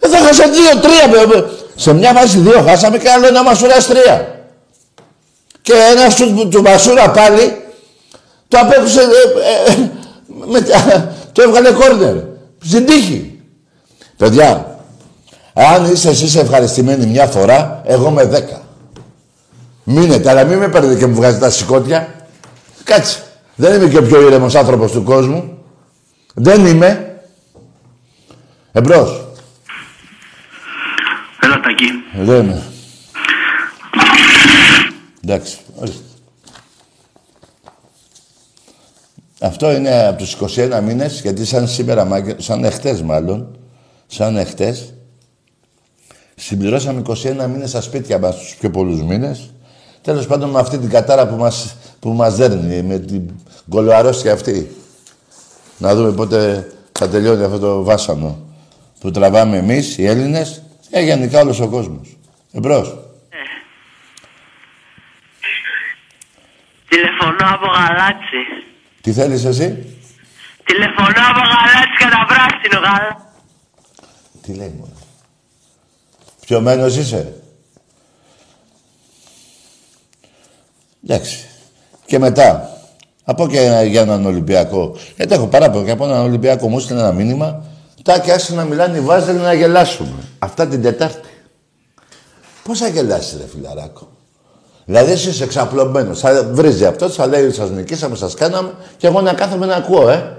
Ε, 0.00 0.08
θα 0.08 0.18
χάσα 0.18 0.44
2-3. 0.44 1.10
με- 1.10 1.34
με- 1.36 1.46
Σε 1.76 1.92
μια 1.92 2.12
βάση 2.14 2.42
2 2.46 2.62
χάσαμε 2.66 2.98
και 2.98 3.10
άλλο 3.10 3.26
ένα 3.26 3.42
μασούρας 3.42 3.86
3. 3.86 3.94
Και 5.62 5.72
ένα 5.96 6.10
σου 6.10 6.48
του 6.50 6.62
Μασούρα 6.62 7.10
πάλι 7.10 7.56
το 8.48 8.58
απέκουσε, 8.58 9.00
ε, 9.00 9.72
ε, 9.72 9.90
με, 10.46 10.60
το 11.32 11.42
έβγαλε 11.42 11.70
κόρνερ. 11.72 12.14
Στην 12.64 12.86
τύχη. 12.86 13.40
Παιδιά, 14.16 14.78
αν 15.54 15.92
είστε 15.92 16.08
εσείς 16.08 16.36
ευχαριστημένοι 16.36 17.06
μια 17.06 17.26
φορά, 17.26 17.82
εγώ 17.84 18.10
με 18.10 18.24
δέκα. 18.24 18.60
Μείνετε, 19.84 20.30
αλλά 20.30 20.44
μην 20.44 20.58
με 20.58 20.68
παίρνετε 20.68 20.94
και 20.98 21.06
μου 21.06 21.14
βγάζετε 21.14 21.40
τα 21.40 21.50
σηκώτια. 21.50 22.14
Κάτσε. 22.86 23.22
Δεν 23.56 23.80
είμαι 23.80 23.90
και 23.90 23.98
ο 23.98 24.02
πιο 24.02 24.20
ήρεμος 24.26 24.54
άνθρωπος 24.54 24.92
του 24.92 25.02
κόσμου. 25.02 25.58
Δεν 26.34 26.66
είμαι. 26.66 27.20
Εμπρός. 28.72 29.26
Έλα, 31.42 31.60
Τακί. 31.60 31.86
Δεν 32.24 32.44
είμαι. 32.44 32.62
Εντάξει, 35.24 35.56
ορίστε. 35.74 36.00
Αυτό 39.40 39.72
είναι 39.72 40.06
από 40.06 40.18
τους 40.18 40.32
21 40.32 40.80
μήνες, 40.82 41.20
γιατί 41.20 41.44
σαν 41.44 41.68
σήμερα, 41.68 42.04
μάγκε- 42.04 42.40
σαν 42.40 42.64
εχθές 42.64 43.02
μάλλον, 43.02 43.58
σαν 44.06 44.36
εχθές, 44.36 44.94
συμπληρώσαμε 46.36 46.98
21 47.00 47.46
μήνες 47.48 47.70
στα 47.70 47.80
σπίτια 47.80 48.18
μας, 48.18 48.36
τους 48.36 48.54
πιο 48.60 48.70
πολλούς 48.70 49.02
μήνες. 49.02 49.50
Τέλος 50.02 50.26
πάντων 50.26 50.50
με 50.50 50.58
αυτή 50.58 50.78
την 50.78 50.88
κατάρα 50.90 51.26
που 51.28 51.36
μας, 51.36 51.76
που 52.00 52.12
μας 52.12 52.36
δέρνει, 52.36 52.82
με 52.82 52.98
την 52.98 53.30
κολοαρρώστια 53.68 54.32
αυτή. 54.32 54.76
Να 55.78 55.94
δούμε 55.94 56.12
πότε 56.12 56.70
θα 56.92 57.08
τελειώνει 57.08 57.44
αυτό 57.44 57.58
το 57.58 57.82
βάσανο 57.82 58.38
που 59.00 59.10
τραβάμε 59.10 59.56
εμείς, 59.56 59.98
οι 59.98 60.06
Έλληνες, 60.06 60.62
και 60.90 60.98
γενικά 60.98 61.40
όλος 61.40 61.60
ο 61.60 61.68
κόσμος. 61.68 62.16
Εμπρός. 62.52 62.98
Τηλεφωνώ 66.88 67.54
από 67.54 67.66
γαλάτσι. 67.66 68.42
Τι 69.00 69.12
θέλεις 69.12 69.44
εσύ; 69.44 69.96
Τηλεφωνώ 70.64 71.22
από 71.30 71.40
γαλάτσι 71.40 71.96
κατά 71.98 72.26
πράσινο 72.26 72.80
γαλάτσι. 72.86 73.24
Τι 74.42 74.54
λέει 74.54 74.74
μόνο. 74.78 74.92
Πιωμένος 76.46 76.96
είσαι; 76.96 77.40
Εντάξει. 81.04 81.45
Και 82.06 82.18
μετά. 82.18 82.70
Από 83.24 83.48
και 83.48 83.60
ένα- 83.60 83.82
για 83.82 84.00
έναν 84.00 84.26
Ολυμπιακό. 84.26 84.96
Γιατί 85.16 85.34
έχω 85.34 85.46
παράπονο 85.46 85.84
και 85.84 85.90
από 85.90 86.04
έναν 86.04 86.20
Ολυμπιακό 86.24 86.68
μου 86.68 86.76
έστειλε 86.78 87.00
ένα 87.00 87.12
μήνυμα. 87.12 87.62
Τάκι, 88.02 88.30
άσε 88.30 88.54
να 88.54 88.64
μιλάνε 88.64 88.98
οι 88.98 89.00
Βάζελοι 89.00 89.38
να 89.38 89.52
γελάσουμε. 89.52 90.22
Αυτά 90.38 90.66
την 90.66 90.82
Τετάρτη. 90.82 91.28
Πώς 92.64 92.78
θα 92.78 92.88
γελάσει, 92.88 93.36
ρε 93.36 93.44
φιλαράκο. 93.54 94.08
Δηλαδή, 94.84 95.12
εσύ 95.12 95.28
είσαι 95.28 95.44
εξαπλωμένος. 95.44 96.20
Θα 96.20 96.44
βρίζει 96.52 96.84
αυτό, 96.84 97.08
θα 97.08 97.26
λέει: 97.26 97.50
Σας 97.50 97.70
νικήσαμε, 97.70 98.16
σας 98.16 98.34
κάναμε, 98.34 98.72
και 98.96 99.06
εγώ 99.06 99.20
να 99.20 99.32
κάθομαι 99.32 99.66
να 99.66 99.74
ακούω, 99.74 100.08
ε. 100.10 100.36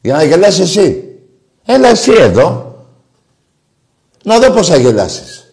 Για 0.00 0.14
να 0.14 0.22
γελάσεις 0.22 0.60
εσύ. 0.60 1.04
Έλα 1.64 1.88
εσύ 1.88 2.12
εδώ. 2.18 2.76
Να 4.24 4.38
δω 4.38 4.50
πώς 4.50 4.68
θα 4.68 4.76
γελάσεις. 4.76 5.51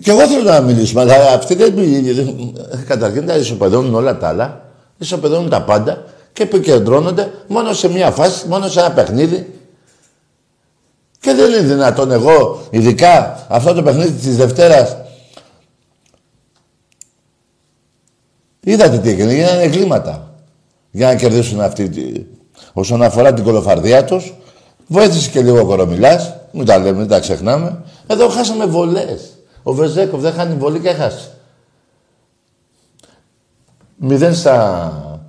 Και 0.00 0.10
εγώ 0.10 0.26
θέλω 0.26 0.42
να 0.42 0.60
μιλήσουμε, 0.60 1.00
αλλά 1.00 1.32
αυτοί 1.32 1.54
δεν 1.54 1.72
μιλούν. 1.72 2.56
Καταρχήν 2.86 3.26
τα 3.26 3.36
ισοπεδώνουν 3.36 3.94
όλα 3.94 4.18
τα 4.18 4.28
άλλα, 4.28 4.64
ισοπεδώνουν 4.98 5.50
τα 5.50 5.62
πάντα 5.62 6.04
και 6.32 6.42
επικεντρώνονται 6.42 7.32
μόνο 7.46 7.72
σε 7.72 7.88
μια 7.88 8.10
φάση, 8.10 8.48
μόνο 8.48 8.68
σε 8.68 8.80
ένα 8.80 8.92
παιχνίδι. 8.92 9.60
Και 11.20 11.32
δεν 11.32 11.50
είναι 11.50 11.60
δυνατόν 11.60 12.10
εγώ, 12.10 12.60
ειδικά 12.70 13.46
αυτό 13.48 13.74
το 13.74 13.82
παιχνίδι 13.82 14.10
της 14.10 14.36
Δευτέρας, 14.36 14.96
είδατε 18.60 18.98
τι 18.98 19.08
έγινε, 19.08 19.34
γίνανε 19.34 19.62
εγκλήματα 19.62 20.34
για 20.90 21.06
να 21.06 21.14
κερδίσουν 21.14 21.60
αυτή 21.60 21.88
τη... 21.88 22.24
Όσον 22.72 23.02
αφορά 23.02 23.32
την 23.32 23.44
κολοφαρδία 23.44 24.04
τους, 24.04 24.34
βοήθησε 24.86 25.30
και 25.30 25.42
λίγο 25.42 25.60
ο 25.60 25.64
Κορομιλάς, 25.64 26.34
μην 26.52 26.66
τα 26.66 26.78
λέμε, 26.78 26.98
μην 26.98 27.08
τα 27.08 27.20
ξεχνάμε. 27.20 27.82
Εδώ 28.06 28.28
χάσαμε 28.28 28.66
βολές. 28.66 29.31
Ο 29.62 29.72
Βεζέκοφ 29.72 30.20
δεν 30.20 30.32
χάνει 30.32 30.54
βολή 30.54 30.78
και 30.80 30.92
χάσει. 30.92 31.28
Μηδέν 33.96 34.34
στα, 34.34 35.20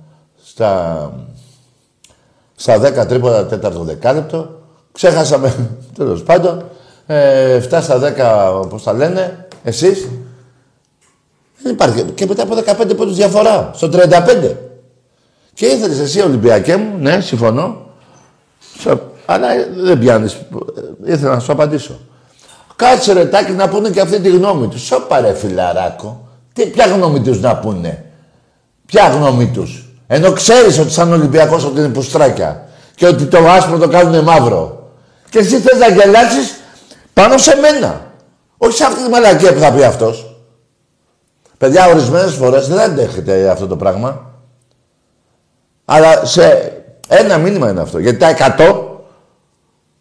στα, 0.44 1.12
στα 2.54 3.02
10 3.02 3.06
τρίποτα 3.08 3.46
τέταρτο 3.46 3.82
δεκάλεπτο. 3.84 4.60
Ξέχασαμε, 4.92 5.68
τέλος 5.96 6.22
πάντων, 6.22 6.64
ε, 7.06 7.60
7 7.70 7.78
στα 7.82 8.00
10, 8.64 8.68
πώς 8.68 8.82
τα 8.82 8.92
λένε, 8.92 9.46
εσείς. 9.64 10.08
Δεν 11.62 11.72
υπάρχει. 11.72 12.02
Και 12.02 12.26
μετά 12.26 12.42
από 12.42 12.54
15 12.54 12.96
πόντους 12.96 13.16
διαφορά, 13.16 13.70
στο 13.74 13.88
35. 13.92 14.54
Και 15.54 15.66
ήθελες 15.66 15.98
εσύ 15.98 16.20
Ολυμπιακέ 16.20 16.76
μου, 16.76 16.98
ναι, 16.98 17.20
συμφωνώ. 17.20 17.86
Σε- 18.78 19.00
Αλλά 19.26 19.48
δεν 19.76 19.98
πιάνεις. 19.98 20.36
Ήθελα 21.04 21.34
να 21.34 21.40
σου 21.40 21.52
απαντήσω. 21.52 22.00
Κάτσε 22.76 23.12
ρε 23.12 23.24
τάκι 23.24 23.52
να 23.52 23.68
πούνε 23.68 23.90
και 23.90 24.00
αυτή 24.00 24.20
τη 24.20 24.28
γνώμη 24.28 24.68
τους. 24.68 24.82
Σώπα 24.82 25.20
ρε 25.20 25.34
φιλαράκο. 25.34 26.28
Τι, 26.52 26.66
ποια 26.66 26.86
γνώμη 26.86 27.20
τους 27.20 27.40
να 27.40 27.56
πούνε; 27.56 28.04
Ποια 28.86 29.08
γνώμη 29.08 29.46
τους; 29.46 29.88
Ενώ 30.06 30.32
ξέρεις 30.32 30.78
ότι 30.78 30.90
σαν 30.90 31.12
Ολυμπιακός 31.12 31.64
ότι 31.64 31.78
είναι 31.78 31.88
πουστράκια. 31.88 32.68
Και 32.94 33.06
ότι 33.06 33.24
το 33.24 33.48
άσπρο 33.48 33.78
το 33.78 33.88
κάνουνε 33.88 34.22
μαύρο. 34.22 34.90
Και 35.30 35.38
εσύ 35.38 35.58
θες 35.58 35.78
να 35.78 35.88
γελάσεις 35.88 36.54
πάνω 37.12 37.38
σε 37.38 37.56
μένα. 37.56 38.12
Όχι 38.56 38.76
σε 38.76 38.84
αυτή 38.84 39.02
τη 39.02 39.10
μαλακία 39.10 39.52
που 39.52 39.60
θα 39.60 39.72
πει 39.72 39.84
αυτός. 39.84 40.36
Παιδιά, 41.58 41.86
ορισμένες 41.86 42.34
φορές 42.34 42.68
δεν 42.68 42.80
αντέχετε 42.80 43.48
αυτό 43.48 43.66
το 43.66 43.76
πράγμα. 43.76 44.30
Αλλά 45.84 46.24
σε 46.24 46.72
ένα 47.08 47.38
μήνυμα 47.38 47.70
είναι 47.70 47.80
αυτό. 47.80 47.98
Γιατί 47.98 48.18
τα 48.18 48.56
100 48.58 48.83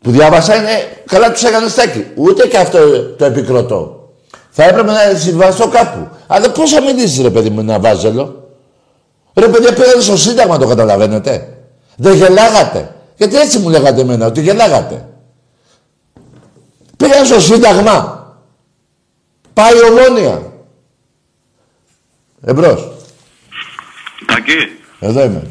που 0.03 0.11
διάβασα 0.11 0.55
είναι 0.55 1.01
καλά 1.05 1.31
τους 1.31 1.43
έκανε 1.43 1.67
στέκει. 1.67 2.05
Ούτε 2.15 2.47
και 2.47 2.57
αυτό 2.57 2.79
το 3.17 3.25
επικροτώ. 3.25 4.09
Θα 4.49 4.63
έπρεπε 4.63 4.91
να 4.91 5.17
συμβαστώ 5.19 5.67
κάπου. 5.67 6.09
Αλλά 6.27 6.51
πώς 6.51 6.71
θα 6.71 6.81
μιλήσεις 6.81 7.21
ρε 7.21 7.29
παιδί 7.29 7.49
μου 7.49 7.59
ένα 7.59 7.79
βάζελο; 7.79 8.49
Ρε 9.33 9.47
παιδιά 9.47 9.73
πήγατε 9.73 10.01
στο 10.01 10.17
Σύνταγμα 10.17 10.57
το 10.57 10.67
καταλαβαίνετε; 10.67 11.57
Δεν 11.95 12.15
γελάγατε; 12.15 12.95
Γιατί 13.15 13.35
έτσι 13.37 13.59
μου 13.59 13.69
λέγατε 13.69 14.01
εμένα 14.01 14.25
ότι 14.25 14.41
γελάγατε. 14.41 15.07
Πήγαν 16.97 17.25
στο 17.25 17.39
Σύνταγμα. 17.39 18.21
Πάει 19.53 19.73
ομόνια. 19.89 20.51
Εμπρός. 22.45 22.87
Τακί, 24.25 24.51
Εδώ 24.99 25.23
είμαι. 25.23 25.47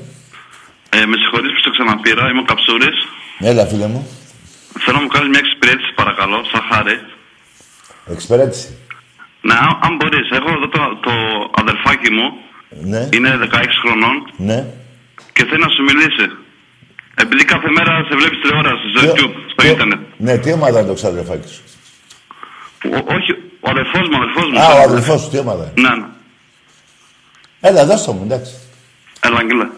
ε, 0.91 1.07
με 1.07 1.17
συγχωρείς 1.17 1.53
που 1.53 1.61
σε 1.63 1.71
ξαναπήρα, 1.71 2.31
είμαι 2.31 2.41
ο 2.41 2.45
Καψούρης. 2.45 2.97
Έλα 3.39 3.67
φίλε 3.67 3.87
μου. 3.87 4.07
Θέλω 4.81 4.97
να 4.97 5.03
μου 5.03 5.09
κάνεις 5.15 5.29
μια 5.29 5.39
εξυπηρέτηση 5.45 5.93
παρακαλώ, 6.01 6.39
σαν 6.53 6.63
χάρη. 6.71 6.97
Εξυπηρέτηση. 8.15 8.69
Ναι, 9.41 9.55
αν, 9.55 9.79
αν 9.87 9.93
μπορείς, 9.97 10.27
έχω 10.39 10.49
εδώ 10.57 10.69
το, 10.69 10.81
το 11.07 11.13
αδερφάκι 11.63 12.11
μου, 12.17 12.27
Ναι. 12.93 13.09
είναι 13.13 13.31
16 13.43 13.79
χρονών 13.83 14.15
Ναι. 14.37 14.59
και 15.33 15.45
θέλει 15.49 15.63
να 15.67 15.69
σου 15.77 15.83
μιλήσει. 15.91 16.27
Επειδή 17.15 17.45
κάθε 17.45 17.69
μέρα 17.77 17.93
σε 18.09 18.15
βλέπεις 18.17 18.39
τηλεόραση, 18.43 18.85
στο 18.93 19.01
Τι- 19.01 19.07
YouTube, 19.07 19.35
στο 19.53 19.63
τι- 19.63 19.69
ίντερνετ. 19.69 20.01
Ναι, 20.17 20.39
τι 20.39 20.53
ομάδα 20.53 20.79
είναι 20.79 20.89
το 20.89 20.95
ξαδερφάκι 20.95 21.49
σου; 21.55 21.63
Ο- 22.97 23.15
όχι, 23.17 23.31
ο 23.61 23.69
αδερφός 23.75 24.05
μου, 24.09 24.17
ο 24.19 24.23
αδερφός 24.23 24.47
μου. 24.51 24.59
Α, 24.61 24.67
ο 24.79 24.83
αδελφός 24.89 25.21
σου, 25.21 25.31
τι 25.31 25.39
ομάδα 25.39 25.73
είναι; 25.75 25.89
Ναι, 25.89 25.95
ναι. 25.97 26.07
Έλα, 27.61 27.85
δώσ' 27.87 28.05
το 28.05 28.13
μου, 28.13 28.23
εντάξει. 28.25 28.53
Έλα, 29.21 29.39
Αγγέλα. 29.39 29.71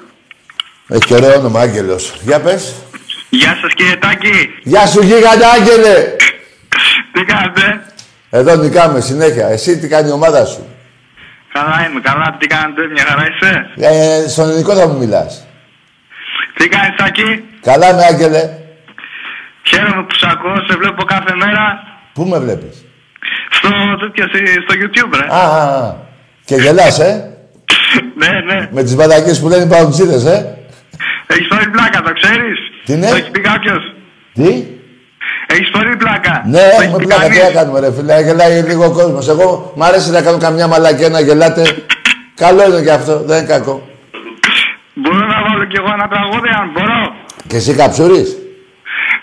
Έχει 0.88 1.04
και 1.04 1.14
ωραίο 1.14 1.38
όνομα, 1.38 1.60
Άγγελος. 1.60 2.12
Για 2.22 2.40
πες. 2.40 2.74
Γεια 3.40 3.58
σας 3.60 3.72
κύριε 3.74 3.96
Τάκη. 3.96 4.54
Γεια 4.62 4.86
σου, 4.86 5.02
γίγαντα 5.02 5.48
Άγγελε. 5.56 5.94
Τι 7.12 7.24
κάνετε. 7.24 7.82
Εδώ 8.30 8.54
νικάμε 8.56 9.00
συνέχεια. 9.00 9.46
Εσύ 9.48 9.78
τι 9.78 9.88
κάνει 9.88 10.08
η 10.08 10.12
ομάδα 10.12 10.44
σου; 10.44 10.66
Καλά 11.52 11.86
είμαι, 11.88 12.00
καλά. 12.00 12.36
Τι 12.38 12.46
κάνετε, 12.46 12.82
μια 12.92 13.04
χαρά 13.08 13.24
είσαι. 13.30 13.66
Ε, 13.76 14.28
στον 14.28 14.48
ελληνικό 14.48 14.74
θα 14.74 14.86
μου 14.88 14.98
μιλάς. 14.98 15.46
Τι 16.56 16.68
κάνεις 16.68 16.96
Τάκη; 16.96 17.44
Καλά 17.62 17.94
με, 17.94 18.04
Άγγελε. 18.04 18.42
Χαίρομαι 19.62 20.02
που 20.02 20.14
σε 20.14 20.26
ακούω, 20.30 20.54
σε 20.68 20.76
βλέπω 20.76 21.04
κάθε 21.04 21.34
μέρα. 21.34 21.64
Πού 22.12 22.24
με 22.24 22.38
βλέπεις; 22.38 22.84
Στο, 23.50 23.68
τέτοιο, 24.00 24.26
στη- 24.28 24.62
στο 24.66 24.74
YouTube, 24.80 25.18
ρε. 25.20 25.26
Α, 25.34 25.44
α, 25.60 25.62
α. 25.86 25.94
Και 26.44 26.54
γελάς, 26.54 26.98
ε; 26.98 27.30
ναι, 28.22 28.40
ναι. 28.54 28.68
Με 28.72 28.82
τις 28.82 28.94
μπατακίες 28.94 29.40
που 29.40 29.48
λένε 29.48 29.64
οι 29.64 29.66
παουτσίδες, 29.68 30.24
ε; 30.24 30.58
Έχεις 31.26 31.48
πάρει 31.48 31.70
πλάκα, 31.70 32.02
το 32.02 32.12
ξέρεις; 32.12 32.58
Τι 32.84 32.94
ναι; 32.96 33.08
Το 33.08 33.14
έχεις 33.14 33.30
πει 33.30 33.40
κάποιος; 33.40 33.94
Τι; 34.34 34.64
Έχεις 35.46 35.70
πάρει 35.70 35.96
πλάκα; 35.96 36.42
Ναι, 36.46 36.58
Το 36.58 36.64
έχεις 36.64 36.80
έχουμε 36.82 36.98
πει 36.98 37.04
πλάκα. 37.04 37.28
Τι 37.28 37.36
κανείς. 37.38 37.54
να 37.54 37.60
κάνουμε, 37.60 37.80
ρε 37.80 37.92
φίλε. 37.92 38.20
Γελάει 38.22 38.62
λίγο 38.62 38.84
ο 38.84 38.90
κόσμος. 38.90 39.28
Εγώ 39.28 39.72
μ' 39.76 39.82
αρέσει 39.82 40.10
να 40.10 40.22
κάνω 40.22 40.38
καμιά 40.38 40.66
μαλακία 40.66 41.08
να 41.08 41.20
γελάτε. 41.20 41.62
Καλό 42.34 42.64
είναι 42.68 42.82
και 42.82 42.90
αυτό. 42.90 43.22
Δεν 43.24 43.38
είναι 43.38 43.46
κακό. 43.46 43.88
Μπορώ 44.94 45.26
να 45.26 45.42
βάλω 45.48 45.64
κι 45.64 45.76
εγώ 45.76 45.90
ένα 45.92 46.08
τραγούδι, 46.08 46.48
αν 46.48 46.70
μπορώ; 46.72 47.14
Και 47.46 47.56
εσύ 47.56 47.74
καψούρης. 47.74 48.36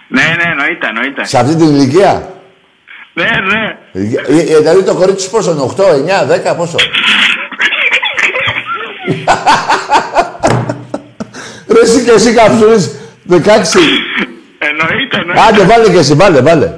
Ναι, 0.08 0.22
ναι, 0.22 0.50
εννοείται, 0.52 0.88
εννοείται. 0.88 1.26
Σε 1.26 1.38
αυτή 1.40 1.56
την 1.56 1.66
ηλικία; 1.76 2.34
Ναι, 3.14 3.24
ναι. 3.24 3.78
Ε, 3.92 4.00
ε, 4.54 4.58
Δηλαδή 4.58 4.84
το 4.84 4.96
κορίτσι 4.96 5.24
σου 5.26 5.32
πόσο 5.32 5.52
είναι, 5.52 5.62
8, 5.62 5.84
9, 6.46 6.52
10, 6.52 6.56
πόσο; 6.58 6.76
Ρε 11.74 11.80
εσύ 11.82 12.04
και 12.04 12.12
εσύ 12.12 12.34
καψούρης, 12.34 13.01
16. 13.30 13.80
Εννοείται, 14.58 15.18
εννοείται. 15.18 15.42
Άντε, 15.48 15.64
βάλε 15.66 15.90
και 15.90 15.98
εσύ, 15.98 16.14
βάλε, 16.14 16.42
βάλε. 16.42 16.72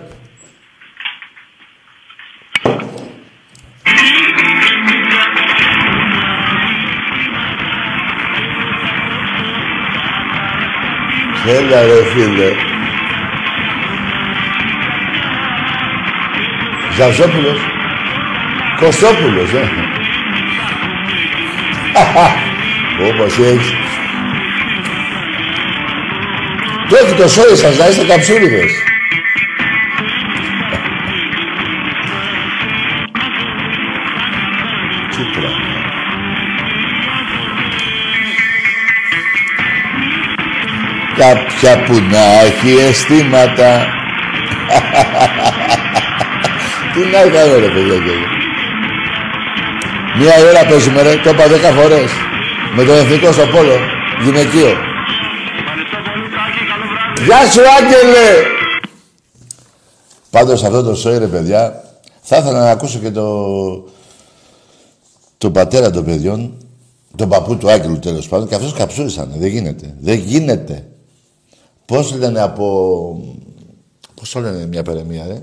Έλα 11.47 11.81
ρε 11.81 12.03
φίλε. 12.13 12.51
Ζαρζόπουλος. 16.97 17.59
Κωστόπουλος, 18.79 19.53
ε. 19.53 19.69
Όπως 23.09 23.39
έχεις. 23.39 23.82
Το 26.89 26.95
έχει 26.95 27.13
το 27.13 27.27
σόι 27.27 27.55
σας, 27.55 27.77
να 27.77 27.88
είστε 27.88 28.05
καψούριδες. 28.05 28.71
Τι 35.09 35.23
πράγμα. 35.39 35.77
Κάποια 41.17 41.84
που 41.84 41.93
να 42.11 42.23
έχει 42.45 42.88
αισθήματα. 42.88 43.86
Τι 46.93 46.99
να 46.99 47.19
έκανε 47.19 47.55
ρε 47.59 47.67
παιδιά 47.73 47.97
και 48.03 48.11
εγώ. 48.15 48.27
Μία 50.17 50.34
ώρα 50.49 50.69
παίζουμε 50.69 51.01
ρε, 51.01 51.15
το 51.15 51.29
είπα 51.29 51.47
δέκα 51.47 51.69
φορές. 51.71 52.11
Με 52.75 52.84
το 52.84 52.93
εθνικό 52.93 53.31
στο 53.31 53.45
πόλο, 53.45 53.79
γυναικείο. 54.23 54.77
Γεια 57.22 57.51
σου 57.51 57.61
Άγγελε! 57.78 58.43
Πάντως 60.30 60.64
αυτό 60.64 60.84
το 60.84 60.95
σόι 60.95 61.18
ρε 61.18 61.28
παιδιά, 61.28 61.84
θα 62.22 62.38
ήθελα 62.38 62.59
να 62.59 62.70
ακούσω 62.72 62.99
και 62.99 63.11
το... 63.11 63.88
τον 65.38 65.51
πατέρα 65.51 65.91
των 65.91 66.05
παιδιών, 66.05 66.57
τον 67.16 67.30
παππού 67.30 67.57
του 67.57 67.70
Άγγελου 67.70 67.99
τέλος 67.99 68.28
πάντων, 68.28 68.47
και 68.47 68.55
αυτός 68.55 68.74
καψούρισανε. 68.74 69.36
Δεν 69.38 69.49
γίνεται. 69.49 69.95
Δεν 69.99 70.20
γίνεται. 70.20 70.88
Πώς 71.86 72.14
λένε 72.16 72.41
από... 72.41 73.38
Πώς 74.16 74.30
το 74.32 74.39
λένε 74.39 74.66
μια 74.66 74.84
περαιμία, 74.84 75.28
ρε. 75.28 75.39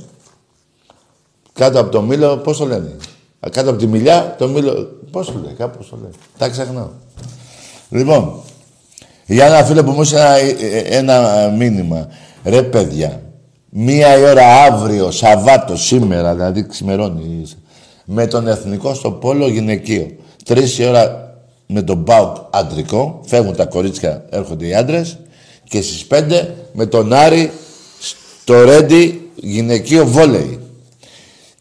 Κάτω 1.53 1.81
από 1.81 1.91
το 1.91 2.03
μήλο, 2.03 2.37
πώς 2.37 2.57
το 2.59 2.66
λένε; 2.66 2.97
Α, 3.41 3.49
Κάτω 3.51 3.71
από 3.71 3.79
τη 3.79 3.87
μιλιά, 3.87 4.35
το 4.39 4.49
μήλο... 4.49 4.99
Πώς 5.11 5.27
το 5.27 5.41
λέει, 5.45 5.55
κάπως 5.55 5.89
το 5.89 5.99
λέει. 6.03 6.11
Τα 6.39 6.49
ξεχνάω. 6.49 6.89
Λοιπόν, 7.91 8.41
για 9.33 9.47
ένα 9.47 9.64
φίλο 9.64 9.85
που 9.85 9.91
μου 9.91 10.01
έστειλε 10.01 10.20
ένα, 10.85 11.14
ένα 11.14 11.49
μήνυμα. 11.57 12.09
Ρε 12.45 12.62
παιδιά, 12.62 13.22
μία 13.68 14.18
η 14.18 14.22
ώρα 14.22 14.62
αύριο, 14.62 15.11
Σαββάτο, 15.11 15.76
σήμερα, 15.76 16.35
δηλαδή 16.35 16.66
ξημερώνει, 16.66 17.47
με 18.05 18.26
τον 18.26 18.49
Εθνικό 18.49 18.95
στο 18.95 19.11
Πόλο 19.11 19.49
γυναικείο. 19.49 20.11
Τρεις 20.45 20.78
η 20.78 20.85
ώρα 20.85 21.35
με 21.66 21.83
τον 21.83 22.05
ΠΑΟΚ 22.05 22.37
αντρικό, 22.51 23.20
φεύγουν 23.26 23.57
τα 23.57 23.64
κορίτσια, 23.64 24.24
έρχονται 24.31 24.66
οι 24.66 24.74
άντρες. 24.74 25.18
Και 25.64 25.83
στις 25.83 26.07
πέντε 26.07 26.55
με 26.72 26.87
τον 26.87 27.12
Άρη 27.12 27.51
στο 28.43 28.64
Ρέντι 28.64 29.31
γυναικείο 29.35 30.07
βόλεϊ. 30.07 30.59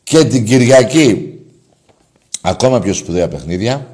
Και 0.04 0.24
την 0.24 0.46
Κυριακή, 0.46 1.40
ακόμα 2.42 2.80
πιο 2.80 2.94
σπουδαία 2.94 3.28
παιχνίδια, 3.28 3.88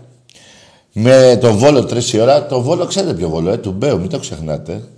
με 0.97 1.37
το 1.41 1.53
Βόλο 1.53 1.85
τρεις 1.85 2.13
η 2.13 2.19
ώρα. 2.19 2.45
Το 2.45 2.61
Βόλο 2.61 2.85
ξέρετε 2.85 3.13
ποιο 3.13 3.29
Βόλο, 3.29 3.49
ε, 3.51 3.57
του 3.57 3.71
Μπέου, 3.71 3.99
μην 3.99 4.09
το 4.09 4.19
ξεχνάτε. 4.19 4.89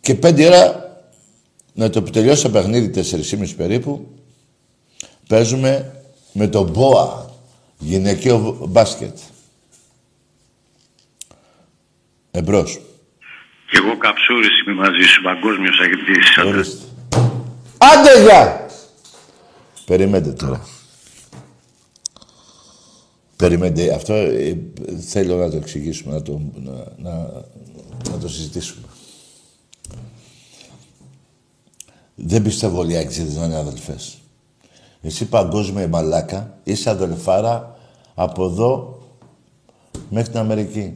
Και 0.00 0.14
πέντε 0.14 0.42
η 0.42 0.46
ώρα, 0.46 0.96
να 1.72 1.90
το 1.90 2.02
τελειώσει 2.02 2.42
το 2.42 2.50
παιχνίδι, 2.50 2.90
τέσσερις 2.90 3.54
περίπου, 3.54 4.08
παίζουμε 5.28 6.02
με 6.32 6.48
το 6.48 6.68
Μπόα, 6.68 7.30
γυναικείο 7.78 8.66
μπάσκετ. 8.68 9.18
Εμπρός. 12.30 12.80
Κι 13.70 13.76
εγώ 13.76 13.96
καψούρης 13.98 14.60
είμαι 14.60 14.74
μαζί 14.74 15.02
σου, 15.02 15.22
παγκόσμιος 15.22 15.78
αγητής. 15.80 16.36
Ορίστε. 16.46 16.84
Άντε 17.78 18.22
γεια! 18.22 18.66
Περιμένετε 19.84 20.32
τώρα. 20.32 20.71
Περιμένετε. 23.42 23.94
Αυτό 23.94 24.14
ε, 24.14 24.58
θέλω 25.00 25.36
να 25.36 25.50
το 25.50 25.56
εξηγήσουμε, 25.56 26.14
να 26.14 26.22
το, 26.22 26.40
να, 26.54 26.72
να, 26.96 27.30
να 28.10 28.18
το 28.20 28.28
συζητήσουμε. 28.28 28.86
Δεν 32.14 32.42
πιστεύω 32.42 32.78
όλοι 32.78 32.92
οι 32.92 32.96
αξίδες 32.96 33.36
να 33.36 33.44
είναι 33.44 33.56
αδελφές. 33.56 34.18
Εσύ 35.00 35.24
παγκόσμια 35.24 35.88
μαλάκα, 35.88 36.58
είσαι 36.64 36.90
αδελφάρα 36.90 37.78
από 38.14 38.44
εδώ 38.44 39.02
μέχρι 40.10 40.30
την 40.30 40.38
Αμερική. 40.38 40.94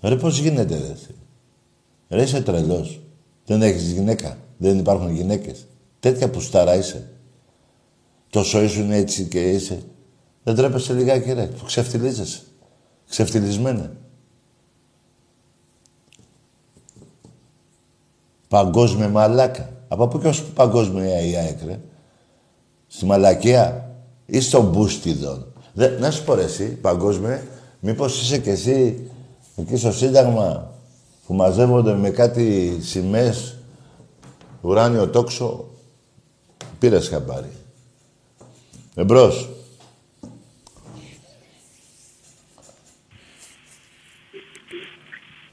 Ρε 0.00 0.16
πώς 0.16 0.38
γίνεται 0.38 0.78
ρε. 0.78 0.92
εσύ; 0.92 1.14
Ρε 2.08 2.22
είσαι 2.22 2.40
τρελός. 2.40 3.00
Δεν 3.46 3.62
έχεις 3.62 3.92
γυναίκα. 3.92 4.38
Δεν 4.56 4.78
υπάρχουν 4.78 5.14
γυναίκες. 5.14 5.66
Τέτοια 6.00 6.30
πουστάρα 6.30 6.74
είσαι. 6.74 7.10
Τόσο 8.30 8.62
ήσουν 8.62 8.90
έτσι 8.90 9.24
και 9.24 9.50
είσαι. 9.50 9.82
Δεν 10.46 10.54
τρέπεσαι 10.54 10.92
λιγάκι 10.92 11.32
ρε. 11.32 11.46
Που 11.46 11.64
ξεφτιλίζεσαι. 11.64 12.40
Ξεφτιλισμένα. 13.08 13.92
Παγκόσμια 18.48 19.08
μαλάκα. 19.08 19.70
Από 19.88 20.08
πού 20.08 20.18
και 20.18 20.28
ως 20.28 20.44
παγκόσμια 20.44 21.20
η 21.20 21.36
ΑΕΚ, 21.36 21.58
ρε. 21.66 21.80
Στη 22.86 23.04
μαλακία 23.04 23.94
ή 24.26 24.40
στον 24.40 24.64
μπούστιδον. 24.64 25.52
Δε, 25.72 25.98
να 25.98 26.10
σου 26.10 26.24
πω 26.24 26.34
ρε 26.34 26.42
εσύ, 26.42 26.66
παγκόσμια, 26.66 27.46
μήπως 27.80 28.22
είσαι 28.22 28.38
κι 28.38 28.50
εσύ 28.50 29.10
εκεί 29.56 29.76
στο 29.76 29.92
Σύνταγμα 29.92 30.74
που 31.26 31.34
μαζεύονται 31.34 31.94
με 31.94 32.10
κάτι 32.10 32.78
σημαίες, 32.80 33.56
ουράνιο 34.60 35.08
τόξο, 35.08 35.64
πήρες 36.78 37.08
χαμπάρι. 37.08 37.52
Εμπρός. 38.94 39.55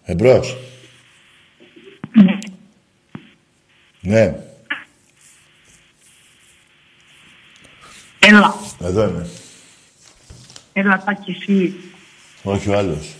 Εμπρός. 0.04 0.58
Ναι. 4.02 4.36
Έλα, 8.20 8.56
Εδώ 8.82 9.08
είμαι. 9.08 9.28
έλα 10.74 11.04
τάκι 11.04 11.32
εσύ. 11.32 11.74
Όχι 12.44 12.70
ο 12.70 12.78
άλλος. 12.78 13.14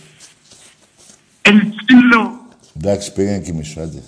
Ελτσίλο. 1.42 2.48
Εντάξει, 2.76 3.12
πήγαινε 3.12 3.38
και 3.38 3.52
μισό, 3.52 3.80
άντε. 3.80 4.02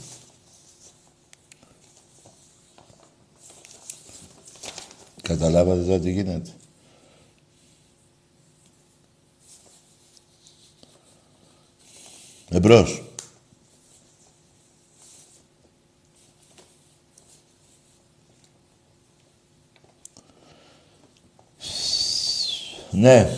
Καταλάβατε 5.23 5.83
τώρα 5.83 5.99
τι 6.01 6.11
γίνεται. 6.11 6.51
Εμπρός. 12.67 13.03
Ναι. 22.91 23.29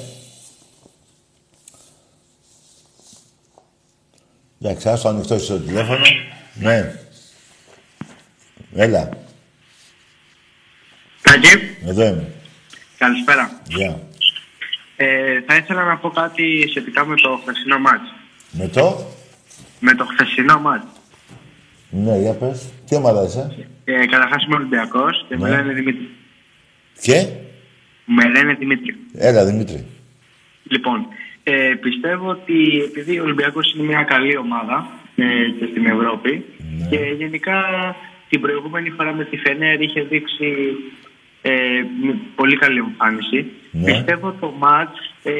Εντάξει, 4.62 4.88
άστο 4.88 5.08
ανοιχτό 5.08 5.38
στο 5.38 5.58
τηλέφωνο. 5.58 6.04
Ναι. 6.54 6.94
Έλα. 8.74 9.08
Τάκη, 11.22 11.48
Εδώ 11.86 12.02
είμαι. 12.02 12.32
καλησπέρα. 12.98 13.60
Γεια. 13.68 14.00
Ε, 14.96 15.42
θα 15.46 15.56
ήθελα 15.56 15.84
να 15.84 15.96
πω 15.98 16.10
κάτι 16.10 16.66
σχετικά 16.68 17.04
με 17.04 17.16
το 17.16 17.40
χθεσινό 17.42 17.78
μάτς. 17.78 18.12
Με 18.50 18.68
το; 18.68 19.16
Με 19.80 19.94
το 19.94 20.04
χθεσινό 20.04 20.58
μάτς. 20.60 20.86
Ναι, 21.90 22.18
για 22.18 22.32
πες. 22.34 22.72
Τι 22.88 22.94
ομάδα 22.96 23.22
είσαι. 23.24 23.66
Ε, 23.84 24.06
Καταρχάς 24.06 24.44
είμαι 24.44 24.54
Ολυμπιακός 24.54 25.24
και 25.28 25.36
με 25.36 25.48
Ναι. 25.48 25.56
λένε 25.56 25.72
Δημήτρη. 25.72 26.08
Και; 27.00 27.26
Με 28.04 28.28
λένε 28.28 28.54
Δημήτρη. 28.54 28.96
Έλα, 29.14 29.44
Δημήτρη. 29.44 29.86
Λοιπόν, 30.62 31.06
ε, 31.42 31.74
πιστεύω 31.80 32.28
ότι 32.30 32.82
επειδή 32.84 33.18
ο 33.18 33.22
Ολυμπιακός 33.22 33.74
είναι 33.74 33.86
μια 33.86 34.02
καλή 34.02 34.36
ομάδα 34.36 34.86
ε, 35.16 35.24
και 35.58 35.66
στην 35.70 35.86
Ευρώπη 35.86 36.44
Ναι. 36.78 36.86
και 36.88 37.14
γενικά 37.18 37.64
την 38.28 38.40
προηγούμενη 38.40 38.90
φορά 38.90 39.12
με 39.14 39.24
τη 39.24 39.36
Φενέρ 39.36 39.80
είχε 39.80 40.00
δείξει 40.02 40.54
ε, 41.42 41.52
μ- 42.02 42.34
πολύ 42.36 42.56
καλή 42.56 42.78
εμφάνιση. 42.78 43.46
Ναι. 43.70 43.84
Πιστεύω 43.92 44.32
το 44.40 44.54
μάτς 44.58 44.98
ε, 45.22 45.32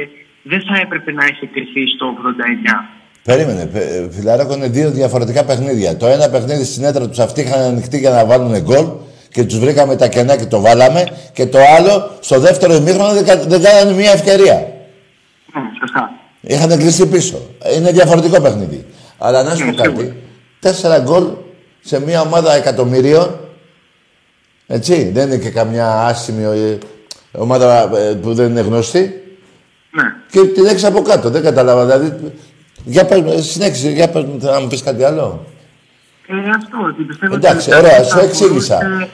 δεν 0.42 0.60
θα 0.62 0.80
έπρεπε 0.80 1.12
να 1.12 1.24
έχει 1.24 1.46
κρυφθεί 1.46 1.86
στο 1.86 2.16
89. 2.22 2.84
Περίμενε. 3.28 3.66
πε- 3.66 3.82
ε, 3.82 4.08
Φιλαράκο 4.10 4.54
είναι 4.54 4.68
δύο 4.68 4.90
διαφορετικά 4.90 5.44
παιχνίδια. 5.44 5.96
Το 5.96 6.06
ένα 6.06 6.28
παιχνίδι 6.28 6.64
στην 6.64 6.84
έδρα 6.84 7.08
τους 7.08 7.18
αυτοί 7.18 7.40
είχαν 7.40 7.60
ανοιχτεί 7.60 7.98
για 7.98 8.10
να 8.10 8.24
βάλουν 8.24 8.58
γκολ 8.60 8.86
και 9.32 9.44
τους 9.44 9.58
βρήκαμε 9.58 9.96
τα 9.96 10.08
κενά 10.08 10.36
και 10.36 10.44
το 10.44 10.60
βάλαμε. 10.60 11.04
Και 11.32 11.46
το 11.46 11.58
άλλο, 11.78 12.10
στο 12.20 12.38
δεύτερο 12.40 12.74
ημίχρονο 12.74 13.12
δεν, 13.12 13.24
κα- 13.24 13.36
δεν 13.46 13.62
κάνανε 13.62 13.92
μία 13.92 14.10
ευκαιρία. 14.12 14.54
Ναι, 14.54 15.60
σωστά. 15.80 16.10
Είχαν 16.40 16.78
κλείσει 16.78 17.06
πίσω. 17.06 17.40
Είναι 17.76 17.90
διαφορετικό 17.92 18.40
παιχνίδι. 18.40 18.86
Αλλά 19.18 19.42
να 19.42 19.54
σου 19.54 19.64
Ναι, 19.64 19.70
πω 19.70 19.76
κάτι. 19.76 19.88
σίγουρα. 19.88 20.14
Τέσσερα 20.60 20.98
γκολ 20.98 21.24
σε 21.80 22.00
μια 22.00 22.20
ομάδα 22.20 22.54
εκατομμυρίων. 22.54 23.40
Έτσι, 24.66 25.10
δεν 25.14 25.26
είναι 25.26 25.36
και 25.36 25.50
καμιά 25.50 25.90
άσημη 25.92 26.42
ε, 26.42 26.78
ομάδα 27.32 27.90
ε, 27.98 28.14
που 28.14 28.34
δεν 28.34 28.50
είναι 28.50 28.60
γνωστή. 28.60 29.00
Ναι. 29.90 30.02
Και 30.30 30.40
την 30.48 30.64
έχει 30.66 30.86
από 30.86 31.02
κάτω. 31.02 31.30
Δεν 31.30 31.42
κατάλαβα. 31.42 31.84
Δηλαδή, 31.84 32.32
για 32.88 33.04
πες, 33.04 33.20
μου, 33.20 33.42
συνέχισε, 33.42 33.88
για 33.90 34.08
πες 34.08 34.24
μου, 34.24 34.38
να 34.40 34.60
μου 34.60 34.66
πεις 34.66 34.82
κάτι 34.82 35.04
άλλο. 35.04 35.44
Ε, 36.28 36.34
αυτό, 36.56 36.76
ότι 36.92 37.02
πιστεύω 37.02 37.34
Εντάξει, 37.34 37.70
ότι 37.70 37.78
ωραία, 37.78 37.96
θα 37.96 38.04
σου 38.04 38.18
εξήγησα. 38.18 38.78
μπορούσε- 38.82 39.08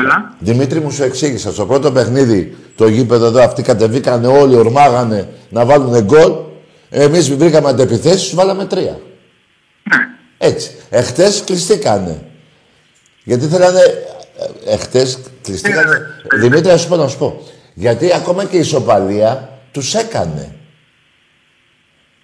Έλα. 0.00 0.34
Δημήτρη 0.38 0.80
μου 0.80 0.90
σου 0.90 1.02
εξήγησα. 1.02 1.52
Στο 1.52 1.66
πρώτο 1.66 1.92
παιχνίδι, 1.92 2.56
το 2.76 2.88
γήπεδο 2.88 3.26
εδώ, 3.26 3.42
αυτοί 3.42 3.62
κατεβήκανε 3.62 4.26
όλοι, 4.26 4.54
ορμάγανε 4.56 5.28
να 5.48 5.64
βάλουν 5.64 6.00
γκολ. 6.02 6.32
Εμείς 6.90 7.34
βρήκαμε 7.34 7.68
αντεπιθέσεις, 7.68 8.22
τους 8.22 8.34
βάλαμε 8.34 8.64
τρία. 8.64 9.00
Ναι. 9.82 9.96
Έτσι. 10.38 10.70
Εχθές 10.90 11.42
κλειστήκανε. 11.46 12.22
Γιατί 13.24 13.46
θέλανε... 13.46 13.80
ε, 14.66 14.72
Εχθές 14.72 15.18
κλειστήκανε... 15.42 15.90
Ναι, 15.92 15.98
ναι. 16.36 16.40
Δημήτρη, 16.48 16.70
να 16.70 16.76
σου 16.76 16.88
πω, 16.88 16.96
να 16.96 17.08
σου 17.08 17.18
πω. 17.18 17.42
Γιατί 17.74 18.14
ακόμα 18.14 18.44
και 18.44 18.56
η 18.56 18.60
ισοπαλία 18.60 19.48
τους 19.72 19.94
έκανε. 19.94 20.54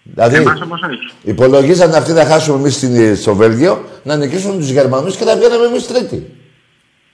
Δηλαδή, 0.02 0.36
Εμάς 0.36 0.60
όμως 0.60 0.80
όχι. 0.82 1.12
υπολογίζανε 1.22 1.96
αυτοί 1.96 2.12
να 2.12 2.24
χάσουμε 2.24 2.58
εμείς 2.58 2.74
στην- 2.74 3.16
στο 3.16 3.34
Βέλγιο, 3.34 3.84
να 4.02 4.16
νικήσουν 4.16 4.58
τους 4.58 4.68
Γερμανούς 4.70 5.16
και 5.16 5.24
να 5.24 5.36
βγαίναμε 5.36 5.64
εμείς 5.64 5.86
τρίτη. 5.86 6.34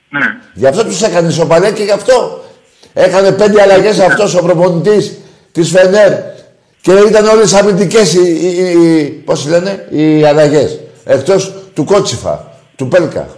Ναι. 0.08 0.36
Γι' 0.54 0.66
αυτό 0.66 0.84
τους 0.84 1.02
έκανε 1.02 1.28
ισοπαλία 1.28 1.70
και 1.70 1.82
γι' 1.82 1.90
αυτό 1.90 2.44
έκανε 2.92 3.32
πέντε 3.32 3.62
αλλαγές 3.62 3.98
αυτός 3.98 4.34
ο 4.34 4.42
προπονητής 4.42 5.18
της 5.52 5.70
Φενέρ 5.70 6.12
και 6.80 6.92
ήταν 7.08 7.26
όλες 7.26 7.54
αμυντικές 7.54 8.14
οι, 8.14 8.20
οι, 8.20 8.70
οι, 8.70 9.04
πώς 9.24 9.46
λένε, 9.46 9.86
οι 9.90 10.24
αλλαγές. 10.24 10.80
Εκτός 11.04 11.54
του 11.74 11.84
Κότσιφα, 11.84 12.52
του 12.76 12.88
Πέλκα. 12.88 13.28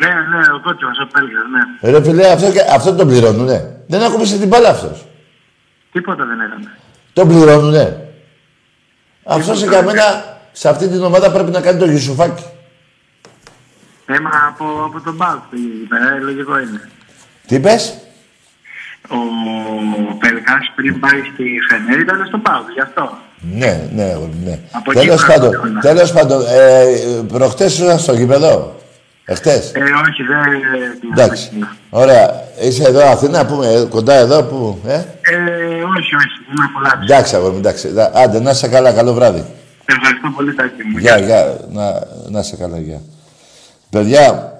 Ναι, 0.00 0.06
ναι, 0.08 0.38
ο 0.56 0.60
κότσος, 0.62 0.98
ο 1.02 1.06
Πέλγας, 1.12 1.42
ναι. 1.82 1.90
Ρε 1.90 2.02
φίλε, 2.04 2.26
αυτό, 2.32 2.50
και- 2.52 2.64
αυτό 2.70 2.94
τον 2.94 3.08
πληρώνουνε. 3.08 3.76
Δεν 3.86 4.02
ακούμπησε 4.02 4.38
την 4.38 4.48
μπάλα 4.48 4.68
αυτός. 4.68 5.06
Τίποτα 5.92 6.24
δεν 6.24 6.40
έκανε. 6.40 6.70
Τον 7.18 7.28
πληρώνουνε. 7.28 8.08
Αυτός 9.24 9.62
για 9.62 9.82
μένα 9.82 10.36
σε 10.52 10.68
αυτή 10.68 10.88
την 10.88 11.02
ομάδα 11.02 11.32
πρέπει 11.32 11.50
να 11.50 11.60
κάνει 11.60 11.78
το 11.78 11.84
Γιουσουφάκι. 11.86 12.44
Θέμα 14.06 14.30
από, 14.48 14.64
από 14.84 15.00
τον 15.00 15.14
Μπάουκ 15.14 15.40
πήγε, 15.50 15.64
ε, 16.16 16.20
λογικό 16.20 16.58
είναι. 16.58 16.88
Τι 17.46 17.54
είπες; 17.54 17.94
Ο 19.08 19.16
Πελκάς 20.18 20.72
πριν 20.76 21.00
πάει 21.00 21.20
στη 21.34 21.44
Φενέρ 21.68 22.00
ήταν 22.00 22.24
στο 22.26 22.38
Πάουκ, 22.38 22.70
γι' 22.74 22.80
αυτό. 22.80 23.18
Ναι, 23.52 23.88
ναι, 23.92 24.04
ναι. 24.44 24.58
Από 24.70 24.90
εκεί 24.90 25.00
Τέλος 25.00 25.24
προέρχονται 25.24 25.56
πάντων, 25.56 25.70
όλα. 25.70 25.80
τέλος 25.80 26.12
πάντων, 26.12 26.40
ε, 26.40 26.84
προχτές 27.28 27.72
ήσουν 27.72 27.98
στο 27.98 28.12
γήπεδο; 28.14 28.76
Εχθές; 29.30 29.72
Ε, 29.74 29.80
όχι, 29.80 30.22
δεν... 30.22 31.12
Εντάξει. 31.12 31.50
Ωραία. 31.90 32.44
Είσαι 32.60 32.82
εδώ 32.88 33.00
Αθήνα, 33.10 33.46
πούμε, 33.46 33.66
ε, 33.72 33.84
κοντά 33.84 34.14
εδώ 34.14 34.42
που. 34.42 34.78
Ε; 34.86 34.92
Ε, 34.94 35.00
όχι, 35.96 36.14
όχι, 36.14 36.36
είμαι 36.50 36.70
πολλά. 36.74 36.98
Εντάξει, 37.02 37.36
αγόρι 37.36 37.52
μου, 37.52 37.58
εντάξει. 37.58 37.88
Δα- 37.88 38.10
Άντε, 38.14 38.40
να 38.40 38.50
είσαι 38.50 38.68
καλά, 38.68 38.92
καλό 38.92 39.12
βράδυ. 39.14 39.44
Ευχαριστώ 39.84 40.30
πολύ, 40.36 40.54
Τάκη 40.54 40.82
μου. 40.92 40.98
Γεια, 40.98 41.18
γεια. 41.18 41.56
Να, 41.72 42.02
να 42.28 42.40
είσαι 42.40 42.56
καλά, 42.56 42.78
γεια. 42.78 43.00
Παιδιά, 43.90 44.52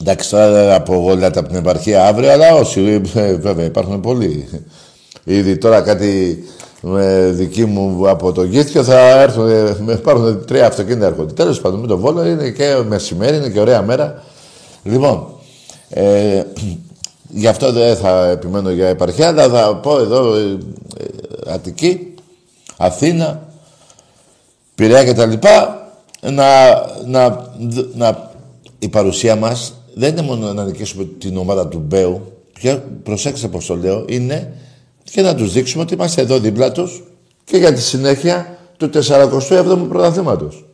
εντάξει, 0.00 0.30
τώρα 0.30 0.50
δεν 0.50 0.70
θα 0.70 0.80
πω 0.82 1.02
όλα 1.04 1.30
τα 1.30 1.40
από 1.40 1.48
την 1.48 1.56
επαρχία 1.58 2.04
αύριο, 2.06 2.30
αλλά 2.32 2.54
όσοι, 2.54 3.02
ε, 3.14 3.34
βέβαια, 3.34 3.64
υπάρχουν 3.64 4.00
πολλοί. 4.00 4.48
Ήδη 5.24 5.58
τώρα 5.58 5.80
κάτι 5.80 6.38
με 6.80 7.30
δική 7.32 7.64
μου 7.64 8.08
από 8.08 8.32
το 8.32 8.42
Γήθιο 8.42 8.84
θα 8.84 9.20
έρθουν, 9.20 9.48
ε, 9.48 9.76
με 9.80 9.96
πάρουν 9.96 10.44
τρία 10.44 10.66
αυτοκίνητα 10.66 11.06
έρχονται. 11.06 11.32
Τέλος 11.32 11.60
πάντων, 11.60 11.80
με 11.80 11.86
το 11.86 11.98
Βόλο 11.98 12.26
είναι 12.26 12.50
και 12.50 12.82
μεσημέρι, 12.88 13.36
είναι 13.36 13.48
και 13.48 13.60
ωραία 13.60 13.82
μέρα. 13.82 14.22
Λοιπόν, 14.82 15.26
ε, 15.88 16.42
γι' 17.40 17.46
αυτό 17.46 17.72
δεν 17.72 17.96
θα 17.96 18.26
επιμένω 18.28 18.70
για 18.70 18.88
επαρχία, 18.88 19.28
αλλά 19.28 19.48
θα 19.48 19.76
πω 19.76 19.98
εδώ 19.98 20.34
ε, 20.34 20.58
ε, 20.98 21.52
Αττική, 21.52 22.14
Αθήνα, 22.76 23.48
Πειραιά 24.74 25.04
και 25.04 25.12
τα 25.12 25.26
λοιπά, 25.26 25.88
να, 26.20 26.68
να, 27.06 27.50
να, 27.94 28.30
η 28.78 28.88
παρουσία 28.88 29.36
μας 29.36 29.72
δεν 29.94 30.12
είναι 30.12 30.22
μόνο 30.22 30.52
να 30.52 30.64
νικήσουμε 30.64 31.04
την 31.04 31.36
ομάδα 31.36 31.68
του 31.68 31.78
Μπέου, 31.78 32.32
και 32.60 32.78
προσέξτε 33.02 33.48
πώς 33.48 33.66
το 33.66 33.76
λέω, 33.76 34.04
είναι 34.08 34.52
και 35.10 35.22
να 35.22 35.34
τους 35.34 35.52
δείξουμε 35.52 35.82
ότι 35.82 35.94
είμαστε 35.94 36.22
εδώ 36.22 36.38
δίπλα 36.38 36.72
τους 36.72 37.02
και 37.44 37.56
για 37.56 37.72
τη 37.72 37.80
συνέχεια 37.80 38.58
του 38.76 38.90
47ου 38.94 39.86
πρωταθλήματος. 39.88 40.64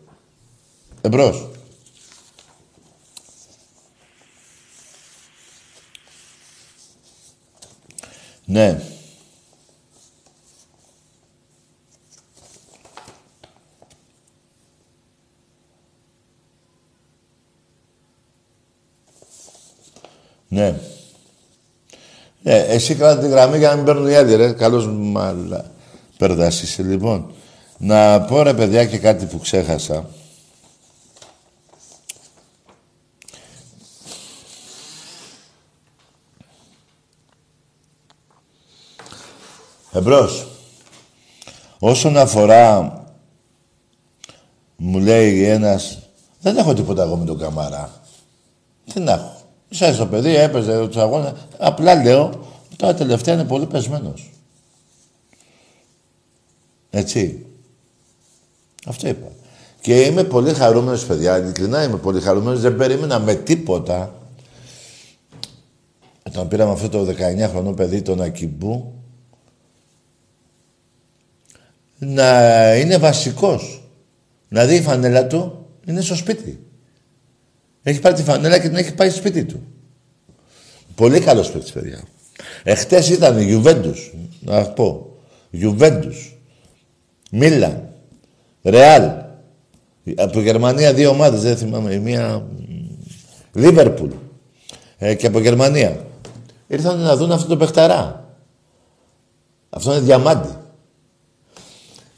Εμπρός. 1.00 1.48
Ναι. 8.44 8.82
Ναι. 20.48 20.93
Ε, 22.46 22.58
εσύ 22.58 22.94
κράτα 22.94 23.20
τη 23.20 23.28
γραμμή 23.28 23.58
για 23.58 23.68
να 23.68 23.76
μην 23.76 23.84
παίρνουν 23.84 24.08
οι 24.08 24.14
άλλοι, 24.14 24.34
ρε. 24.36 24.52
Καλώς 24.52 24.86
μαλα... 24.86 25.72
Περδάς 26.18 26.62
είσαι, 26.62 26.82
λοιπόν. 26.82 27.32
Να 27.78 28.20
πω, 28.20 28.42
ρε, 28.42 28.54
παιδιά, 28.54 28.86
και 28.86 28.98
κάτι 28.98 29.24
που 29.26 29.38
ξέχασα. 29.38 30.08
Εμπρός. 39.92 40.46
Όσον 41.78 42.16
αφορά, 42.16 42.92
μου 44.76 44.98
λέει 44.98 45.44
ένας, 45.44 45.98
δεν 46.40 46.56
έχω 46.56 46.74
τίποτα 46.74 47.02
εγώ 47.02 47.16
με 47.16 47.24
τον 47.24 47.38
Καμαρά. 47.38 47.90
Τι 48.92 49.00
να 49.00 49.12
έχω. 49.12 49.33
Είσαι 49.74 49.92
στο 49.92 50.06
παιδί, 50.06 50.36
έπαιζε 50.36 50.86
τους 50.86 50.96
αγώνα. 50.96 51.36
Απλά 51.58 51.94
λέω, 52.02 52.30
τώρα 52.76 52.94
τελευταία 52.94 53.34
είναι 53.34 53.44
πολύ 53.44 53.66
πεσμένος. 53.66 54.30
Έτσι. 56.90 57.46
Αυτό 58.86 59.08
είπα. 59.08 59.26
Και 59.80 60.00
είμαι 60.00 60.24
πολύ 60.24 60.54
χαρούμενος, 60.54 61.06
παιδιά. 61.06 61.38
Ειλικρινά 61.38 61.82
είμαι 61.82 61.96
πολύ 61.96 62.20
χαρούμενος. 62.20 62.60
Δεν 62.60 62.76
περίμενα 62.76 63.18
με 63.18 63.34
τίποτα. 63.34 64.14
Όταν 66.26 66.48
πήραμε 66.48 66.72
αυτό 66.72 66.88
το 66.88 67.04
19χρονο 67.04 67.76
παιδί, 67.76 68.02
τον 68.02 68.20
Ακιμπού, 68.20 68.92
να 71.98 72.74
είναι 72.74 72.98
βασικός. 72.98 73.88
Να 74.48 74.64
δει 74.64 74.74
η 74.74 74.82
φανέλα 74.82 75.26
του 75.26 75.66
είναι 75.86 76.00
στο 76.00 76.14
σπίτι. 76.14 76.63
Έχει 77.86 78.00
πάρει 78.00 78.14
τη 78.14 78.22
φανέλα 78.22 78.58
και 78.58 78.68
την 78.68 78.76
έχει 78.76 78.94
πάει 78.94 79.10
στο 79.10 79.18
σπίτι 79.18 79.44
του. 79.44 79.62
Πολύ 80.94 81.20
καλός 81.20 81.50
παίκτης, 81.50 81.72
παιδιά. 81.72 82.04
Εχθές 82.62 83.08
ήταν 83.08 83.38
η 83.38 83.44
Γιουβέντους, 83.44 84.14
να 84.40 84.64
πω. 84.64 85.16
Γιουβέντους. 85.50 86.38
Μίλαν. 87.30 87.88
Ρεάλ. 88.62 89.10
Από 90.16 90.40
Γερμανία 90.40 90.94
δύο 90.94 91.10
ομάδες, 91.10 91.42
δεν 91.42 91.56
θυμάμαι. 91.56 91.94
Η 91.94 91.98
μία... 91.98 92.46
Λίβερπουλ. 93.52 94.10
Ε, 94.98 95.14
και 95.14 95.26
από 95.26 95.38
Γερμανία. 95.38 96.06
Ήρθαν 96.66 96.98
να 96.98 97.16
δουν 97.16 97.32
αυτό 97.32 97.48
το 97.48 97.56
παιχταρά. 97.56 98.28
Αυτό 99.70 99.92
είναι 99.92 100.00
διαμάντι. 100.00 100.56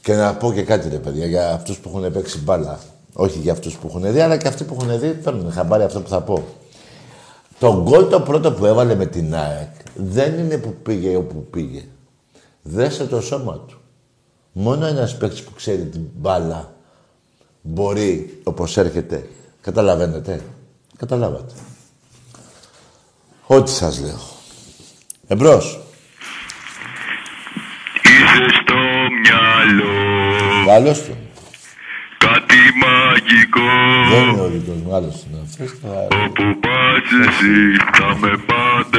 Και 0.01 0.13
να 0.13 0.35
πω 0.35 0.53
και 0.53 0.63
κάτι, 0.63 0.89
ρε 0.89 0.97
παιδιά, 0.97 1.25
για 1.25 1.51
αυτούς 1.51 1.77
που 1.77 1.89
έχουν 1.89 2.11
παίξει 2.11 2.39
μπάλα. 2.39 2.79
Όχι 3.19 3.39
για 3.39 3.51
αυτούς 3.51 3.77
που 3.77 3.87
έχουν 3.87 4.11
δει, 4.11 4.19
αλλά 4.19 4.37
και 4.37 4.47
αυτοί 4.47 4.63
που 4.63 4.77
έχουν 4.79 4.99
δει 4.99 5.13
παίρνουν 5.13 5.51
χαμπάρι 5.51 5.83
αυτό 5.83 6.01
που 6.01 6.09
θα 6.09 6.21
πω. 6.21 6.47
Το 7.59 7.81
γκολ 7.83 8.07
το 8.07 8.21
πρώτο 8.21 8.51
που 8.51 8.65
έβαλε 8.65 8.95
με 8.95 9.05
την 9.05 9.35
ΑΕΚ 9.35 9.71
δεν 9.95 10.39
είναι 10.39 10.57
που 10.57 10.73
πήγε 10.83 11.15
όπου 11.15 11.45
πήγε. 11.51 11.83
Δέσε 12.61 13.05
το 13.05 13.21
σώμα 13.21 13.53
του. 13.67 13.79
Μόνο 14.51 14.85
ένας 14.85 15.17
παίκτης 15.17 15.43
που 15.43 15.51
ξέρει 15.53 15.85
την 15.85 16.01
μπάλα 16.15 16.73
μπορεί 17.61 18.41
όπως 18.43 18.77
έρχεται. 18.77 19.29
Καταλαβαίνετε. 19.61 20.41
Καταλάβατε. 20.97 21.53
Ό,τι 23.47 23.71
σας 23.71 23.99
λέω. 23.99 24.19
Εμπρός. 25.27 25.79
Είσαι 28.03 28.61
στο 28.61 28.73
μυαλό 29.21 30.65
Καλώς 30.65 31.01
του. 31.01 31.26
Κάτι 32.81 33.05
μαγικό 33.09 33.67
Δεν 34.11 34.29
είναι 34.29 34.41
ο 34.41 34.47
δικός 34.49 34.75
μου, 34.85 34.95
άλλος 34.95 35.23
είναι 35.29 35.39
αυτός. 35.43 35.69
θα- 35.81 36.07
Όπου 36.25 36.43
πας 36.63 37.07
εσύ 37.27 37.53
θα 37.97 38.07
με 38.21 38.31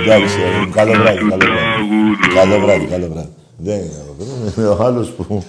Εντάξει, 0.02 0.36
ρε, 0.36 0.42
παντρεύω 0.42 0.70
καλό 0.72 0.92
να 0.92 0.98
βράδυ, 1.00 1.18
του 1.18 1.28
καλό 1.28 1.44
βράδυ. 1.44 1.58
τραγουδώ 1.60 2.34
Καλό 2.34 2.60
βράδυ, 2.64 2.86
καλό 2.86 3.08
βράδυ. 3.12 3.32
Δεν 3.56 3.76
είναι 3.78 4.02
ο 4.08 4.52
είναι 4.56 4.66
ο 4.68 4.84
άλλος 4.84 5.10
που 5.10 5.44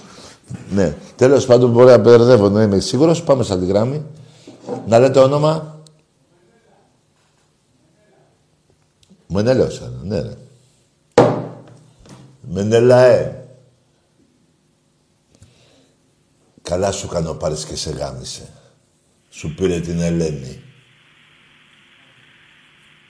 Ναι. 0.70 0.94
Τέλος 1.16 1.46
πάντων 1.46 1.70
μπορεί 1.70 1.86
να 1.86 1.98
μπερδεύω, 1.98 2.48
δεν 2.48 2.66
είμαι 2.66 2.78
σίγουρος. 2.80 3.22
Πάμε 3.22 3.42
σαν 3.42 3.60
τη 3.60 3.66
γράμμη. 3.66 4.02
Να 4.86 4.98
λέτε 4.98 5.18
όνομα. 5.18 5.78
Μενέλαος, 9.26 9.82
ναι 10.02 10.20
ρε. 10.20 10.34
Μενέλαε. 12.52 13.39
Καλά 16.70 16.92
σου 16.92 17.08
κάνω 17.08 17.34
πάρεις 17.34 17.64
και 17.64 17.76
σε 17.76 17.90
γάμισε. 17.90 18.48
Σου 19.30 19.54
πήρε 19.54 19.80
την 19.80 20.00
Ελένη. 20.00 20.62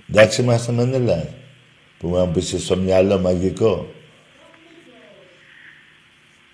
Εντάξει 0.08 0.42
είμαστε 0.42 0.72
Μενέλαε. 0.72 1.28
Που 1.98 2.08
μου 2.08 2.30
πεις 2.30 2.54
στο 2.58 2.76
μυαλό 2.76 3.18
μαγικό. 3.18 3.94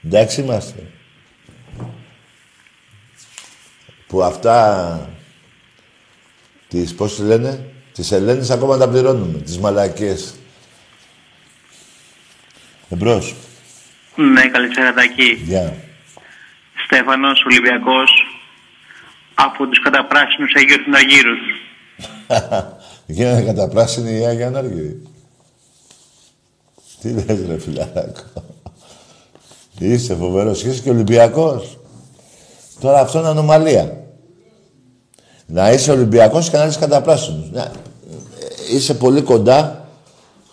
Εντάξει 0.04 0.40
είμαστε. 0.40 0.92
Που 4.06 4.22
αυτά 4.22 5.10
τις, 6.68 6.94
πώς 6.94 7.14
τις 7.14 7.24
λένε, 7.24 7.72
τις 7.92 8.12
Ελένες 8.12 8.50
ακόμα 8.50 8.76
τα 8.76 8.88
πληρώνουμε, 8.88 9.38
τις 9.38 9.58
μαλακίες. 9.58 10.34
Εμπρός. 12.88 13.34
Ναι, 14.16 14.48
καλησπέρα 14.48 14.94
Τάκη. 14.94 15.32
Γεια. 15.32 15.85
Στέφανος, 16.86 17.44
Ολυμπιακός, 17.44 18.10
από 19.34 19.66
τους 19.66 19.80
καταπράσινους 19.82 20.52
Αγίους 20.56 20.82
Συναγύρους. 20.82 21.40
Γίνανε 23.16 23.42
κατά 23.42 23.68
πράσινη 23.68 24.18
η 24.18 24.26
Άγια 24.26 24.46
Ανάργυρη. 24.46 25.02
Τι 27.00 27.12
λες 27.12 27.46
ρε 27.46 27.58
φιλαράκο. 27.58 28.22
Είσαι 29.78 30.14
φοβερός. 30.14 30.64
Είσαι 30.64 30.82
και 30.82 30.90
Ολυμπιακός. 30.90 31.78
Τώρα 32.80 33.00
αυτό 33.00 33.18
είναι 33.18 33.28
ανομαλία. 33.28 34.04
Να 35.46 35.72
είσαι 35.72 35.90
Ολυμπιακός 35.90 36.50
και 36.50 36.56
να 36.56 36.66
είσαι 36.66 36.78
κατά 36.78 37.00
πράσινους. 37.00 37.50
Να, 37.50 37.72
είσαι 38.70 38.94
πολύ 38.94 39.22
κοντά 39.22 39.88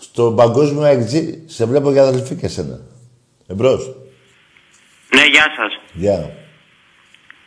στο 0.00 0.32
παγκόσμιο 0.32 0.82
XG. 0.82 1.34
Σε 1.46 1.64
βλέπω 1.64 1.90
για 1.90 2.02
αδελφή 2.02 2.34
και 2.34 2.48
σένα. 2.48 2.80
Εμπρός. 3.46 4.03
Ναι, 5.14 5.24
γεια 5.34 5.46
σας. 5.56 5.80
Γεια. 5.92 6.30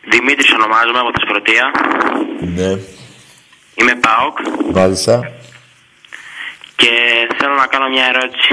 Δημήτρης 0.10 0.52
ονομάζομαι 0.54 1.00
από 1.00 1.12
τη 1.12 1.22
Σπρωτεία. 1.26 1.66
Ναι. 2.40 2.70
Είμαι 3.80 3.96
ΠΑΟΚ 4.06 4.38
Μάλιστα. 4.74 5.32
και 6.76 6.92
θέλω 7.38 7.54
να 7.56 7.68
κάνω 7.68 7.90
μια 7.90 8.06
ερώτηση. 8.14 8.50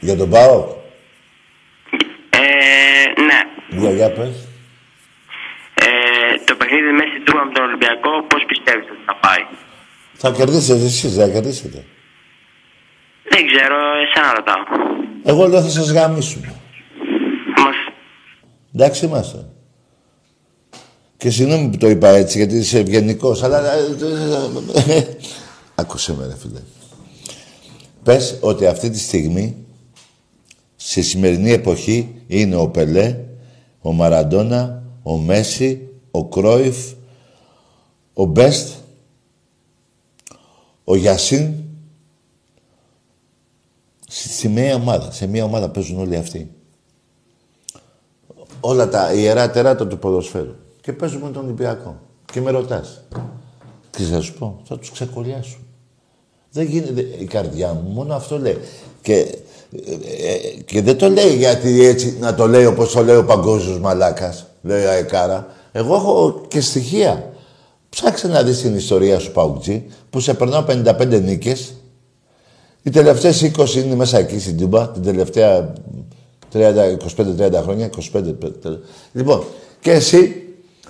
Για 0.00 0.16
τον 0.16 0.30
Πάο. 0.30 0.78
Ε, 2.30 3.20
ναι. 3.28 3.40
Για, 3.80 3.90
για 3.90 4.10
πες. 4.12 4.48
Ε, 5.74 5.86
το 6.44 6.54
παιχνίδι 6.54 6.92
μέση 6.92 7.20
του 7.24 7.36
με 7.36 7.52
τον 7.52 7.64
Ολυμπιακό, 7.64 8.10
πώς 8.28 8.44
πιστεύεις 8.46 8.86
ότι 8.90 9.02
θα 9.06 9.14
πάει; 9.16 9.44
Θα 10.14 10.30
κερδίσετε 10.30 10.84
εσείς, 10.84 11.16
θα 11.16 11.28
κερδίσετε. 11.28 11.84
Δεν 13.22 13.46
ξέρω, 13.46 13.76
εσένα 14.04 14.34
ρωτάω. 14.34 14.62
Εγώ 15.24 15.46
λέω 15.48 15.60
θα 15.62 15.68
σας 15.68 15.92
γαμίσουμε. 15.92 16.59
Μας... 18.80 18.88
Εντάξει 18.88 19.04
είμαστε. 19.04 19.46
Και 21.16 21.30
συγγνώμη 21.30 21.68
που 21.68 21.76
το 21.76 21.88
είπα 21.88 22.08
έτσι, 22.08 22.38
γιατί 22.38 22.56
είσαι 22.56 22.78
ευγενικό, 22.78 23.36
αλλά. 23.42 23.72
ε, 23.74 25.16
Άκουσε 25.74 26.14
με, 26.14 26.26
ρε 26.26 26.36
φίλε. 26.36 26.60
Πες 28.02 28.38
ότι 28.40 28.66
αυτή 28.66 28.90
τη 28.90 28.98
στιγμή, 28.98 29.56
στη 30.76 31.02
σημερινή 31.02 31.50
εποχή, 31.50 32.22
είναι 32.26 32.56
ο 32.56 32.68
Πελέ, 32.68 33.18
ο 33.80 33.92
Μαραντόνα, 33.92 34.82
ο 35.02 35.16
Μέση, 35.16 35.88
ο 36.10 36.24
Κρόιφ, 36.24 36.76
ο 38.14 38.24
Μπέστ, 38.24 38.68
ο 40.84 40.96
Γιασίν, 40.96 41.52
στη 44.08 44.48
μία 44.48 44.74
ομάδα. 44.74 45.12
Σε 45.12 45.26
μία 45.26 45.44
ομάδα 45.44 45.70
παίζουν 45.70 45.98
όλοι 45.98 46.16
αυτοί 46.16 46.50
όλα 48.60 48.88
τα 48.88 49.12
ιερά 49.12 49.50
τεράτα 49.50 49.86
του 49.86 49.98
ποδοσφαίρου. 49.98 50.54
Και 50.80 50.92
παίζουμε 50.92 51.30
τον 51.30 51.44
Ολυμπιακό. 51.44 51.98
Και 52.32 52.40
με 52.40 52.50
ρωτάς. 52.50 53.02
Τι 53.90 54.02
θα 54.02 54.20
σου 54.20 54.34
πω, 54.34 54.60
θα 54.64 54.78
τους 54.78 54.90
ξεκολλιάσουν. 54.90 55.60
Δεν 56.52 56.64
γίνεται 56.64 57.00
η 57.18 57.24
καρδιά 57.24 57.72
μου, 57.72 57.90
μόνο 57.90 58.14
αυτό 58.14 58.38
λέει. 58.38 58.58
Και, 59.02 59.14
ε, 59.14 59.92
ε, 60.26 60.60
και 60.64 60.82
δεν 60.82 60.98
το 60.98 61.08
λέει 61.08 61.36
γιατί 61.36 61.84
έτσι 61.84 62.16
να 62.20 62.34
το 62.34 62.46
λέει 62.46 62.64
όπως 62.64 62.92
το 62.92 63.02
λέει 63.02 63.16
ο 63.16 63.24
παγκόσμιος 63.24 63.78
μαλάκας, 63.78 64.46
λέει 64.62 64.84
ο 64.84 64.90
Αεκάρα. 64.90 65.46
Εγώ 65.72 65.94
έχω 65.94 66.40
και 66.48 66.60
στοιχεία. 66.60 67.32
Ψάξε 67.88 68.28
να 68.28 68.42
δεις 68.42 68.60
την 68.60 68.76
ιστορία 68.76 69.18
σου, 69.18 69.32
Παουκτζή, 69.32 69.84
που 70.10 70.20
σε 70.20 70.34
περνάω 70.34 70.64
55 70.68 71.20
νίκες. 71.22 71.74
Οι 72.82 72.90
τελευταίες 72.90 73.42
20 73.42 73.74
είναι 73.74 73.94
μέσα 73.94 74.18
εκεί 74.18 74.38
στην 74.40 74.56
Τούμπα, 74.56 74.88
την 74.88 75.02
τελευταία 75.02 75.72
25-30 76.52 77.62
χρόνια, 77.62 77.90
25. 78.12 78.22
Λοιπόν, 79.12 79.44
και 79.80 79.90
εσύ 79.90 80.42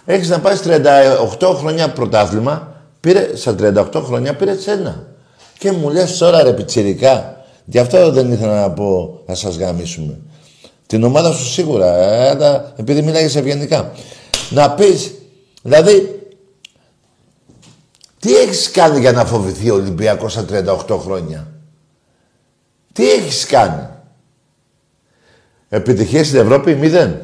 έχεις 0.04 0.28
να 0.28 0.40
πάρεις 0.40 0.60
38 1.40 1.54
χρόνια 1.56 1.90
πρωτάθλημα, 1.92 2.82
πήρε, 3.00 3.36
στα 3.36 3.54
38 3.58 4.02
χρόνια 4.04 4.36
πήρε 4.36 4.56
ένα. 4.66 5.06
Και 5.58 5.72
μου 5.72 5.90
λες 5.90 6.18
τώρα 6.18 6.42
ρε 6.42 6.52
πιτσιρικά, 6.52 7.44
γι' 7.64 7.78
αυτό 7.78 8.10
δεν 8.10 8.32
ήθελα 8.32 8.60
να 8.60 8.70
πω 8.70 9.20
να 9.26 9.34
σας 9.34 9.56
γαμίσουμε. 9.56 10.18
Την 10.86 11.04
ομάδα 11.04 11.32
σου 11.32 11.44
σίγουρα, 11.44 11.96
ε, 11.96 12.28
αλλά 12.28 12.72
επειδή 12.76 13.02
μιλάγες 13.02 13.36
ευγενικά. 13.36 13.92
Να 14.50 14.70
πεις, 14.70 15.14
δηλαδή, 15.62 16.20
τι 18.18 18.36
έχεις 18.36 18.70
κάνει 18.70 19.00
για 19.00 19.12
να 19.12 19.24
φοβηθεί 19.24 19.70
ο 19.70 19.74
Ολυμπιακός 19.74 20.32
στα 20.32 20.44
38 20.88 20.98
χρόνια; 20.98 21.46
Τι 22.92 23.10
έχεις 23.10 23.46
κάνει; 23.46 23.88
Επιτυχία 25.72 26.24
στην 26.24 26.38
Ευρώπη, 26.38 26.74
μηδέν. 26.74 27.20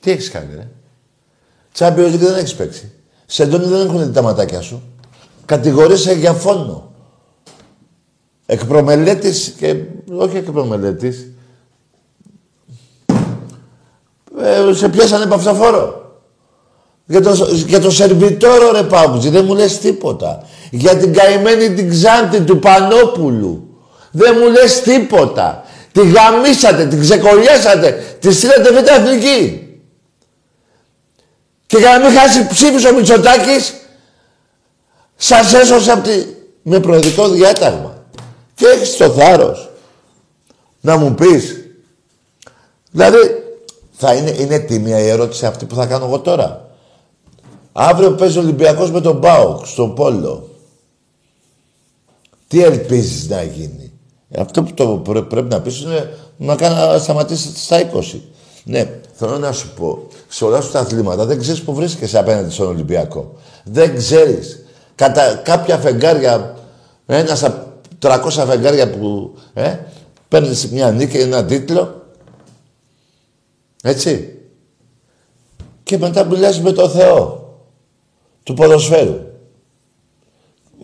Τι 0.00 0.10
έχεις 0.10 0.30
κάνει, 0.30 0.54
ρε. 0.54 0.68
Champions 1.78 2.14
League 2.14 2.18
δεν 2.18 2.34
έχεις 2.34 2.54
παίξει. 2.54 2.92
Σε 3.26 3.42
εντόνι 3.42 3.64
δεν 3.66 3.86
έχουν 3.86 4.04
δει 4.04 4.10
τα 4.12 4.22
ματάκια 4.22 4.60
σου. 4.60 4.82
Κατηγορείσαι 5.44 6.12
για 6.12 6.32
φόνο. 6.32 6.92
Εκπρομελέτης 8.46 9.54
και... 9.58 9.76
Όχι 10.16 10.36
εκπρομελέτης. 10.36 11.26
Ε, 14.40 14.72
σε 14.72 14.88
πιάσανε 14.88 15.26
παυτοφόρο. 15.26 16.04
Για 17.06 17.20
το, 17.20 17.46
για 17.66 17.80
το 17.80 17.90
σερβιτόρο 17.90 18.70
ρε 18.72 18.82
Παύτζη, 18.82 19.28
δεν 19.28 19.44
μου 19.44 19.54
λες 19.54 19.78
τίποτα. 19.78 20.42
Για 20.70 20.96
την 20.96 21.12
καημένη 21.12 21.74
την 21.74 21.90
Ξάντη 21.90 22.40
του 22.40 22.58
Πανόπουλου. 22.58 23.80
Δεν 24.10 24.36
μου 24.40 24.50
λες 24.50 24.80
τίποτα. 24.80 25.64
Τη 25.96 26.10
γαμίσατε, 26.10 26.86
την 26.86 27.00
ξεκολλιάσατε, 27.00 28.16
τη 28.20 28.32
στείλατε 28.32 28.70
β' 28.70 28.88
εθνική. 28.88 29.68
Και 31.66 31.76
για 31.76 31.98
να 31.98 31.98
μην 31.98 32.18
χάσει 32.18 32.46
ψήφους 32.46 32.84
ο 32.84 32.94
Μητσοτάκης, 32.94 33.74
σας 35.16 35.52
έσωσε 35.52 35.92
από 35.92 36.08
τη... 36.08 36.24
με 36.62 36.80
προεδρικό 36.80 37.28
διάταγμα. 37.28 38.04
Και 38.54 38.66
έχεις 38.66 38.96
το 38.96 39.10
θάρρος 39.10 39.70
να 40.80 40.96
μου 40.96 41.14
πεις. 41.14 41.64
Δηλαδή, 42.90 43.18
θα 43.92 44.14
είναι, 44.14 44.30
είναι 44.30 44.58
τίμια 44.58 44.98
η 44.98 45.08
ερώτηση 45.08 45.46
αυτή 45.46 45.64
που 45.64 45.74
θα 45.74 45.86
κάνω 45.86 46.04
εγώ 46.04 46.18
τώρα. 46.18 46.70
Αύριο 47.72 48.10
παίζει 48.10 48.38
ο 48.38 48.40
Ολυμπιακός 48.40 48.90
με 48.90 49.00
τον 49.00 49.16
Μπάουκ 49.16 49.66
στο 49.66 49.88
Πόλο. 49.88 50.48
Τι 52.48 52.62
ελπίζεις 52.62 53.28
να 53.28 53.42
γίνει; 53.42 53.85
Αυτό 54.38 54.62
που 54.62 54.74
το 54.74 54.86
πρέ- 54.88 55.24
πρέπει 55.24 55.48
να 55.48 55.60
πεις 55.60 55.80
είναι 55.80 56.16
να 56.36 56.56
κάνει 56.56 56.74
να 56.74 56.98
σταματήσεις 56.98 57.64
στα 57.64 57.78
20. 57.78 58.20
Ναι, 58.64 58.90
θέλω 59.12 59.38
να 59.38 59.52
σου 59.52 59.72
πω, 59.74 60.06
σε 60.28 60.44
όλα 60.44 60.60
σου 60.60 60.70
τα 60.70 60.80
αθλήματα 60.80 61.24
δεν 61.26 61.38
ξέρεις 61.38 61.62
που 61.62 61.74
βρίσκεσαι 61.74 62.18
απέναντι 62.18 62.50
στον 62.50 62.66
Ολυμπιακό. 62.66 63.32
Δεν 63.64 63.96
ξέρεις. 63.96 64.64
Κατά 64.94 65.34
κάποια 65.34 65.78
φεγγάρια, 65.78 66.56
ένας 67.06 67.38
στα 67.38 67.76
300 67.98 68.44
φεγγάρια 68.46 68.90
που 68.90 69.34
ε, 69.54 69.76
παίρνεις 70.28 70.68
μια 70.70 70.90
νίκη, 70.90 71.16
ένα 71.16 71.44
τίτλο, 71.44 72.02
έτσι. 73.82 74.38
Και 75.82 75.98
μετά 75.98 76.24
μιλάς 76.24 76.60
με 76.60 76.72
το 76.72 76.88
Θεό 76.88 77.44
του 78.42 78.54
ποδοσφαίρου. 78.54 79.18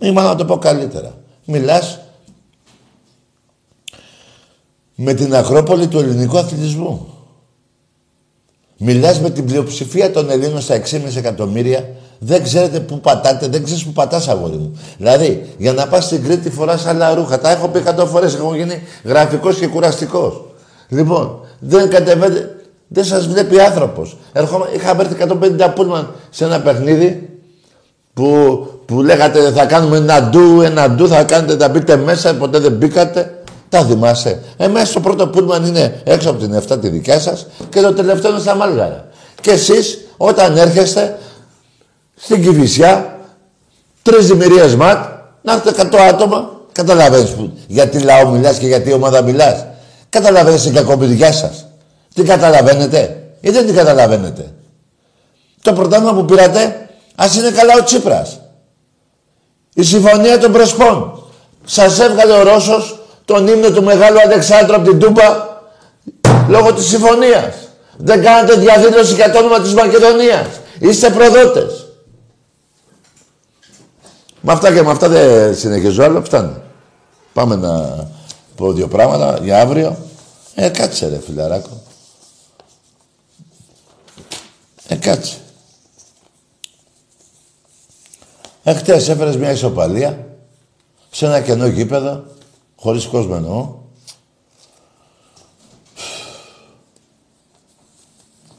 Ή 0.00 0.10
μάλλον 0.10 0.30
να 0.30 0.36
το 0.36 0.44
πω 0.44 0.58
καλύτερα. 0.58 1.14
Μιλάς 1.44 2.00
με 4.94 5.14
την 5.14 5.34
Ακρόπολη 5.34 5.86
του 5.86 5.98
ελληνικού 5.98 6.38
αθλητισμού. 6.38 7.06
Μιλάς 8.76 9.20
με 9.20 9.30
την 9.30 9.44
πλειοψηφία 9.44 10.10
των 10.10 10.30
Ελλήνων 10.30 10.60
στα 10.60 10.74
6,5 10.74 11.16
εκατομμύρια. 11.16 11.88
Δεν 12.18 12.42
ξέρετε 12.42 12.80
πού 12.80 13.00
πατάτε, 13.00 13.46
δεν 13.46 13.64
ξέρεις 13.64 13.84
πού 13.84 13.92
πατάς 13.92 14.28
αγόρι 14.28 14.56
μου. 14.56 14.78
Δηλαδή, 14.98 15.54
για 15.58 15.72
να 15.72 15.86
πας 15.86 16.04
στην 16.04 16.24
Κρήτη 16.24 16.50
φοράς 16.50 16.86
άλλα 16.86 17.14
ρούχα. 17.14 17.38
Τα 17.38 17.50
έχω 17.50 17.68
πει 17.68 17.78
100 17.78 18.06
φορές, 18.06 18.34
έχω 18.34 18.54
γίνει 18.54 18.82
γραφικός 19.04 19.58
και 19.58 19.66
κουραστικός. 19.66 20.44
Λοιπόν, 20.88 21.40
δεν 21.58 21.90
κατεβαίνετε, 21.90 22.56
Δεν 22.88 23.04
σας 23.04 23.26
βλέπει 23.26 23.60
άνθρωπος. 23.60 24.16
Ερχόμα, 24.32 24.68
είχαμε 24.74 25.02
έρθει 25.02 25.14
150 25.14 25.72
πούλμαν 25.74 26.10
σε 26.30 26.44
ένα 26.44 26.60
παιχνίδι 26.60 27.28
που, 28.14 28.66
που 28.86 29.02
λέγατε 29.02 29.50
θα 29.50 29.66
κάνουμε 29.66 29.96
ένα 29.96 30.22
ντου, 30.22 30.60
ένα 30.60 30.90
ντου, 30.90 31.08
θα 31.08 31.24
κάνετε, 31.24 31.56
θα 31.56 31.68
μπείτε 31.68 31.96
μέσα, 31.96 32.34
ποτέ 32.34 32.58
δεν 32.58 32.72
μπήκατε. 32.72 33.41
Τα 33.72 33.84
θυμάσαι. 33.84 34.42
Εμείς 34.56 34.92
το 34.92 35.00
πρώτο 35.00 35.28
πούλμαν 35.28 35.64
είναι 35.66 36.00
έξω 36.04 36.30
από 36.30 36.38
την 36.38 36.62
7 36.68 36.80
τη 36.80 36.88
δικιά 36.88 37.20
σας 37.20 37.46
και 37.68 37.80
το 37.80 37.92
τελευταίο 37.92 38.30
είναι 38.30 38.40
στα 38.40 38.54
Μάλγαρα. 38.54 39.08
Και 39.40 39.50
εσείς 39.50 39.98
όταν 40.16 40.56
έρχεστε 40.56 41.18
στην 42.14 42.42
Κηφισιά, 42.42 43.20
τρεις 44.02 44.26
δημιουργίες 44.26 44.74
ματ, 44.74 45.04
να 45.42 45.52
έρθετε 45.52 45.88
100 45.92 45.96
άτομα, 45.96 46.50
καταλαβαίνεις 46.72 47.30
που, 47.30 47.52
γιατί 47.66 47.98
λαό 47.98 48.28
μιλάς 48.28 48.58
και 48.58 48.66
γιατί 48.66 48.92
ομάδα 48.92 49.22
μιλάς. 49.22 49.64
Καταλαβαίνεις 50.08 50.62
την 50.62 50.74
κακοπηδιά 50.74 51.32
σας. 51.32 51.66
Τι 52.14 52.22
καταλαβαίνετε 52.22 53.22
ή 53.40 53.50
δεν 53.50 53.66
την 53.66 53.74
καταλαβαίνετε. 53.74 54.52
Το 55.62 55.72
πρωτάθλημα 55.72 56.14
που 56.14 56.24
πήρατε, 56.24 56.88
ας 57.14 57.36
είναι 57.36 57.50
καλά 57.50 57.74
ο 57.78 57.84
Τσίπρας. 57.84 58.40
Η 59.74 59.82
συμφωνία 59.82 60.38
των 60.38 60.52
Πρεσπών. 60.52 61.22
Σας 61.64 62.00
έβγαλε 62.00 62.32
ο 62.32 62.42
Ρώσος 62.42 62.96
τον 63.24 63.46
ύμνο 63.46 63.70
του 63.70 63.82
Μεγάλου 63.82 64.20
Αλεξάνδρου 64.20 64.76
από 64.76 64.88
την 64.88 64.98
Τούμπα 64.98 65.50
λόγω 66.48 66.74
της 66.74 66.86
συμφωνίας. 66.86 67.54
Δεν 67.96 68.22
κάνατε 68.22 68.54
διαδήλωση 68.54 69.14
για 69.14 69.30
το 69.30 69.38
όνομα 69.38 69.60
της 69.60 69.74
Μακεδονίας. 69.74 70.46
Είστε 70.78 71.10
προδότες. 71.10 71.86
Με 74.40 74.52
αυτά 74.52 74.74
και 74.74 74.82
με 74.82 74.90
αυτά 74.90 75.08
δεν 75.08 75.56
συνεχίζω 75.56 76.02
άλλο, 76.02 76.22
φτάνει. 76.24 76.54
Πάμε 77.32 77.56
να 77.56 78.06
πω 78.56 78.72
δύο 78.72 78.88
πράγματα 78.88 79.38
για 79.42 79.60
αύριο. 79.60 79.96
Ε, 80.54 80.68
κάτσε 80.68 81.08
ρε 81.08 81.18
φιλαράκο. 81.26 81.82
Ε, 84.88 84.94
κάτσε. 84.94 85.36
Εχθές 88.62 89.08
έφερες 89.08 89.36
μια 89.36 89.50
ισοπαλία 89.50 90.26
σε 91.10 91.26
ένα 91.26 91.40
κενό 91.40 91.66
γήπεδο, 91.66 92.24
χωρίς 92.82 93.06
κόσμο 93.06 93.32
εννοώ. 93.36 93.74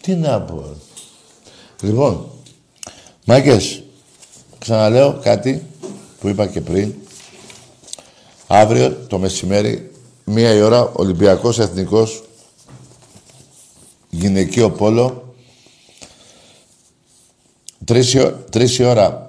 Τι 0.01 0.15
να 0.15 0.41
πω. 0.41 0.65
Λοιπόν, 1.81 2.29
Μάγκες, 3.25 3.83
ξαναλέω 4.59 5.19
κάτι 5.23 5.65
που 6.19 6.27
είπα 6.27 6.47
και 6.47 6.61
πριν. 6.61 6.93
Αύριο 8.47 8.91
το 9.07 9.17
μεσημέρι, 9.17 9.91
μία 10.25 10.53
η 10.53 10.61
ώρα, 10.61 10.91
Ολυμπιακός 10.95 11.59
Εθνικός 11.59 12.23
Γυναικείο 14.09 14.71
Πόλο. 14.71 15.35
Τρεις, 17.85 18.13
η 18.13 18.19
ω- 18.19 18.43
τρεις 18.49 18.77
η 18.77 18.83
ώρα 18.83 19.22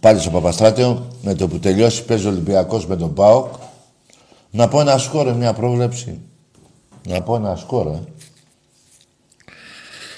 πάλι 0.00 0.20
στο 0.20 0.30
Παπαστράτιο, 0.30 1.06
με 1.22 1.34
το 1.34 1.48
που 1.48 1.58
τελειώσει 1.58 2.04
παίζει 2.04 2.26
ο 2.26 2.30
Ολυμπιακός 2.30 2.86
με 2.86 2.96
τον 2.96 3.14
ΠΑΟΚ. 3.14 3.54
Να 4.50 4.68
πω 4.68 4.80
ένα 4.80 4.98
σκόρ, 4.98 5.34
μια 5.34 5.52
πρόβλεψη. 5.52 6.20
Να 7.08 7.22
πω 7.22 7.36
ένα 7.36 7.56
σκόρ, 7.56 7.86
ε. 7.86 8.02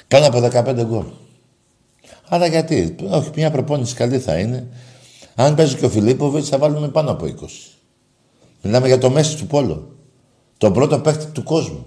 Πάνω 0.08 0.26
από 0.26 0.40
15 0.40 0.84
γκολ. 0.84 1.04
Αλλά 2.28 2.46
γιατί, 2.46 2.94
όχι, 3.10 3.30
μια 3.34 3.50
προπόνηση 3.50 3.94
καλή 3.94 4.18
θα 4.18 4.38
είναι. 4.38 4.66
Αν 5.34 5.54
παίζει 5.54 5.76
και 5.76 5.84
ο 5.84 5.88
Φιλίπποβιτς 5.88 6.48
θα 6.48 6.58
βάλουμε 6.58 6.88
πάνω 6.88 7.10
από 7.10 7.24
20. 7.26 7.30
Μιλάμε 8.62 8.86
για 8.86 8.98
το 8.98 9.10
μέση 9.10 9.36
του 9.36 9.46
πόλο. 9.46 9.96
Τον 10.58 10.72
πρώτο 10.72 10.98
παίκτη 10.98 11.26
του 11.26 11.42
κόσμου. 11.42 11.86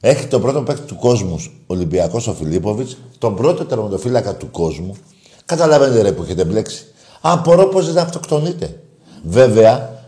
Έχει 0.00 0.26
τον 0.26 0.40
πρώτο 0.40 0.62
παίκτη 0.62 0.82
του 0.82 0.96
κόσμου 0.96 1.44
ο 1.48 1.64
Ολυμπιακός 1.66 2.26
ο 2.26 2.34
Φιλίπποβιτς, 2.34 2.96
τον 3.18 3.36
πρώτο 3.36 3.64
τερματοφύλακα 3.64 4.36
του 4.36 4.50
κόσμου. 4.50 4.96
Καταλαβαίνετε 5.44 6.02
ρε 6.02 6.12
που 6.12 6.22
έχετε 6.22 6.44
μπλέξει. 6.44 6.91
Απορώ 7.24 7.66
πως 7.66 7.92
δεν 7.92 8.02
αυτοκτονείτε. 8.02 8.80
Βέβαια, 9.22 10.00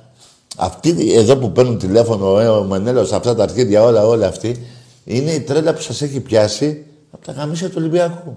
αυτοί 0.56 1.12
εδώ 1.14 1.36
που 1.36 1.52
παίρνουν 1.52 1.78
τηλέφωνο, 1.78 2.38
ε, 2.38 2.48
ο 2.48 2.64
Μενέλος, 2.64 3.12
αυτά 3.12 3.34
τα 3.34 3.42
αρχίδια, 3.42 3.82
όλα, 3.82 4.06
όλα 4.06 4.26
αυτοί, 4.26 4.66
είναι 5.04 5.30
η 5.30 5.40
τρέλα 5.40 5.74
που 5.74 5.80
σας 5.80 6.02
έχει 6.02 6.20
πιάσει 6.20 6.86
από 7.10 7.24
τα 7.24 7.32
γαμίσια 7.32 7.68
του 7.68 7.74
Ολυμπιακού. 7.78 8.36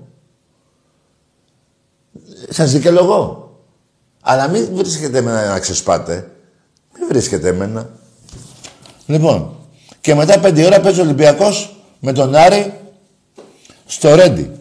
Σας 2.49 2.71
δικαιολογώ. 2.71 3.51
Αλλά 4.21 4.47
μην 4.47 4.67
βρίσκετε 4.73 5.17
εμένα 5.17 5.49
να 5.49 5.59
ξεσπάτε. 5.59 6.31
Μην 6.97 7.07
βρίσκετε 7.07 7.47
εμένα. 7.47 7.89
Λοιπόν, 9.05 9.55
και 10.01 10.15
μετά 10.15 10.39
πέντε 10.39 10.65
ώρα 10.65 10.79
παίζει 10.79 10.99
ο 10.99 11.03
Ολυμπιακός 11.03 11.75
με 11.99 12.13
τον 12.13 12.35
Άρη 12.35 12.73
στο 13.85 14.15
Ρέντι. 14.15 14.51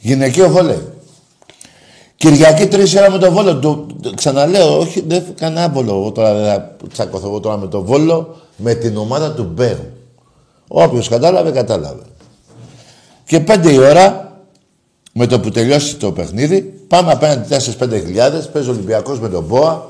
Γυναικείο 0.00 0.48
βόλεϊ. 0.48 0.93
Κυριακή 2.30 2.66
τρεις 2.66 2.94
ώρα 2.96 3.10
με 3.10 3.18
τον 3.18 3.32
Βόλο. 3.32 3.58
Το, 3.58 3.86
το- 4.02 4.14
ξαναλέω, 4.14 4.78
όχι, 4.78 5.04
δεν 5.06 5.24
κανένα 5.36 5.68
Βόλο. 5.68 5.90
Εγώ 5.90 6.12
τώρα 6.12 6.34
δεν 6.34 6.44
θα 6.44 6.76
τσακωθώ 6.92 7.26
εγώ 7.28 7.40
τώρα 7.40 7.56
με 7.56 7.66
τον 7.66 7.84
Βόλο, 7.84 8.36
με 8.56 8.74
την 8.74 8.96
ομάδα 8.96 9.32
του 9.32 9.50
Μπέου. 9.54 9.78
Όποιος 10.68 11.08
κατάλαβε, 11.08 11.50
κατάλαβε. 11.50 12.02
Και 13.24 13.40
πέντε 13.40 13.72
η 13.72 13.78
ώρα, 13.78 14.32
με 15.12 15.26
το 15.26 15.40
που 15.40 15.50
τελειώσει 15.50 15.96
το 15.96 16.12
παιχνίδι, 16.12 16.60
πάμε 16.88 17.12
απέναντι 17.12 17.56
4-5 17.80 17.90
χιλιάδες, 17.90 18.48
παίζει 18.48 18.68
ο 18.68 18.72
Ολυμπιακός 18.72 19.20
με 19.20 19.28
τον 19.28 19.44
Μπόα, 19.44 19.86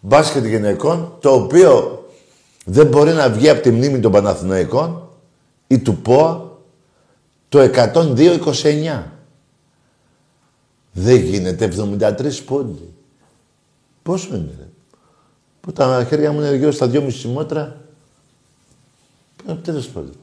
μπάσκετ 0.00 0.44
γυναικών, 0.44 1.12
το 1.20 1.30
οποίο 1.30 2.04
δεν 2.64 2.86
μπορεί 2.86 3.12
να 3.12 3.28
βγει 3.30 3.48
από 3.48 3.60
τη 3.62 3.70
μνήμη 3.70 4.00
των 4.00 4.12
Παναθηναϊκών 4.12 5.08
ή 5.66 5.78
του 5.78 5.96
ΠΟΑ 5.96 6.40
το 7.48 7.58
102-29. 7.60 9.02
Δεν 10.92 11.16
γίνεται 11.16 11.72
73 11.76 12.44
πόντι. 12.46 12.94
Πόσο 14.02 14.34
είναι, 14.34 14.54
ρε; 14.58 14.68
Που 15.60 15.72
τα 15.72 16.04
χέρια 16.08 16.32
μου 16.32 16.38
είναι 16.38 16.56
γύρω 16.56 16.70
στα 16.70 16.90
2,5 16.92 17.22
μότρα. 17.22 17.80
Ε, 19.46 19.54
Τέλος 19.54 19.88
πάντων. 19.88 20.14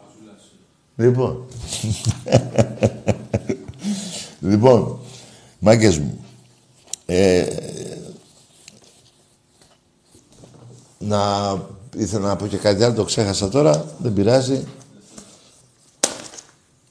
Λοιπόν. 0.95 1.45
λοιπόν, 4.49 4.99
μάγκες 5.59 5.97
μου. 5.97 6.25
Ε, 7.05 7.45
να 10.99 11.21
ήθελα 11.97 12.27
να 12.27 12.35
πω 12.35 12.47
και 12.47 12.57
κάτι 12.57 12.83
άλλο, 12.83 12.93
το 12.93 13.03
ξέχασα 13.03 13.49
τώρα, 13.49 13.85
δεν 13.97 14.13
πειράζει. 14.13 14.63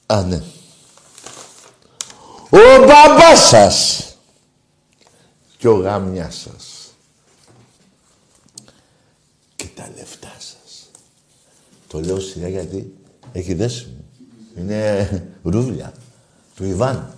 Α, 0.06 0.22
ναι. 0.22 0.42
Ο 2.50 2.58
μπαμπάς 2.78 3.48
σας 3.48 4.02
και 5.58 5.68
ο 5.68 5.74
γάμιας 5.74 6.36
σας 6.36 6.94
και 9.56 9.66
τα 9.74 9.90
λεφτά 9.96 10.32
σας. 10.38 10.90
Το 11.88 12.00
λέω 12.00 12.20
σιγά 12.20 12.48
γιατί 12.48 12.94
έχει 13.32 13.54
δέσιμο. 13.54 14.04
Είναι 14.56 15.30
ρούβλια 15.42 15.92
του 16.54 16.64
Ιβάν. 16.64 17.14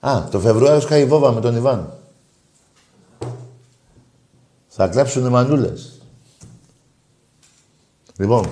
Α, 0.00 0.28
το 0.30 0.40
Φεβρουάριο 0.40 0.80
σκάει 0.80 1.00
η 1.00 1.06
βόβα 1.06 1.32
με 1.32 1.40
τον 1.40 1.56
Ιβάν. 1.56 1.98
Θα 4.68 4.88
κλέψουν 4.88 5.26
οι 5.26 5.28
μανούλες. 5.28 6.00
Λοιπόν, 8.16 8.48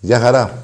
γεια 0.00 0.20
χαρά. 0.20 0.61